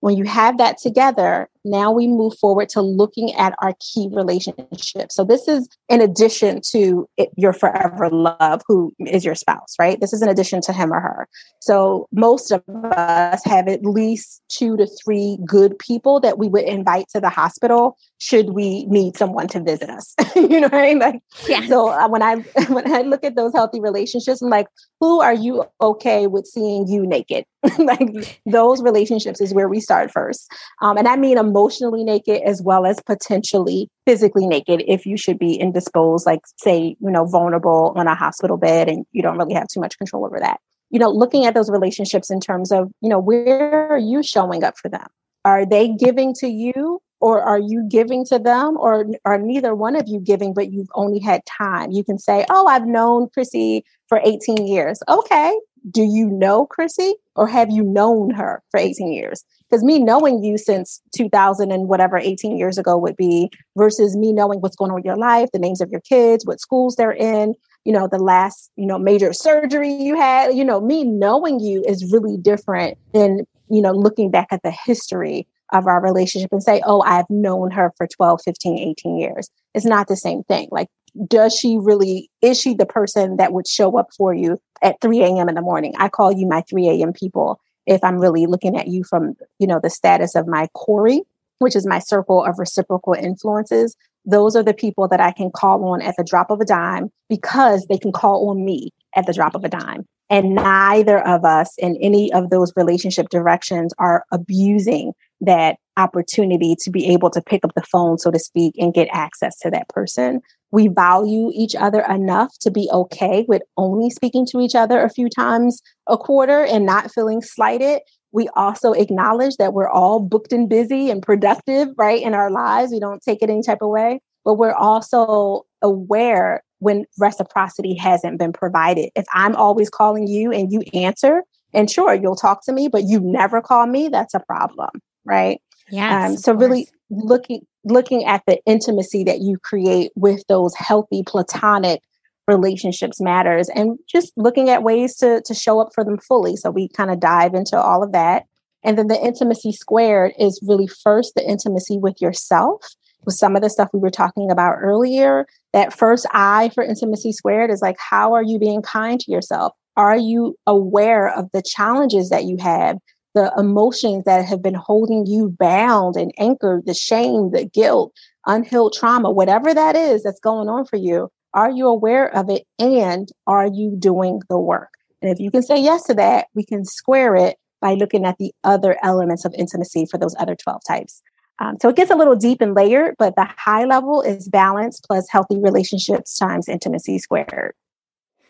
When 0.01 0.17
you 0.17 0.25
have 0.25 0.59
that 0.59 0.79
together, 0.79 1.49
now 1.71 1.91
we 1.91 2.07
move 2.07 2.37
forward 2.39 2.69
to 2.71 2.81
looking 2.81 3.35
at 3.35 3.55
our 3.61 3.75
key 3.81 4.09
relationships. 4.13 5.15
So 5.15 5.25
this 5.25 5.49
is 5.49 5.69
in 5.89 6.01
addition 6.01 6.61
to 6.73 7.09
it, 7.17 7.31
your 7.37 7.53
forever 7.53 8.11
love, 8.11 8.63
who 8.67 8.93
is 9.07 9.25
your 9.25 9.35
spouse, 9.35 9.75
right? 9.79 10.01
This 10.01 10.13
is 10.13 10.23
in 10.23 10.29
addition 10.29 10.61
to 10.63 10.73
him 10.73 10.93
or 10.93 11.01
her. 11.01 11.29
So 11.61 12.09
most 12.13 12.51
of 12.51 12.63
us 12.69 13.45
have 13.45 13.69
at 13.69 13.85
least 13.85 14.43
two 14.49 14.77
to 14.77 14.87
three 15.05 15.39
good 15.45 15.79
people 15.79 16.21
that 16.21 16.39
we 16.39 16.49
would 16.49 16.65
invite 16.65 17.07
to 17.11 17.21
the 17.21 17.29
hospital 17.29 17.97
should 18.19 18.51
we 18.51 18.85
need 18.87 19.17
someone 19.17 19.47
to 19.49 19.61
visit 19.61 19.89
us. 19.91 20.15
you 20.37 20.61
know 20.61 20.69
what 20.69 20.75
I 20.75 20.89
mean? 20.89 20.99
Like, 20.99 21.23
yes. 21.47 21.69
so 21.69 21.89
uh, 21.89 22.09
when 22.09 22.23
I 22.23 22.37
when 22.69 22.93
I 22.93 23.03
look 23.03 23.25
at 23.25 23.37
those 23.37 23.53
healthy 23.53 23.81
relationships, 23.81 24.43
I'm 24.43 24.51
like, 24.51 24.67
who 25.01 25.21
are 25.21 25.35
you 25.35 25.65
okay 25.81 26.27
with 26.27 26.47
seeing 26.47 26.89
you 26.89 27.07
naked? 27.07 27.45
like 27.79 28.41
those 28.47 28.83
relationships 28.83 29.41
is 29.41 29.55
where 29.55 29.69
we 29.69 29.81
start 29.81 30.11
first. 30.11 30.51
Um, 30.81 30.97
and 30.97 31.09
I 31.09 31.17
mean 31.17 31.39
emotionally 31.59 32.05
naked 32.05 32.41
as 32.43 32.63
well 32.63 32.87
as 32.87 33.01
potentially 33.05 33.89
physically 34.07 34.47
naked 34.47 34.83
if 34.87 35.05
you 35.05 35.17
should 35.17 35.39
be 35.39 35.55
indisposed, 35.55 36.25
like 36.25 36.41
say, 36.57 36.97
you 37.01 37.11
know, 37.11 37.25
vulnerable 37.25 37.93
on 37.97 38.07
a 38.07 38.15
hospital 38.15 38.57
bed 38.57 38.89
and 38.89 39.05
you 39.13 39.23
don't 39.23 39.37
really 39.37 39.55
have 39.55 39.67
too 39.67 39.81
much 39.81 39.99
control 39.99 40.25
over 40.25 40.39
that. 40.39 40.61
You 40.91 41.01
know, 41.01 41.11
looking 41.11 41.45
at 41.47 41.55
those 41.55 41.69
relationships 41.69 42.31
in 42.31 42.41
terms 42.41 42.71
of, 42.71 42.91
you 43.01 43.09
know, 43.09 43.19
where 43.19 43.91
are 43.91 43.99
you 43.99 44.23
showing 44.23 44.63
up 44.63 44.79
for 44.79 44.89
them? 44.89 45.07
Are 45.45 45.67
they 45.67 45.89
giving 45.89 46.33
to 46.35 46.47
you 46.47 47.01
or 47.21 47.43
are 47.43 47.59
you 47.59 47.87
giving 47.91 48.25
to 48.27 48.39
them 48.39 48.77
or 48.79 49.05
are 49.25 49.39
neither 49.39 49.75
one 49.75 49.97
of 49.97 50.07
you 50.07 50.21
giving 50.21 50.55
but 50.55 50.71
you've 50.71 50.91
only 50.95 51.19
had 51.19 51.45
time 51.47 51.91
you 51.91 52.05
can 52.05 52.17
say 52.17 52.47
oh 52.49 52.69
i've 52.69 52.87
known 52.87 53.29
chrissy 53.29 53.85
for 54.07 54.21
18 54.25 54.69
years 54.69 55.01
okay 55.09 55.53
do 55.91 56.03
you 56.03 56.29
know 56.29 56.67
Chrissy 56.67 57.15
or 57.37 57.47
have 57.47 57.71
you 57.71 57.83
known 57.83 58.31
her 58.31 58.63
for 58.71 58.79
18 58.79 59.13
years? 59.13 59.45
Because 59.69 59.85
me 59.85 59.99
knowing 59.99 60.43
you 60.43 60.57
since 60.57 61.01
2000 61.15 61.71
and 61.71 61.89
whatever 61.89 62.17
18 62.17 62.57
years 62.57 62.79
ago 62.79 62.97
would 62.97 63.17
be 63.17 63.51
versus 63.77 64.17
me 64.17 64.33
knowing 64.33 64.61
what's 64.61 64.77
going 64.77 64.91
on 64.91 64.95
with 64.95 65.05
your 65.05 65.17
life, 65.17 65.51
the 65.53 65.59
names 65.59 65.81
of 65.81 65.91
your 65.91 66.01
kids, 66.01 66.47
what 66.47 66.61
schools 66.61 66.97
they're 66.97 67.13
in, 67.13 67.55
you 67.85 67.93
know, 67.93 68.09
the 68.09 68.19
last, 68.19 68.71
you 68.77 68.87
know, 68.87 68.99
major 68.99 69.33
surgery 69.33 69.93
you 69.93 70.17
had, 70.17 70.55
you 70.55 70.65
know, 70.65 70.81
me 70.81 71.05
knowing 71.05 71.61
you 71.61 71.83
is 71.87 72.11
really 72.13 72.37
different 72.37 72.97
than, 73.13 73.47
you 73.71 73.83
know, 73.83 73.93
looking 73.93 74.31
back 74.31 74.49
at 74.51 74.63
the 74.63 74.71
history 74.71 75.47
of 75.73 75.87
our 75.87 76.01
relationship 76.01 76.51
and 76.51 76.63
say, 76.63 76.81
oh, 76.87 77.03
I've 77.03 77.29
known 77.29 77.71
her 77.73 77.93
for 77.97 78.07
12, 78.07 78.41
15, 78.43 78.79
18 78.79 79.19
years. 79.19 79.51
It's 79.75 79.85
not 79.85 80.09
the 80.09 80.17
same 80.17 80.43
thing. 80.45 80.69
Like 80.71 80.89
does 81.27 81.55
she 81.55 81.79
really 81.81 82.31
is 82.43 82.61
she 82.61 82.75
the 82.75 82.87
person 82.87 83.37
that 83.37 83.53
would 83.53 83.67
show 83.67 83.99
up 83.99 84.09
for 84.17 84.35
you 84.35 84.59
at 84.83 85.01
3 85.01 85.23
a.m 85.23 85.49
in 85.49 85.55
the 85.55 85.63
morning 85.63 85.95
i 85.99 86.09
call 86.09 86.31
you 86.31 86.47
my 86.47 86.63
3 86.69 86.89
a.m 86.89 87.13
people 87.13 87.61
if 87.89 88.03
i'm 88.05 88.19
really 88.19 88.47
looking 88.47 88.77
at 88.77 88.89
you 88.89 89.03
from 89.03 89.35
you 89.59 89.67
know 89.67 89.81
the 89.83 89.91
status 89.91 90.35
of 90.35 90.47
my 90.47 90.69
Corey, 90.75 91.23
which 91.59 91.75
is 91.75 91.87
my 91.87 91.99
circle 91.99 92.45
of 92.45 92.59
reciprocal 92.59 93.15
influences. 93.15 93.97
Those 94.25 94.55
are 94.55 94.63
the 94.63 94.75
people 94.75 95.09
that 95.09 95.21
i 95.21 95.33
can 95.33 95.51
call 95.51 95.85
on 95.87 96.03
at 96.03 96.15
the 96.17 96.25
drop 96.25 96.51
of 96.51 96.61
a 96.61 96.65
dime 96.65 97.11
because 97.29 97.87
they 97.87 97.99
can 97.99 98.13
call 98.13 98.49
on 98.51 98.65
me 98.65 98.91
at 99.17 99.27
the 99.27 99.33
drop 99.33 99.55
of 99.55 99.65
a 99.65 99.69
dime. 99.69 100.07
And 100.31 100.55
neither 100.55 101.27
of 101.27 101.45
us 101.45 101.75
in 101.79 101.97
any 101.97 102.31
of 102.35 102.51
those 102.51 102.73
relationship 102.77 103.31
directions 103.31 103.95
are 103.99 104.25
abusing 104.31 105.13
that 105.41 105.79
opportunity 105.99 106.77
to 106.81 106.91
be 106.91 107.07
able 107.13 107.31
to 107.31 107.43
pick 107.43 107.65
up 107.65 107.75
the 107.75 107.83
phone, 107.83 108.19
so 108.19 108.31
to 108.31 108.39
speak, 108.39 108.75
and 108.79 108.95
get 108.95 109.09
access 109.13 109.59
to 109.61 109.71
that 109.71 109.89
person 109.89 110.41
we 110.71 110.87
value 110.87 111.51
each 111.55 111.75
other 111.75 112.03
enough 112.11 112.53
to 112.59 112.71
be 112.71 112.91
okay 112.93 113.47
with 113.49 113.63
only 113.79 114.11
speaking 114.11 114.45
to 114.45 114.61
each 114.61 114.75
other 114.75 115.01
a 115.01 115.09
few 115.09 115.31
times 115.31 115.81
a 116.09 116.19
quarter 116.19 116.63
and 116.63 116.85
not 116.85 117.11
feeling 117.11 117.41
slighted 117.41 118.03
we 118.33 118.49
also 118.55 118.93
acknowledge 118.93 119.57
that 119.57 119.73
we're 119.73 119.89
all 119.89 120.21
booked 120.21 120.53
and 120.53 120.69
busy 120.69 121.11
and 121.11 121.23
productive, 121.23 121.89
right, 121.97 122.23
in 122.23 122.35
our 122.35 122.51
lives. 122.51 122.93
We 122.93 123.01
don't 123.01 123.23
take 123.23 123.43
it 123.43 123.51
any 123.51 123.63
type 123.63 123.79
of 123.81 123.89
way, 123.89 124.21
but 124.45 124.55
we're 124.55 124.75
also 124.75 125.67
aware 125.83 126.63
when 126.81 127.07
reciprocity 127.19 127.95
hasn't 127.95 128.39
been 128.39 128.53
provided. 128.53 129.11
If 129.17 129.25
I'm 129.33 129.57
always 129.57 129.89
calling 129.91 130.27
you 130.27 130.53
and 130.53 130.73
you 130.73 130.83
answer, 130.93 131.43
and 131.73 131.91
sure, 131.91 132.15
you'll 132.15 132.37
talk 132.37 132.65
to 132.67 132.73
me, 132.73 132.89
but 132.89 133.05
you 133.05 133.21
never 133.21 133.61
call 133.61 133.87
me, 133.87 134.09
that's 134.09 134.35
a 134.35 134.41
problem, 134.41 134.91
right? 135.25 135.61
Yeah. 135.91 136.27
Um, 136.27 136.37
so 136.37 136.53
really 136.53 136.89
looking 137.11 137.67
looking 137.85 138.25
at 138.25 138.43
the 138.47 138.59
intimacy 138.67 139.25
that 139.25 139.41
you 139.41 139.59
create 139.59 140.11
with 140.15 140.45
those 140.49 140.75
healthy 140.75 141.23
platonic 141.27 142.03
relationships 142.47 143.21
matters 143.21 143.69
and 143.75 143.99
just 144.09 144.33
looking 144.37 144.71
at 144.71 144.83
ways 144.83 145.17
to 145.17 145.43
to 145.43 145.55
show 145.55 145.81
up 145.81 145.91
for 145.95 146.05
them 146.05 146.19
fully 146.19 146.57
so 146.57 146.71
we 146.71 146.89
kind 146.89 147.11
of 147.11 147.21
dive 147.21 147.55
into 147.55 147.81
all 147.81 148.03
of 148.03 148.13
that. 148.13 148.45
And 148.85 148.97
then 148.97 149.09
the 149.09 149.21
intimacy 149.21 149.73
squared 149.73 150.33
is 150.39 150.61
really 150.67 150.87
first 150.87 151.35
the 151.35 151.49
intimacy 151.49 151.99
with 151.99 152.21
yourself 152.21 152.85
with 153.25 153.35
some 153.35 153.57
of 153.57 153.63
the 153.63 153.71
stuff 153.71 153.91
we 153.93 153.99
were 153.99 154.11
talking 154.11 154.51
about 154.51 154.77
earlier. 154.81 155.47
That 155.73 155.93
first 155.93 156.27
i 156.33 156.71
for 156.75 156.83
intimacy 156.83 157.33
squared 157.33 157.71
is 157.71 157.83
like 157.83 157.97
how 157.99 158.33
are 158.35 158.43
you 158.43 158.59
being 158.59 158.83
kind 158.83 159.21
to 159.21 159.31
yourself? 159.31 159.75
Are 159.97 160.17
you 160.17 160.57
aware 160.67 161.29
of 161.29 161.51
the 161.53 161.63
challenges 161.63 162.31
that 162.31 162.45
you 162.45 162.57
have 162.61 162.99
the 163.35 163.53
emotions 163.57 164.25
that 164.25 164.45
have 164.45 164.63
been 164.63 164.75
holding 164.75 165.27
you 165.27 165.55
bound 165.59 166.17
and 166.17 166.33
anchored 166.39 166.87
the 166.87 166.95
shame 166.95 167.51
the 167.51 167.65
guilt 167.65 168.13
unhealed 168.47 168.95
trauma 168.95 169.31
whatever 169.31 169.75
that 169.75 169.95
is 169.95 170.23
that's 170.23 170.41
going 170.41 170.69
on 170.69 170.85
for 170.87 170.97
you 170.97 171.31
are 171.55 171.71
you 171.71 171.87
aware 171.87 172.35
of 172.35 172.51
it? 172.51 172.65
And 172.79 173.29
are 173.47 173.67
you 173.67 173.97
doing 173.99 174.41
the 174.49 174.59
work? 174.59 174.91
And 175.23 175.31
if 175.31 175.41
you 175.41 175.51
can 175.51 175.63
say 175.63 175.81
yes 175.81 176.05
to 176.05 176.15
that, 176.15 176.49
we 176.55 176.65
can 176.65 176.85
square 176.85 177.35
it 177.35 177.57
by 177.81 177.95
looking 177.95 178.25
at 178.25 178.39
the 178.39 178.53
other 178.65 178.97
elements 179.03 179.45
of 179.45 179.55
intimacy 179.55 180.07
for 180.11 180.19
those 180.19 180.35
other 180.39 180.55
12 180.55 180.83
types. 180.87 181.23
Um, 181.61 181.77
so 181.81 181.89
it 181.89 181.97
gets 181.97 182.11
a 182.11 182.17
little 182.17 182.37
deep 182.37 182.61
and 182.61 182.75
layered, 182.75 183.17
but 183.19 183.35
the 183.35 183.49
high 183.57 183.85
level 183.85 184.23
is 184.23 184.49
balance 184.49 185.01
plus 185.01 185.27
healthy 185.29 185.59
relationships 185.59 186.39
times 186.39 186.69
intimacy 186.69 187.19
squared. 187.19 187.75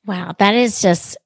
Wow, 0.05 0.35
that 0.39 0.55
is 0.55 0.83
just 0.83 1.17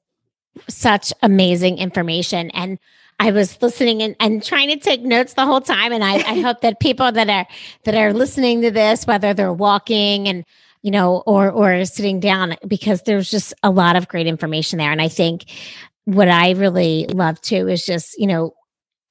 such 0.69 1.13
amazing 1.23 1.79
information. 1.79 2.51
And 2.51 2.79
I 3.19 3.31
was 3.31 3.61
listening 3.63 4.03
and, 4.03 4.17
and 4.19 4.43
trying 4.43 4.69
to 4.71 4.77
take 4.77 5.03
notes 5.03 5.35
the 5.35 5.47
whole 5.47 5.61
time. 5.61 5.93
And 5.93 6.03
I, 6.03 6.15
I 6.17 6.41
hope 6.43 6.61
that 6.63 6.81
people 6.81 7.11
that 7.13 7.29
are 7.29 7.47
that 7.85 7.95
are 7.95 8.13
listening 8.13 8.63
to 8.63 8.71
this, 8.71 9.07
whether 9.07 9.35
they're 9.35 9.53
walking 9.53 10.29
and 10.29 10.45
you 10.83 10.91
know, 10.91 11.23
or 11.27 11.51
or 11.51 11.85
sitting 11.85 12.19
down 12.21 12.57
because 12.67 13.03
there's 13.03 13.31
just 13.31 13.55
a 13.63 13.71
lot 13.71 13.97
of 13.97 14.09
great 14.09 14.27
information 14.27 14.79
there. 14.79 14.91
And 14.91 15.01
I 15.01 15.09
think 15.09 15.45
what 16.05 16.29
I 16.29 16.51
really 16.53 17.07
love 17.07 17.41
too 17.41 17.69
is 17.69 17.87
just, 17.87 18.19
you 18.19 18.27
know, 18.27 18.53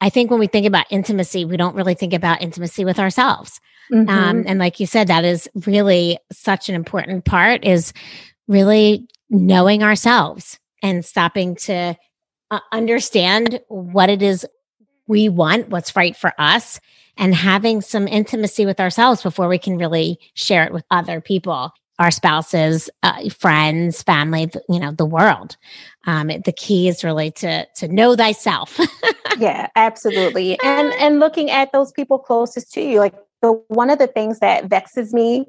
I 0.01 0.09
think 0.09 0.29
when 0.29 0.39
we 0.39 0.47
think 0.47 0.65
about 0.65 0.87
intimacy, 0.89 1.45
we 1.45 1.57
don't 1.57 1.75
really 1.75 1.93
think 1.93 2.13
about 2.13 2.41
intimacy 2.41 2.83
with 2.83 2.99
ourselves. 2.99 3.61
Um, 3.91 4.05
mm-hmm. 4.05 4.09
Um, 4.09 4.43
and 4.47 4.59
like 4.59 4.79
you 4.79 4.85
said, 4.85 5.07
that 5.07 5.23
is 5.23 5.47
really 5.65 6.17
such 6.31 6.69
an 6.69 6.75
important 6.75 7.23
part 7.23 7.63
is 7.63 7.93
really 8.47 9.07
knowing 9.29 9.83
ourselves 9.83 10.59
and 10.83 11.05
stopping 11.05 11.55
to 11.55 11.95
understand 12.71 13.61
what 13.67 14.09
it 14.09 14.21
is 14.21 14.45
we 15.07 15.29
want, 15.29 15.69
what's 15.69 15.95
right 15.95 16.15
for 16.15 16.33
us, 16.37 16.79
and 17.17 17.35
having 17.35 17.81
some 17.81 18.07
intimacy 18.07 18.65
with 18.65 18.79
ourselves 18.79 19.21
before 19.21 19.47
we 19.47 19.57
can 19.57 19.77
really 19.77 20.19
share 20.33 20.63
it 20.63 20.73
with 20.73 20.85
other 20.91 21.21
people 21.21 21.73
our 22.01 22.09
spouses 22.09 22.89
uh, 23.03 23.29
friends 23.29 24.01
family 24.01 24.49
you 24.67 24.79
know 24.79 24.91
the 24.91 25.05
world. 25.05 25.55
Um, 26.07 26.27
the 26.27 26.51
key 26.51 26.87
is 26.87 27.03
really 27.03 27.31
to 27.31 27.65
to 27.75 27.87
know 27.87 28.15
thyself. 28.15 28.79
Yeah 29.37 29.69
absolutely. 29.77 30.59
And 30.61 30.93
and 30.95 31.19
looking 31.21 31.49
at 31.49 31.71
those 31.71 31.93
people 31.93 32.19
closest 32.19 32.73
to 32.73 32.81
you 32.81 32.99
like 32.99 33.15
the 33.41 33.53
one 33.69 33.89
of 33.89 33.97
the 33.97 34.07
things 34.07 34.39
that 34.39 34.65
vexes 34.65 35.13
me 35.13 35.45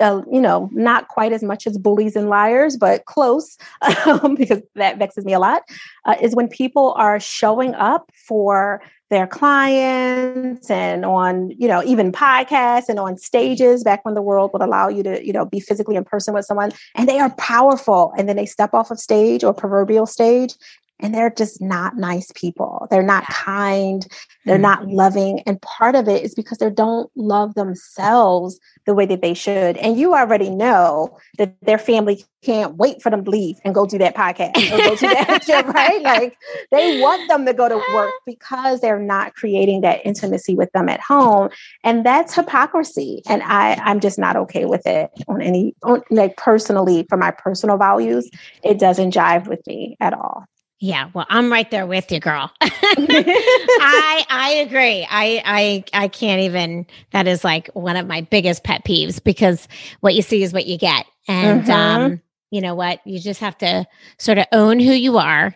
uh, 0.00 0.22
you 0.30 0.40
know, 0.40 0.68
not 0.72 1.08
quite 1.08 1.32
as 1.32 1.42
much 1.42 1.66
as 1.66 1.78
bullies 1.78 2.16
and 2.16 2.28
liars, 2.28 2.76
but 2.76 3.04
close, 3.04 3.56
um, 4.06 4.34
because 4.34 4.60
that 4.74 4.98
vexes 4.98 5.24
me 5.24 5.32
a 5.32 5.38
lot, 5.38 5.62
uh, 6.04 6.16
is 6.20 6.34
when 6.34 6.48
people 6.48 6.94
are 6.96 7.20
showing 7.20 7.74
up 7.74 8.10
for 8.14 8.82
their 9.12 9.26
clients 9.26 10.70
and 10.70 11.04
on, 11.04 11.50
you 11.50 11.68
know, 11.68 11.82
even 11.84 12.10
podcasts 12.10 12.88
and 12.88 12.98
on 12.98 13.18
stages 13.18 13.84
back 13.84 14.02
when 14.06 14.14
the 14.14 14.22
world 14.22 14.50
would 14.54 14.62
allow 14.62 14.88
you 14.88 15.02
to, 15.02 15.24
you 15.24 15.34
know, 15.34 15.44
be 15.44 15.60
physically 15.60 15.96
in 15.96 16.02
person 16.02 16.32
with 16.32 16.46
someone 16.46 16.72
and 16.94 17.06
they 17.06 17.18
are 17.18 17.28
powerful. 17.36 18.14
And 18.16 18.26
then 18.26 18.36
they 18.36 18.46
step 18.46 18.72
off 18.72 18.90
of 18.90 18.98
stage 18.98 19.44
or 19.44 19.52
proverbial 19.52 20.06
stage 20.06 20.54
and 21.02 21.12
they're 21.12 21.30
just 21.30 21.60
not 21.60 21.96
nice 21.96 22.30
people. 22.34 22.86
They're 22.90 23.02
not 23.02 23.24
kind, 23.24 24.06
they're 24.46 24.54
mm-hmm. 24.54 24.62
not 24.62 24.86
loving. 24.86 25.40
And 25.40 25.60
part 25.60 25.96
of 25.96 26.08
it 26.08 26.22
is 26.22 26.34
because 26.34 26.58
they 26.58 26.70
don't 26.70 27.10
love 27.16 27.54
themselves 27.54 28.58
the 28.86 28.94
way 28.94 29.06
that 29.06 29.20
they 29.20 29.34
should. 29.34 29.76
And 29.78 29.98
you 29.98 30.14
already 30.14 30.48
know 30.48 31.18
that 31.38 31.60
their 31.62 31.78
family 31.78 32.24
can't 32.42 32.76
wait 32.76 33.00
for 33.00 33.10
them 33.10 33.24
to 33.24 33.30
leave 33.30 33.56
and 33.64 33.74
go 33.74 33.86
do 33.86 33.98
that 33.98 34.16
podcast 34.16 34.56
or 34.72 34.78
go 34.78 34.96
to 34.96 35.06
that 35.06 35.42
gym, 35.46 35.70
right? 35.70 36.02
Like 36.12 36.36
they 36.70 37.00
want 37.00 37.28
them 37.28 37.46
to 37.46 37.54
go 37.54 37.68
to 37.68 37.80
work 37.94 38.12
because 38.26 38.80
they're 38.80 38.98
not 38.98 39.34
creating 39.34 39.80
that 39.82 40.04
intimacy 40.04 40.54
with 40.54 40.70
them 40.72 40.88
at 40.88 41.00
home. 41.00 41.48
And 41.84 42.04
that's 42.04 42.34
hypocrisy. 42.34 43.22
And 43.28 43.42
I, 43.42 43.74
I'm 43.74 44.00
just 44.00 44.18
not 44.18 44.36
okay 44.36 44.66
with 44.66 44.86
it 44.86 45.10
on 45.28 45.40
any, 45.40 45.74
on, 45.82 46.02
like 46.10 46.36
personally, 46.36 47.06
for 47.08 47.16
my 47.16 47.30
personal 47.30 47.78
values, 47.78 48.30
it 48.62 48.78
doesn't 48.78 49.14
jive 49.14 49.46
with 49.46 49.66
me 49.66 49.96
at 50.00 50.12
all. 50.12 50.44
Yeah, 50.82 51.10
well, 51.14 51.26
I'm 51.28 51.52
right 51.52 51.70
there 51.70 51.86
with 51.86 52.10
you, 52.10 52.18
girl. 52.18 52.50
I 52.60 54.26
I 54.28 54.64
agree. 54.66 55.06
I 55.08 55.40
I 55.44 55.84
I 56.02 56.08
can't 56.08 56.40
even. 56.40 56.88
That 57.12 57.28
is 57.28 57.44
like 57.44 57.70
one 57.74 57.96
of 57.96 58.08
my 58.08 58.22
biggest 58.22 58.64
pet 58.64 58.84
peeves 58.84 59.22
because 59.22 59.68
what 60.00 60.16
you 60.16 60.22
see 60.22 60.42
is 60.42 60.52
what 60.52 60.66
you 60.66 60.76
get, 60.76 61.06
and 61.28 61.62
mm-hmm. 61.62 61.70
um, 61.70 62.22
you 62.50 62.60
know 62.60 62.74
what? 62.74 63.00
You 63.06 63.20
just 63.20 63.38
have 63.38 63.56
to 63.58 63.86
sort 64.18 64.38
of 64.38 64.46
own 64.50 64.80
who 64.80 64.90
you 64.90 65.18
are, 65.18 65.54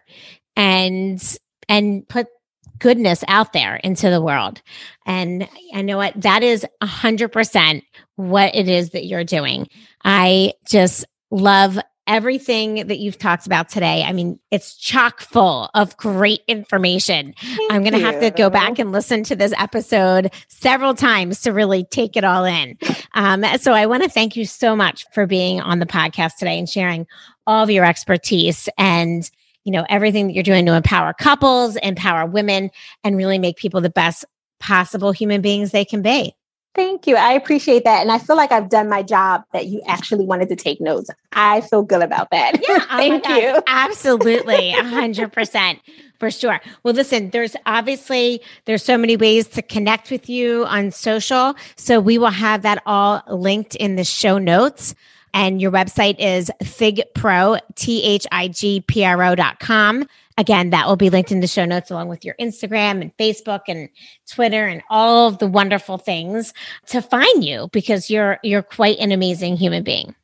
and 0.55 1.21
and 1.69 2.09
put 2.09 2.29
goodness 2.79 3.25
out 3.27 3.53
there 3.53 3.75
into 3.75 4.11
the 4.11 4.23
world. 4.23 4.63
And 5.07 5.49
I 5.75 5.83
know 5.83 5.97
what 5.97 6.21
that 6.23 6.45
is 6.45 6.65
a 6.81 6.87
hundred 6.87 7.33
percent 7.33 7.83
what 8.15 8.55
it 8.55 8.69
is 8.69 8.91
that 8.91 9.07
you're 9.07 9.25
doing. 9.25 9.67
I 10.05 10.53
just 10.69 11.05
love 11.33 11.81
everything 12.07 12.87
that 12.87 12.99
you've 12.99 13.19
talked 13.19 13.47
about 13.47 13.69
today. 13.69 14.03
I 14.03 14.13
mean, 14.13 14.39
it's 14.51 14.77
chock 14.77 15.21
full 15.21 15.69
of 15.75 15.97
great 15.97 16.41
information. 16.47 17.35
Thank 17.39 17.73
I'm 17.73 17.83
going 17.83 17.95
to 17.95 18.01
have 18.01 18.21
to 18.21 18.31
go 18.31 18.49
back 18.49 18.79
and 18.79 18.93
listen 18.93 19.25
to 19.25 19.37
this 19.37 19.53
episode 19.59 20.33
several 20.49 20.95
times 20.95 21.43
to 21.43 21.53
really 21.53 21.85
take 21.85 22.17
it 22.17 22.25
all 22.25 22.45
in. 22.45 22.79
Um, 23.15 23.45
so 23.59 23.73
I 23.73 23.87
want 23.87 24.03
to 24.03 24.09
thank 24.09 24.37
you 24.37 24.45
so 24.45 24.77
much 24.77 25.05
for 25.13 25.27
being 25.27 25.61
on 25.61 25.79
the 25.79 25.87
podcast 25.87 26.37
today 26.37 26.59
and 26.59 26.69
sharing 26.69 27.07
all 27.47 27.65
of 27.65 27.71
your 27.71 27.85
expertise 27.85 28.69
and 28.77 29.29
you 29.65 29.73
know 29.73 29.85
everything 29.89 30.29
that 30.29 30.35
you're 30.35 30.43
doing 30.43 30.65
to 30.67 30.75
empower 30.75 31.13
couples, 31.13 31.77
empower 31.77 32.27
women, 32.27 32.71
and 33.03 33.17
really 33.17 33.39
make 33.39 33.57
people 33.57 33.81
the 33.81 33.91
best 33.91 34.25
possible 34.61 35.13
human 35.13 35.41
beings 35.41 35.73
they 35.73 35.85
can 35.85 36.03
be. 36.03 36.35
Thank 36.77 37.07
you. 37.07 37.17
I 37.17 37.33
appreciate 37.33 37.85
that. 37.85 38.03
And 38.03 38.13
I 38.13 38.19
feel 38.19 38.37
like 38.37 38.53
I've 38.53 38.69
done 38.69 38.91
my 38.91 39.03
job 39.03 39.45
that 39.55 39.67
you 39.67 39.81
actually 39.87 40.27
wanted 40.27 40.51
to 40.51 40.57
take 40.57 40.79
notes. 40.79 41.09
I 41.33 41.63
feel 41.63 41.83
good 41.83 42.03
about 42.03 42.31
that. 42.33 42.57
Yeah, 42.69 42.85
oh 42.91 42.97
Thank 42.99 43.25
oh 43.27 43.35
you. 43.35 43.63
Absolutely. 43.67 44.73
A 44.79 44.85
hundred 44.85 45.33
percent 45.33 45.81
for 46.19 46.31
sure. 46.31 46.61
Well, 46.83 46.93
listen, 46.93 47.31
there's 47.31 47.57
obviously 47.65 48.43
there's 48.67 48.85
so 48.85 48.99
many 48.99 49.17
ways 49.17 49.49
to 49.49 49.63
connect 49.63 50.11
with 50.11 50.29
you 50.29 50.67
on 50.67 50.91
social. 50.91 51.55
So 51.77 51.99
we 51.99 52.19
will 52.19 52.27
have 52.29 52.61
that 52.63 52.83
all 52.85 53.23
linked 53.27 53.75
in 53.77 53.97
the 53.97 54.05
show 54.05 54.37
notes. 54.37 54.95
And 55.33 55.61
your 55.61 55.71
website 55.71 56.17
is 56.19 56.51
thigpro, 56.63 57.59
T-H-I-G-P-R-O 57.75 59.35
dot 59.35 59.61
com. 59.61 60.07
Again, 60.39 60.71
that 60.71 60.87
will 60.87 60.97
be 60.97 61.09
linked 61.09 61.33
in 61.33 61.41
the 61.41 61.47
show 61.47 61.65
notes 61.65 61.91
along 61.91 62.09
with 62.09 62.25
your 62.25 62.35
Instagram 62.39 63.01
and 63.01 63.17
Facebook 63.17 63.63
and 63.69 63.89
Twitter 64.31 64.67
and 64.67 64.83
all 64.91 65.29
of 65.29 65.39
the 65.39 65.47
wonderful 65.47 65.97
things 65.97 66.53
to 66.89 67.01
find 67.01 67.43
you 67.43 67.69
because 67.73 68.11
you're 68.11 68.39
you're 68.43 68.63
quite 68.63 68.99
an 68.99 69.13
amazing 69.13 69.57
human 69.57 69.83
being. 69.83 70.15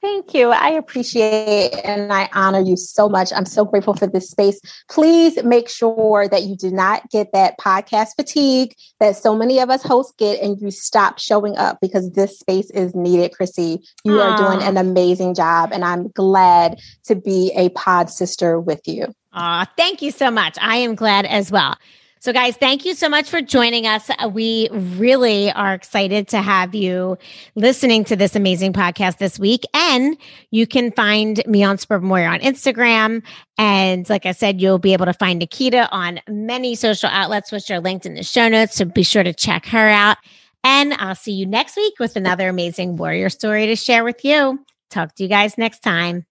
Thank 0.00 0.32
you. 0.32 0.50
I 0.50 0.68
appreciate 0.70 1.72
and 1.84 2.12
I 2.12 2.28
honor 2.32 2.60
you 2.60 2.76
so 2.76 3.08
much. 3.08 3.32
I'm 3.32 3.44
so 3.44 3.64
grateful 3.64 3.94
for 3.94 4.06
this 4.06 4.30
space. 4.30 4.60
Please 4.88 5.42
make 5.42 5.68
sure 5.68 6.28
that 6.28 6.44
you 6.44 6.56
do 6.56 6.70
not 6.70 7.10
get 7.10 7.32
that 7.32 7.58
podcast 7.58 8.10
fatigue 8.14 8.74
that 9.00 9.16
so 9.16 9.34
many 9.34 9.58
of 9.58 9.70
us 9.70 9.82
hosts 9.82 10.14
get 10.16 10.40
and 10.40 10.60
you 10.60 10.70
stop 10.70 11.18
showing 11.18 11.56
up 11.56 11.78
because 11.80 12.12
this 12.12 12.38
space 12.38 12.70
is 12.70 12.94
needed, 12.94 13.32
Chrissy. 13.32 13.82
You 14.04 14.12
Aww. 14.12 14.30
are 14.30 14.36
doing 14.36 14.62
an 14.66 14.76
amazing 14.76 15.34
job 15.34 15.70
and 15.72 15.84
I'm 15.84 16.08
glad 16.08 16.78
to 17.06 17.16
be 17.16 17.50
a 17.56 17.70
pod 17.70 18.08
sister 18.08 18.60
with 18.60 18.86
you. 18.86 19.12
Aw, 19.32 19.66
thank 19.76 20.00
you 20.00 20.12
so 20.12 20.30
much. 20.30 20.56
I 20.60 20.76
am 20.76 20.94
glad 20.94 21.26
as 21.26 21.50
well. 21.50 21.76
So, 22.20 22.32
guys, 22.32 22.56
thank 22.56 22.84
you 22.84 22.94
so 22.94 23.08
much 23.08 23.30
for 23.30 23.40
joining 23.40 23.86
us. 23.86 24.10
We 24.32 24.68
really 24.72 25.52
are 25.52 25.72
excited 25.72 26.26
to 26.28 26.42
have 26.42 26.74
you 26.74 27.16
listening 27.54 28.04
to 28.04 28.16
this 28.16 28.34
amazing 28.34 28.72
podcast 28.72 29.18
this 29.18 29.38
week. 29.38 29.64
And 29.72 30.16
you 30.50 30.66
can 30.66 30.90
find 30.92 31.40
me 31.46 31.62
on 31.62 31.78
Suburban 31.78 32.08
Warrior 32.08 32.28
on 32.28 32.40
Instagram. 32.40 33.22
And 33.56 34.08
like 34.08 34.26
I 34.26 34.32
said, 34.32 34.60
you'll 34.60 34.78
be 34.78 34.92
able 34.92 35.06
to 35.06 35.12
find 35.12 35.38
Nikita 35.38 35.88
on 35.90 36.20
many 36.28 36.74
social 36.74 37.08
outlets, 37.10 37.52
which 37.52 37.70
are 37.70 37.80
linked 37.80 38.04
in 38.04 38.14
the 38.14 38.24
show 38.24 38.48
notes. 38.48 38.76
So 38.76 38.84
be 38.84 39.02
sure 39.04 39.22
to 39.22 39.32
check 39.32 39.66
her 39.66 39.88
out. 39.88 40.16
And 40.64 40.94
I'll 40.94 41.14
see 41.14 41.32
you 41.32 41.46
next 41.46 41.76
week 41.76 41.94
with 42.00 42.16
another 42.16 42.48
amazing 42.48 42.96
warrior 42.96 43.28
story 43.28 43.66
to 43.66 43.76
share 43.76 44.02
with 44.02 44.24
you. 44.24 44.64
Talk 44.90 45.14
to 45.14 45.22
you 45.22 45.28
guys 45.28 45.56
next 45.56 45.80
time. 45.80 46.27